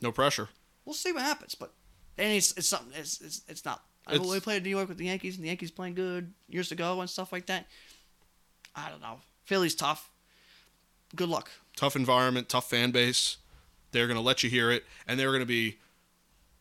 no 0.00 0.10
pressure. 0.10 0.48
We'll 0.86 0.94
see 0.94 1.12
what 1.12 1.22
happens, 1.22 1.54
but 1.54 1.74
and 2.16 2.32
it's 2.32 2.52
it's 2.56 2.66
something. 2.68 2.98
It's 2.98 3.20
it's, 3.20 3.42
it's 3.46 3.64
not. 3.66 3.84
I 4.06 4.14
It's- 4.14 4.26
we 4.26 4.40
played 4.40 4.58
in 4.58 4.62
New 4.62 4.70
York 4.78 4.88
with 4.88 4.96
the 4.96 5.04
Yankees, 5.04 5.34
and 5.36 5.44
the 5.44 5.48
Yankees 5.48 5.70
playing 5.70 5.96
good 5.96 6.32
years 6.48 6.72
ago 6.72 6.98
and 7.02 7.10
stuff 7.10 7.30
like 7.30 7.44
that. 7.46 7.66
I 8.74 8.88
don't 8.88 9.02
know. 9.02 9.20
Philly's 9.44 9.74
tough. 9.74 10.10
Good 11.14 11.28
luck. 11.28 11.50
Tough 11.76 11.94
environment, 11.94 12.48
tough 12.48 12.70
fan 12.70 12.90
base. 12.90 13.36
They're 13.92 14.08
gonna 14.08 14.22
let 14.22 14.42
you 14.42 14.48
hear 14.48 14.70
it, 14.70 14.84
and 15.06 15.20
they're 15.20 15.32
gonna 15.32 15.44
be, 15.60 15.78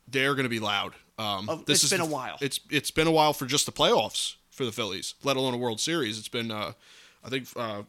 they're 0.08 0.36
gonna 0.36 0.50
be 0.50 0.60
loud. 0.60 0.94
Um, 1.18 1.50
Oh, 1.50 1.56
this 1.66 1.80
it's 1.80 1.86
is 1.86 1.90
been 1.90 2.00
the- 2.00 2.06
a 2.08 2.10
while. 2.10 2.38
It's 2.42 2.60
it's 2.70 2.92
been 2.92 3.08
a 3.08 3.12
while 3.12 3.34
for 3.34 3.46
just 3.46 3.66
the 3.66 3.72
playoffs 3.72 4.36
for 4.52 4.66
the 4.66 4.72
Phillies, 4.72 5.16
let 5.24 5.38
alone 5.38 5.54
a 5.54 5.58
World 5.58 5.80
Series. 5.80 6.18
It's 6.18 6.28
been, 6.28 6.52
uh, 6.52 6.74
I 7.24 7.30
think, 7.30 7.48
uh, 7.56 7.84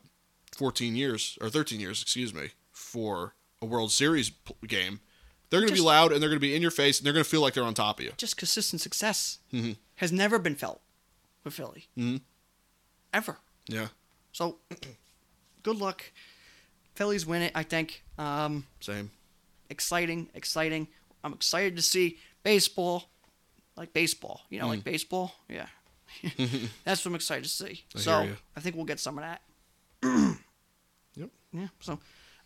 14 0.57 0.97
years 0.97 1.39
or 1.41 1.49
13 1.51 1.81
years, 1.81 2.03
excuse 2.03 2.33
me, 2.35 2.51
for 2.73 3.35
a 3.63 3.67
World 3.67 3.93
Series 3.93 4.31
p- 4.31 4.55
game. 4.67 5.01
They're 5.51 5.61
gonna 5.61 5.73
be 5.73 5.81
loud, 5.81 6.13
and 6.13 6.23
they're 6.23 6.29
gonna 6.29 6.41
be 6.41 6.55
in 6.55 6.61
your 6.63 6.71
face, 6.71 6.99
and 6.99 7.07
they're 7.07 7.13
gonna 7.15 7.25
feel 7.25 7.41
like 7.41 7.55
they're 7.55 7.65
on 7.65 7.75
top 7.75 7.99
of 8.01 8.05
you. 8.05 8.13
Just 8.19 8.37
consistent 8.37 8.83
success 8.83 9.39
Mhm. 9.53 9.77
has 9.97 10.13
never 10.13 10.39
been 10.39 10.55
felt 10.57 10.81
with 11.45 11.55
Philly. 11.55 11.89
Mhm. 11.97 12.21
Ever. 13.13 13.39
Yeah, 13.67 13.89
So, 14.33 14.59
good 15.63 15.77
luck. 15.77 16.13
Phillies 16.95 17.25
win 17.27 17.43
it, 17.43 17.53
I 17.55 17.63
think. 17.63 18.03
Um, 18.19 18.67
same. 18.81 19.11
exciting, 19.71 20.31
exciting. 20.35 20.89
I'm 21.29 21.35
excited 21.35 21.77
to 21.77 21.83
see 21.83 22.19
baseball, 22.43 23.05
like 23.77 23.93
baseball. 23.93 24.43
You 24.51 24.59
know, 24.59 24.67
Mm. 24.67 24.71
like 24.71 24.85
baseball. 24.85 25.35
Yeah, 25.49 25.67
that's 26.85 27.05
what 27.05 27.07
I'm 27.11 27.15
excited 27.15 27.45
to 27.45 27.51
see. 27.51 27.85
I 27.95 27.99
so. 28.01 28.29
I 28.57 28.61
think 28.61 28.75
we'll 28.77 28.85
get 28.85 28.99
some 29.01 29.19
of 29.19 29.25
that. 29.25 29.43
Yep. 31.17 31.31
Yeah. 31.53 31.69
So, 31.81 31.99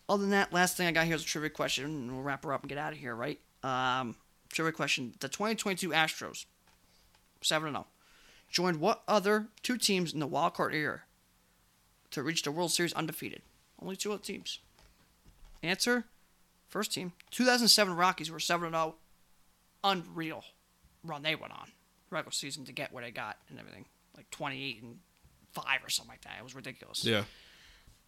other 0.08 0.22
than 0.22 0.30
that, 0.30 0.52
last 0.52 0.76
thing 0.76 0.86
I 0.86 0.92
got 0.92 1.04
here 1.06 1.14
is 1.14 1.22
a 1.22 1.26
trivia 1.26 1.50
question, 1.50 1.84
and 1.84 2.12
we'll 2.12 2.22
wrap 2.22 2.42
her 2.44 2.52
up 2.54 2.62
and 2.62 2.68
get 2.68 2.78
out 2.78 2.92
of 2.92 2.98
here. 2.98 3.14
Right? 3.14 3.38
Um, 3.62 4.16
trivia 4.48 4.72
question: 4.72 5.14
The 5.20 5.28
2022 5.28 5.90
Astros, 5.90 6.46
seven 7.42 7.68
and 7.68 7.74
zero, 7.76 7.86
joined 8.50 8.80
what 8.80 9.02
other 9.06 9.48
two 9.62 9.76
teams 9.76 10.12
in 10.14 10.20
the 10.20 10.26
wild 10.26 10.54
card 10.54 10.74
era 10.74 11.02
to 12.12 12.22
reach 12.22 12.42
the 12.42 12.50
World 12.52 12.72
Series 12.72 12.92
undefeated? 12.94 13.42
Only 13.80 13.96
two 13.96 14.12
other 14.12 14.22
teams. 14.22 14.58
Answer: 15.62 16.06
First 16.72 16.94
team, 16.94 17.12
2007 17.32 17.94
Rockies 17.94 18.30
were 18.30 18.40
7 18.40 18.70
0. 18.70 18.94
Unreal 19.84 20.42
run 21.04 21.22
they 21.22 21.34
went 21.34 21.52
on. 21.52 21.70
Regular 22.08 22.32
season 22.32 22.64
to 22.64 22.72
get 22.72 22.94
what 22.94 23.04
they 23.04 23.10
got 23.10 23.36
and 23.50 23.58
everything. 23.58 23.84
Like 24.16 24.30
28 24.30 24.82
and 24.82 24.96
5 25.52 25.64
or 25.84 25.90
something 25.90 26.10
like 26.10 26.22
that. 26.22 26.36
It 26.38 26.42
was 26.42 26.54
ridiculous. 26.54 27.04
Yeah, 27.04 27.24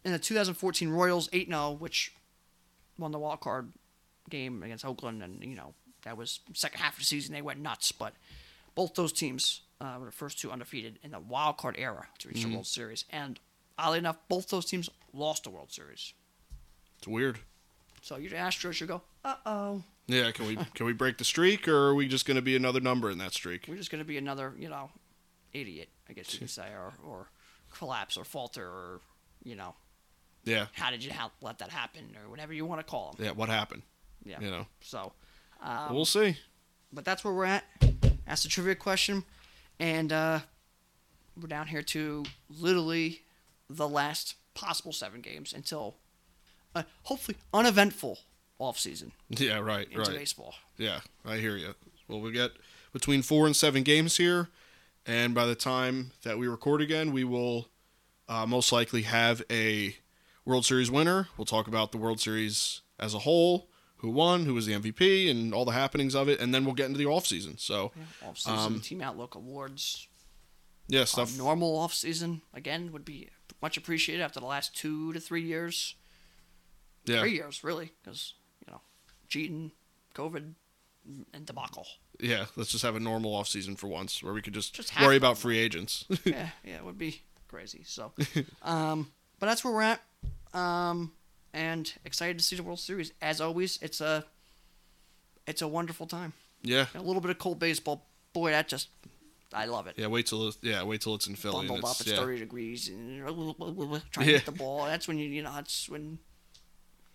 And 0.03 0.14
the 0.14 0.18
2014 0.18 0.88
Royals 0.88 1.29
8 1.31 1.48
0, 1.48 1.72
which 1.72 2.14
won 2.98 3.12
the 3.12 3.18
wild 3.18 3.40
card 3.40 3.70
game 4.31 4.62
against 4.62 4.87
Oakland. 4.87 5.22
And, 5.22 5.44
you 5.44 5.57
know, 5.57 5.74
that 6.05 6.16
was 6.16 6.40
second 6.55 6.81
half 6.81 6.94
of 6.94 7.00
the 7.00 7.05
season. 7.05 7.35
They 7.35 7.42
went 7.42 7.61
nuts. 7.61 7.92
But 7.92 8.14
both 8.74 8.94
those 8.94 9.12
teams 9.12 9.61
uh, 9.79 9.96
were 10.00 10.07
the 10.07 10.12
first 10.12 10.40
two 10.40 10.50
undefeated 10.50 10.98
in 11.03 11.11
the 11.11 11.20
wild 11.20 11.59
card 11.59 11.77
era 11.79 12.07
to 12.20 12.29
reach 12.29 12.42
the 12.44 12.48
World 12.55 12.66
Series. 12.66 13.05
And 13.11 13.38
oddly 13.77 13.98
enough, 13.98 14.16
both 14.31 14.48
those 14.48 14.64
teams 14.64 14.88
lost 15.12 15.44
the 15.44 15.50
World 15.50 15.70
Series. 15.70 16.14
it's 16.96 17.07
weird. 17.07 17.40
So 18.04 18.16
your 18.16 18.32
Astros 18.32 18.74
should 18.74 18.88
go, 18.88 19.00
uh 19.24 19.36
oh. 19.46 19.82
Yeah, 20.06 20.30
can 20.32 20.46
we 20.46 20.56
can 20.74 20.84
we 20.84 20.92
break 20.92 21.16
the 21.16 21.24
streak, 21.24 21.66
or 21.66 21.74
are 21.88 21.94
we 21.94 22.06
just 22.06 22.26
gonna 22.26 22.42
be 22.42 22.54
another 22.54 22.78
number 22.80 23.10
in 23.10 23.16
that 23.18 23.32
streak? 23.32 23.64
We're 23.66 23.76
just 23.76 23.90
going 23.90 24.00
to 24.00 24.04
be 24.06 24.18
another, 24.18 24.52
you 24.58 24.68
know, 24.68 24.90
idiot, 25.54 25.88
I 26.10 26.12
guess 26.12 26.30
you 26.34 26.40
could 26.40 26.50
say, 26.50 26.68
or, 26.68 26.92
or 27.02 27.30
collapse 27.72 28.18
or 28.18 28.24
falter 28.24 28.66
or, 28.66 29.00
you 29.42 29.56
know, 29.56 29.74
Yeah, 30.44 30.66
how 30.74 30.90
did 30.90 31.02
you 31.02 31.12
ha- 31.14 31.30
let 31.40 31.58
that 31.60 31.70
happen 31.70 32.14
or 32.22 32.28
whatever 32.28 32.52
you 32.52 32.66
want 32.66 32.80
to 32.80 32.84
call 32.84 33.12
them. 33.16 33.24
yeah. 33.24 33.30
What 33.32 33.48
happened? 33.48 33.80
Yeah. 34.22 34.40
You 34.40 34.50
know, 34.50 34.66
So, 34.82 35.12
um, 35.62 35.94
we'll 35.94 36.04
see. 36.04 36.36
but 36.92 37.06
that's 37.06 37.24
where 37.24 37.32
we're 37.32 37.46
at. 37.46 37.64
That's 38.26 38.42
the 38.42 38.50
trivia 38.50 38.74
question. 38.74 39.24
And 39.80 40.12
uh, 40.12 40.40
we're 41.40 41.48
down 41.48 41.68
here 41.68 41.82
to 41.82 42.24
literally 42.50 43.22
the 43.70 43.88
last 43.88 44.34
possible 44.52 44.92
seven 44.92 45.20
games 45.22 45.55
until 45.55 45.96
uh, 46.75 46.83
hopefully 47.05 47.37
uneventful 47.53 48.18
offseason. 48.61 49.11
Yeah, 49.29 49.59
right, 49.59 49.87
into 49.89 50.01
right. 50.01 50.11
baseball. 50.18 50.55
Yeah, 50.79 51.01
I 51.25 51.37
hear 51.39 51.57
you. 51.57 51.75
Well, 52.09 52.20
we 52.20 52.33
get 52.33 52.53
between 52.93 53.22
four 53.22 53.47
and 53.47 53.57
seven 53.57 53.83
games 53.83 54.16
here, 54.16 54.49
and 55.07 55.35
by 55.35 55.47
the 55.47 55.55
time 55.55 56.12
that 56.22 56.39
we 56.39 56.47
record 56.49 56.81
again, 56.81 57.12
we 57.12 57.25
will 57.25 57.68
uh, 58.29 58.47
most 58.47 58.72
likely 58.72 59.03
have 59.03 59.43
a 59.51 59.97
World 60.45 60.64
Series 60.64 60.91
winner. 60.91 61.29
We'll 61.37 61.45
talk 61.47 61.66
about 61.66 61.93
the 61.93 61.99
World 61.99 62.20
Series 62.20 62.83
as 62.99 63.14
a 63.14 63.20
whole, 63.20 63.68
who 63.99 64.11
won, 64.11 64.45
who 64.45 64.55
was 64.55 64.66
the 64.66 64.72
MVP, 64.75 65.31
and 65.31 65.53
all 65.55 65.64
the 65.64 65.72
happenings 65.72 66.14
of 66.14 66.29
it, 66.29 66.39
and 66.41 66.55
then 66.55 66.64
we'll 66.64 66.75
get 66.75 66.87
into 66.87 66.99
the 66.99 67.07
off 67.07 67.27
season. 67.27 67.57
So, 67.59 67.93
Off 68.27 68.39
season, 68.39 68.59
Um, 68.59 68.81
team 68.81 69.01
outlook 69.03 69.35
awards, 69.35 70.07
yeah, 70.87 71.01
A 71.01 71.07
stuff. 71.07 71.37
normal 71.39 71.77
off 71.79 71.95
season 71.95 72.43
again 72.53 72.93
would 72.93 73.05
be 73.05 73.31
much 73.62 73.77
appreciated 73.79 74.22
after 74.22 74.39
the 74.41 74.47
last 74.47 74.77
two 74.77 75.12
to 75.14 75.20
three 75.20 75.43
years. 75.43 75.95
Yeah, 77.07 77.20
Three 77.20 77.32
years, 77.34 77.62
really, 77.64 77.92
because 78.02 78.34
you 78.66 78.72
know, 78.72 78.80
cheating, 79.28 79.72
COVID, 80.14 80.52
and 81.34 81.46
debacle. 81.46 81.86
Yeah, 82.20 82.46
let's 82.57 82.70
just 82.70 82.82
have 82.84 82.96
a 82.96 83.00
normal 83.00 83.34
off 83.34 83.48
season 83.48 83.76
for 83.76 83.88
once, 83.88 84.22
where 84.22 84.32
we 84.32 84.40
could 84.40 84.55
just, 84.55 84.74
Just 84.74 84.98
worry 85.00 85.16
about 85.16 85.36
free 85.36 85.59
agents. 85.59 86.05
yeah, 86.24 86.50
yeah, 86.64 86.76
it 86.76 86.84
would 86.84 86.96
be 86.98 87.22
crazy. 87.48 87.82
So, 87.84 88.12
um, 88.62 89.11
but 89.38 89.46
that's 89.46 89.64
where 89.64 89.74
we're 89.74 89.82
at. 89.82 90.00
Um, 90.59 91.12
and 91.52 91.92
excited 92.05 92.38
to 92.38 92.44
see 92.44 92.57
the 92.57 92.62
World 92.62 92.78
Series. 92.80 93.12
As 93.20 93.40
always, 93.40 93.78
it's 93.82 94.00
a 94.00 94.24
it's 95.46 95.61
a 95.62 95.68
wonderful 95.68 96.07
time. 96.07 96.32
yeah, 96.62 96.86
A 96.94 97.02
little 97.02 97.20
bit 97.20 97.30
of 97.30 97.38
cold 97.38 97.59
baseball, 97.59 98.07
boy, 98.32 98.50
that 98.52 98.68
just 98.68 98.88
I 99.52 99.66
love 99.66 99.86
it. 99.86 99.94
yeah. 99.98 100.07
Wait 100.07 100.26
till 100.26 100.48
it, 100.48 100.57
yeah, 100.62 100.82
wait 100.84 101.00
till 101.00 101.14
it's 101.14 101.26
in 101.26 101.34
Philly. 101.36 101.61
and 101.61 101.68
Bundled 101.68 101.84
up 101.90 102.00
it's, 102.00 102.09
at 102.09 102.14
yeah. 102.14 102.20
30 102.20 102.38
degrees 102.38 102.88
and 102.88 103.18
trying 103.26 104.26
to 104.26 104.32
Yeah. 104.32 104.38
hit 104.38 104.46
the 104.46 104.52
ball. 104.52 104.86
That's 104.86 105.07
when 105.07 105.18
you 105.18 105.28
you 105.28 105.42
know 105.42 105.52
that's 105.55 105.88
when 105.88 106.18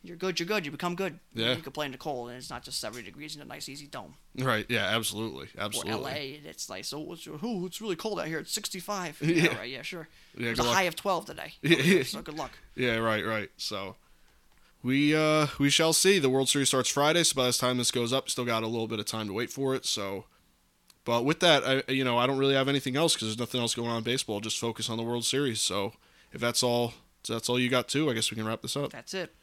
you're 0.02 0.16
good. 0.18 0.40
You're 0.40 0.48
good. 0.48 0.66
You 0.66 0.72
become 0.72 0.96
good. 0.96 1.20
Yeah. 1.34 1.56
You 1.56 1.62
can 1.62 1.72
play 1.72 1.86
in 1.86 1.92
the 1.92 1.98
cold, 1.98 2.30
and 2.30 2.38
it's 2.38 2.50
not 2.50 2.64
just 2.64 2.80
70 2.80 3.04
degrees 3.04 3.36
in 3.36 3.42
a 3.42 3.46
nice 3.46 3.68
easy 3.68 3.88
dome. 3.88 4.16
Right. 4.38 4.66
Yeah. 4.70 4.86
Absolutely. 4.96 5.48
Or 5.58 5.64
Absolutely. 5.64 5.94
LA, 6.02 6.10
and 6.38 6.46
it's 6.46 6.70
nice. 6.70 6.94
Oh, 6.94 7.14
it's, 7.14 7.28
oh, 7.28 7.66
it's 7.66 7.82
really 7.82 7.96
cold 7.96 8.20
out 8.20 8.28
here. 8.28 8.40
It's 8.40 8.52
65. 8.54 9.20
Yeah. 9.22 9.34
Yeah, 9.44 9.58
right. 9.58 9.70
Yeah, 9.70 9.82
sure. 9.82 10.08
Yeah, 10.38 10.46
There's 10.46 10.58
good 10.60 10.66
a 10.66 10.70
luck. 10.70 10.78
high 10.78 10.84
of 10.84 10.96
12 10.96 11.26
today. 11.26 11.54
Yeah, 11.62 11.76
here, 11.78 11.98
yeah. 11.98 12.04
So 12.04 12.22
good 12.22 12.38
luck. 12.38 12.52
Yeah, 12.76 12.98
right, 12.98 13.26
right. 13.26 13.50
So 13.58 13.96
we 14.84 15.14
uh 15.16 15.48
we 15.60 15.70
shall 15.70 15.92
see. 15.94 16.20
The 16.20 16.30
World 16.30 16.48
Series 16.48 16.70
starts 16.70 16.90
Friday, 16.90 17.24
so 17.24 17.36
by 17.36 17.48
the 17.48 17.54
time 17.54 17.78
this 17.78 17.92
goes 17.92 18.14
up, 18.14 18.30
still 18.30 18.46
got 18.46 18.64
a 18.64 18.68
little 18.68 18.88
bit 18.88 19.00
of 19.00 19.06
time 19.06 19.28
to 19.28 19.34
wait 19.34 19.50
for 19.52 19.76
it. 19.76 19.86
So, 19.86 20.26
but 21.04 21.26
with 21.26 21.42
that, 21.42 21.64
I 21.66 21.92
you 21.92 22.06
know 22.06 22.18
I 22.18 22.26
don't 22.28 22.38
really 22.38 22.54
have 22.56 22.70
anything 22.70 22.96
else 22.96 23.14
because 23.14 23.28
there's 23.28 23.40
nothing 23.40 23.60
else 23.60 23.76
going 23.76 23.90
on 23.90 23.98
in 23.98 24.04
baseball. 24.04 24.40
Just 24.40 24.58
focus 24.60 24.90
on 24.90 24.96
the 24.96 25.04
World 25.04 25.26
Series. 25.26 25.60
So 25.60 25.92
if 26.32 26.40
that's 26.40 26.64
all, 26.64 26.94
if 27.24 27.28
that's 27.28 27.50
all 27.50 27.60
you 27.60 27.68
got 27.70 27.90
too. 27.90 28.10
I 28.10 28.14
guess 28.14 28.32
we 28.32 28.38
can 28.38 28.46
wrap 28.48 28.62
this 28.62 28.78
up. 28.78 28.92
That's 28.92 29.14
it. 29.14 29.34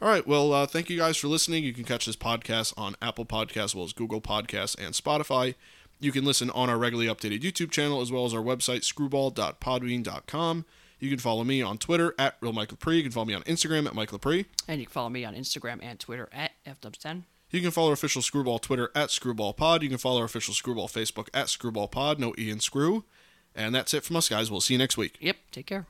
All 0.00 0.08
right. 0.08 0.26
Well, 0.26 0.52
uh, 0.52 0.66
thank 0.66 0.90
you 0.90 0.98
guys 0.98 1.16
for 1.16 1.28
listening. 1.28 1.64
You 1.64 1.72
can 1.72 1.84
catch 1.84 2.04
this 2.06 2.16
podcast 2.16 2.74
on 2.76 2.96
Apple 3.00 3.24
Podcasts, 3.24 3.64
as 3.64 3.74
well 3.74 3.84
as 3.84 3.92
Google 3.92 4.20
Podcasts 4.20 4.76
and 4.78 4.94
Spotify. 4.94 5.54
You 5.98 6.12
can 6.12 6.24
listen 6.24 6.50
on 6.50 6.68
our 6.68 6.76
regularly 6.76 7.08
updated 7.08 7.40
YouTube 7.40 7.70
channel, 7.70 8.02
as 8.02 8.12
well 8.12 8.26
as 8.26 8.34
our 8.34 8.42
website, 8.42 8.84
screwball.podbean.com. 8.84 10.64
You 10.98 11.10
can 11.10 11.18
follow 11.18 11.44
me 11.44 11.62
on 11.62 11.78
Twitter 11.78 12.14
at 12.18 12.36
Real 12.40 12.52
Mike 12.52 12.68
Lepre. 12.68 12.96
You 12.96 13.02
can 13.02 13.12
follow 13.12 13.26
me 13.26 13.34
on 13.34 13.42
Instagram 13.44 13.86
at 13.86 13.94
Mike 13.94 14.10
Lepre. 14.10 14.46
And 14.68 14.80
you 14.80 14.86
can 14.86 14.92
follow 14.92 15.08
me 15.08 15.24
on 15.24 15.34
Instagram 15.34 15.78
and 15.82 15.98
Twitter 15.98 16.28
at 16.32 16.52
FW10. 16.66 17.22
You 17.50 17.60
can 17.60 17.70
follow 17.70 17.88
our 17.88 17.94
official 17.94 18.22
Screwball 18.22 18.58
Twitter 18.60 18.90
at 18.94 19.08
ScrewballPod. 19.10 19.82
You 19.82 19.88
can 19.88 19.98
follow 19.98 20.18
our 20.20 20.24
official 20.24 20.52
Screwball 20.52 20.88
Facebook 20.88 21.28
at 21.32 21.46
ScrewballPod. 21.46 22.18
No 22.18 22.34
E 22.38 22.50
in 22.50 22.60
Screw. 22.60 23.04
And 23.54 23.74
that's 23.74 23.94
it 23.94 24.04
from 24.04 24.16
us, 24.16 24.28
guys. 24.28 24.50
We'll 24.50 24.60
see 24.60 24.74
you 24.74 24.78
next 24.78 24.96
week. 24.98 25.16
Yep. 25.20 25.36
Take 25.52 25.66
care. 25.66 25.86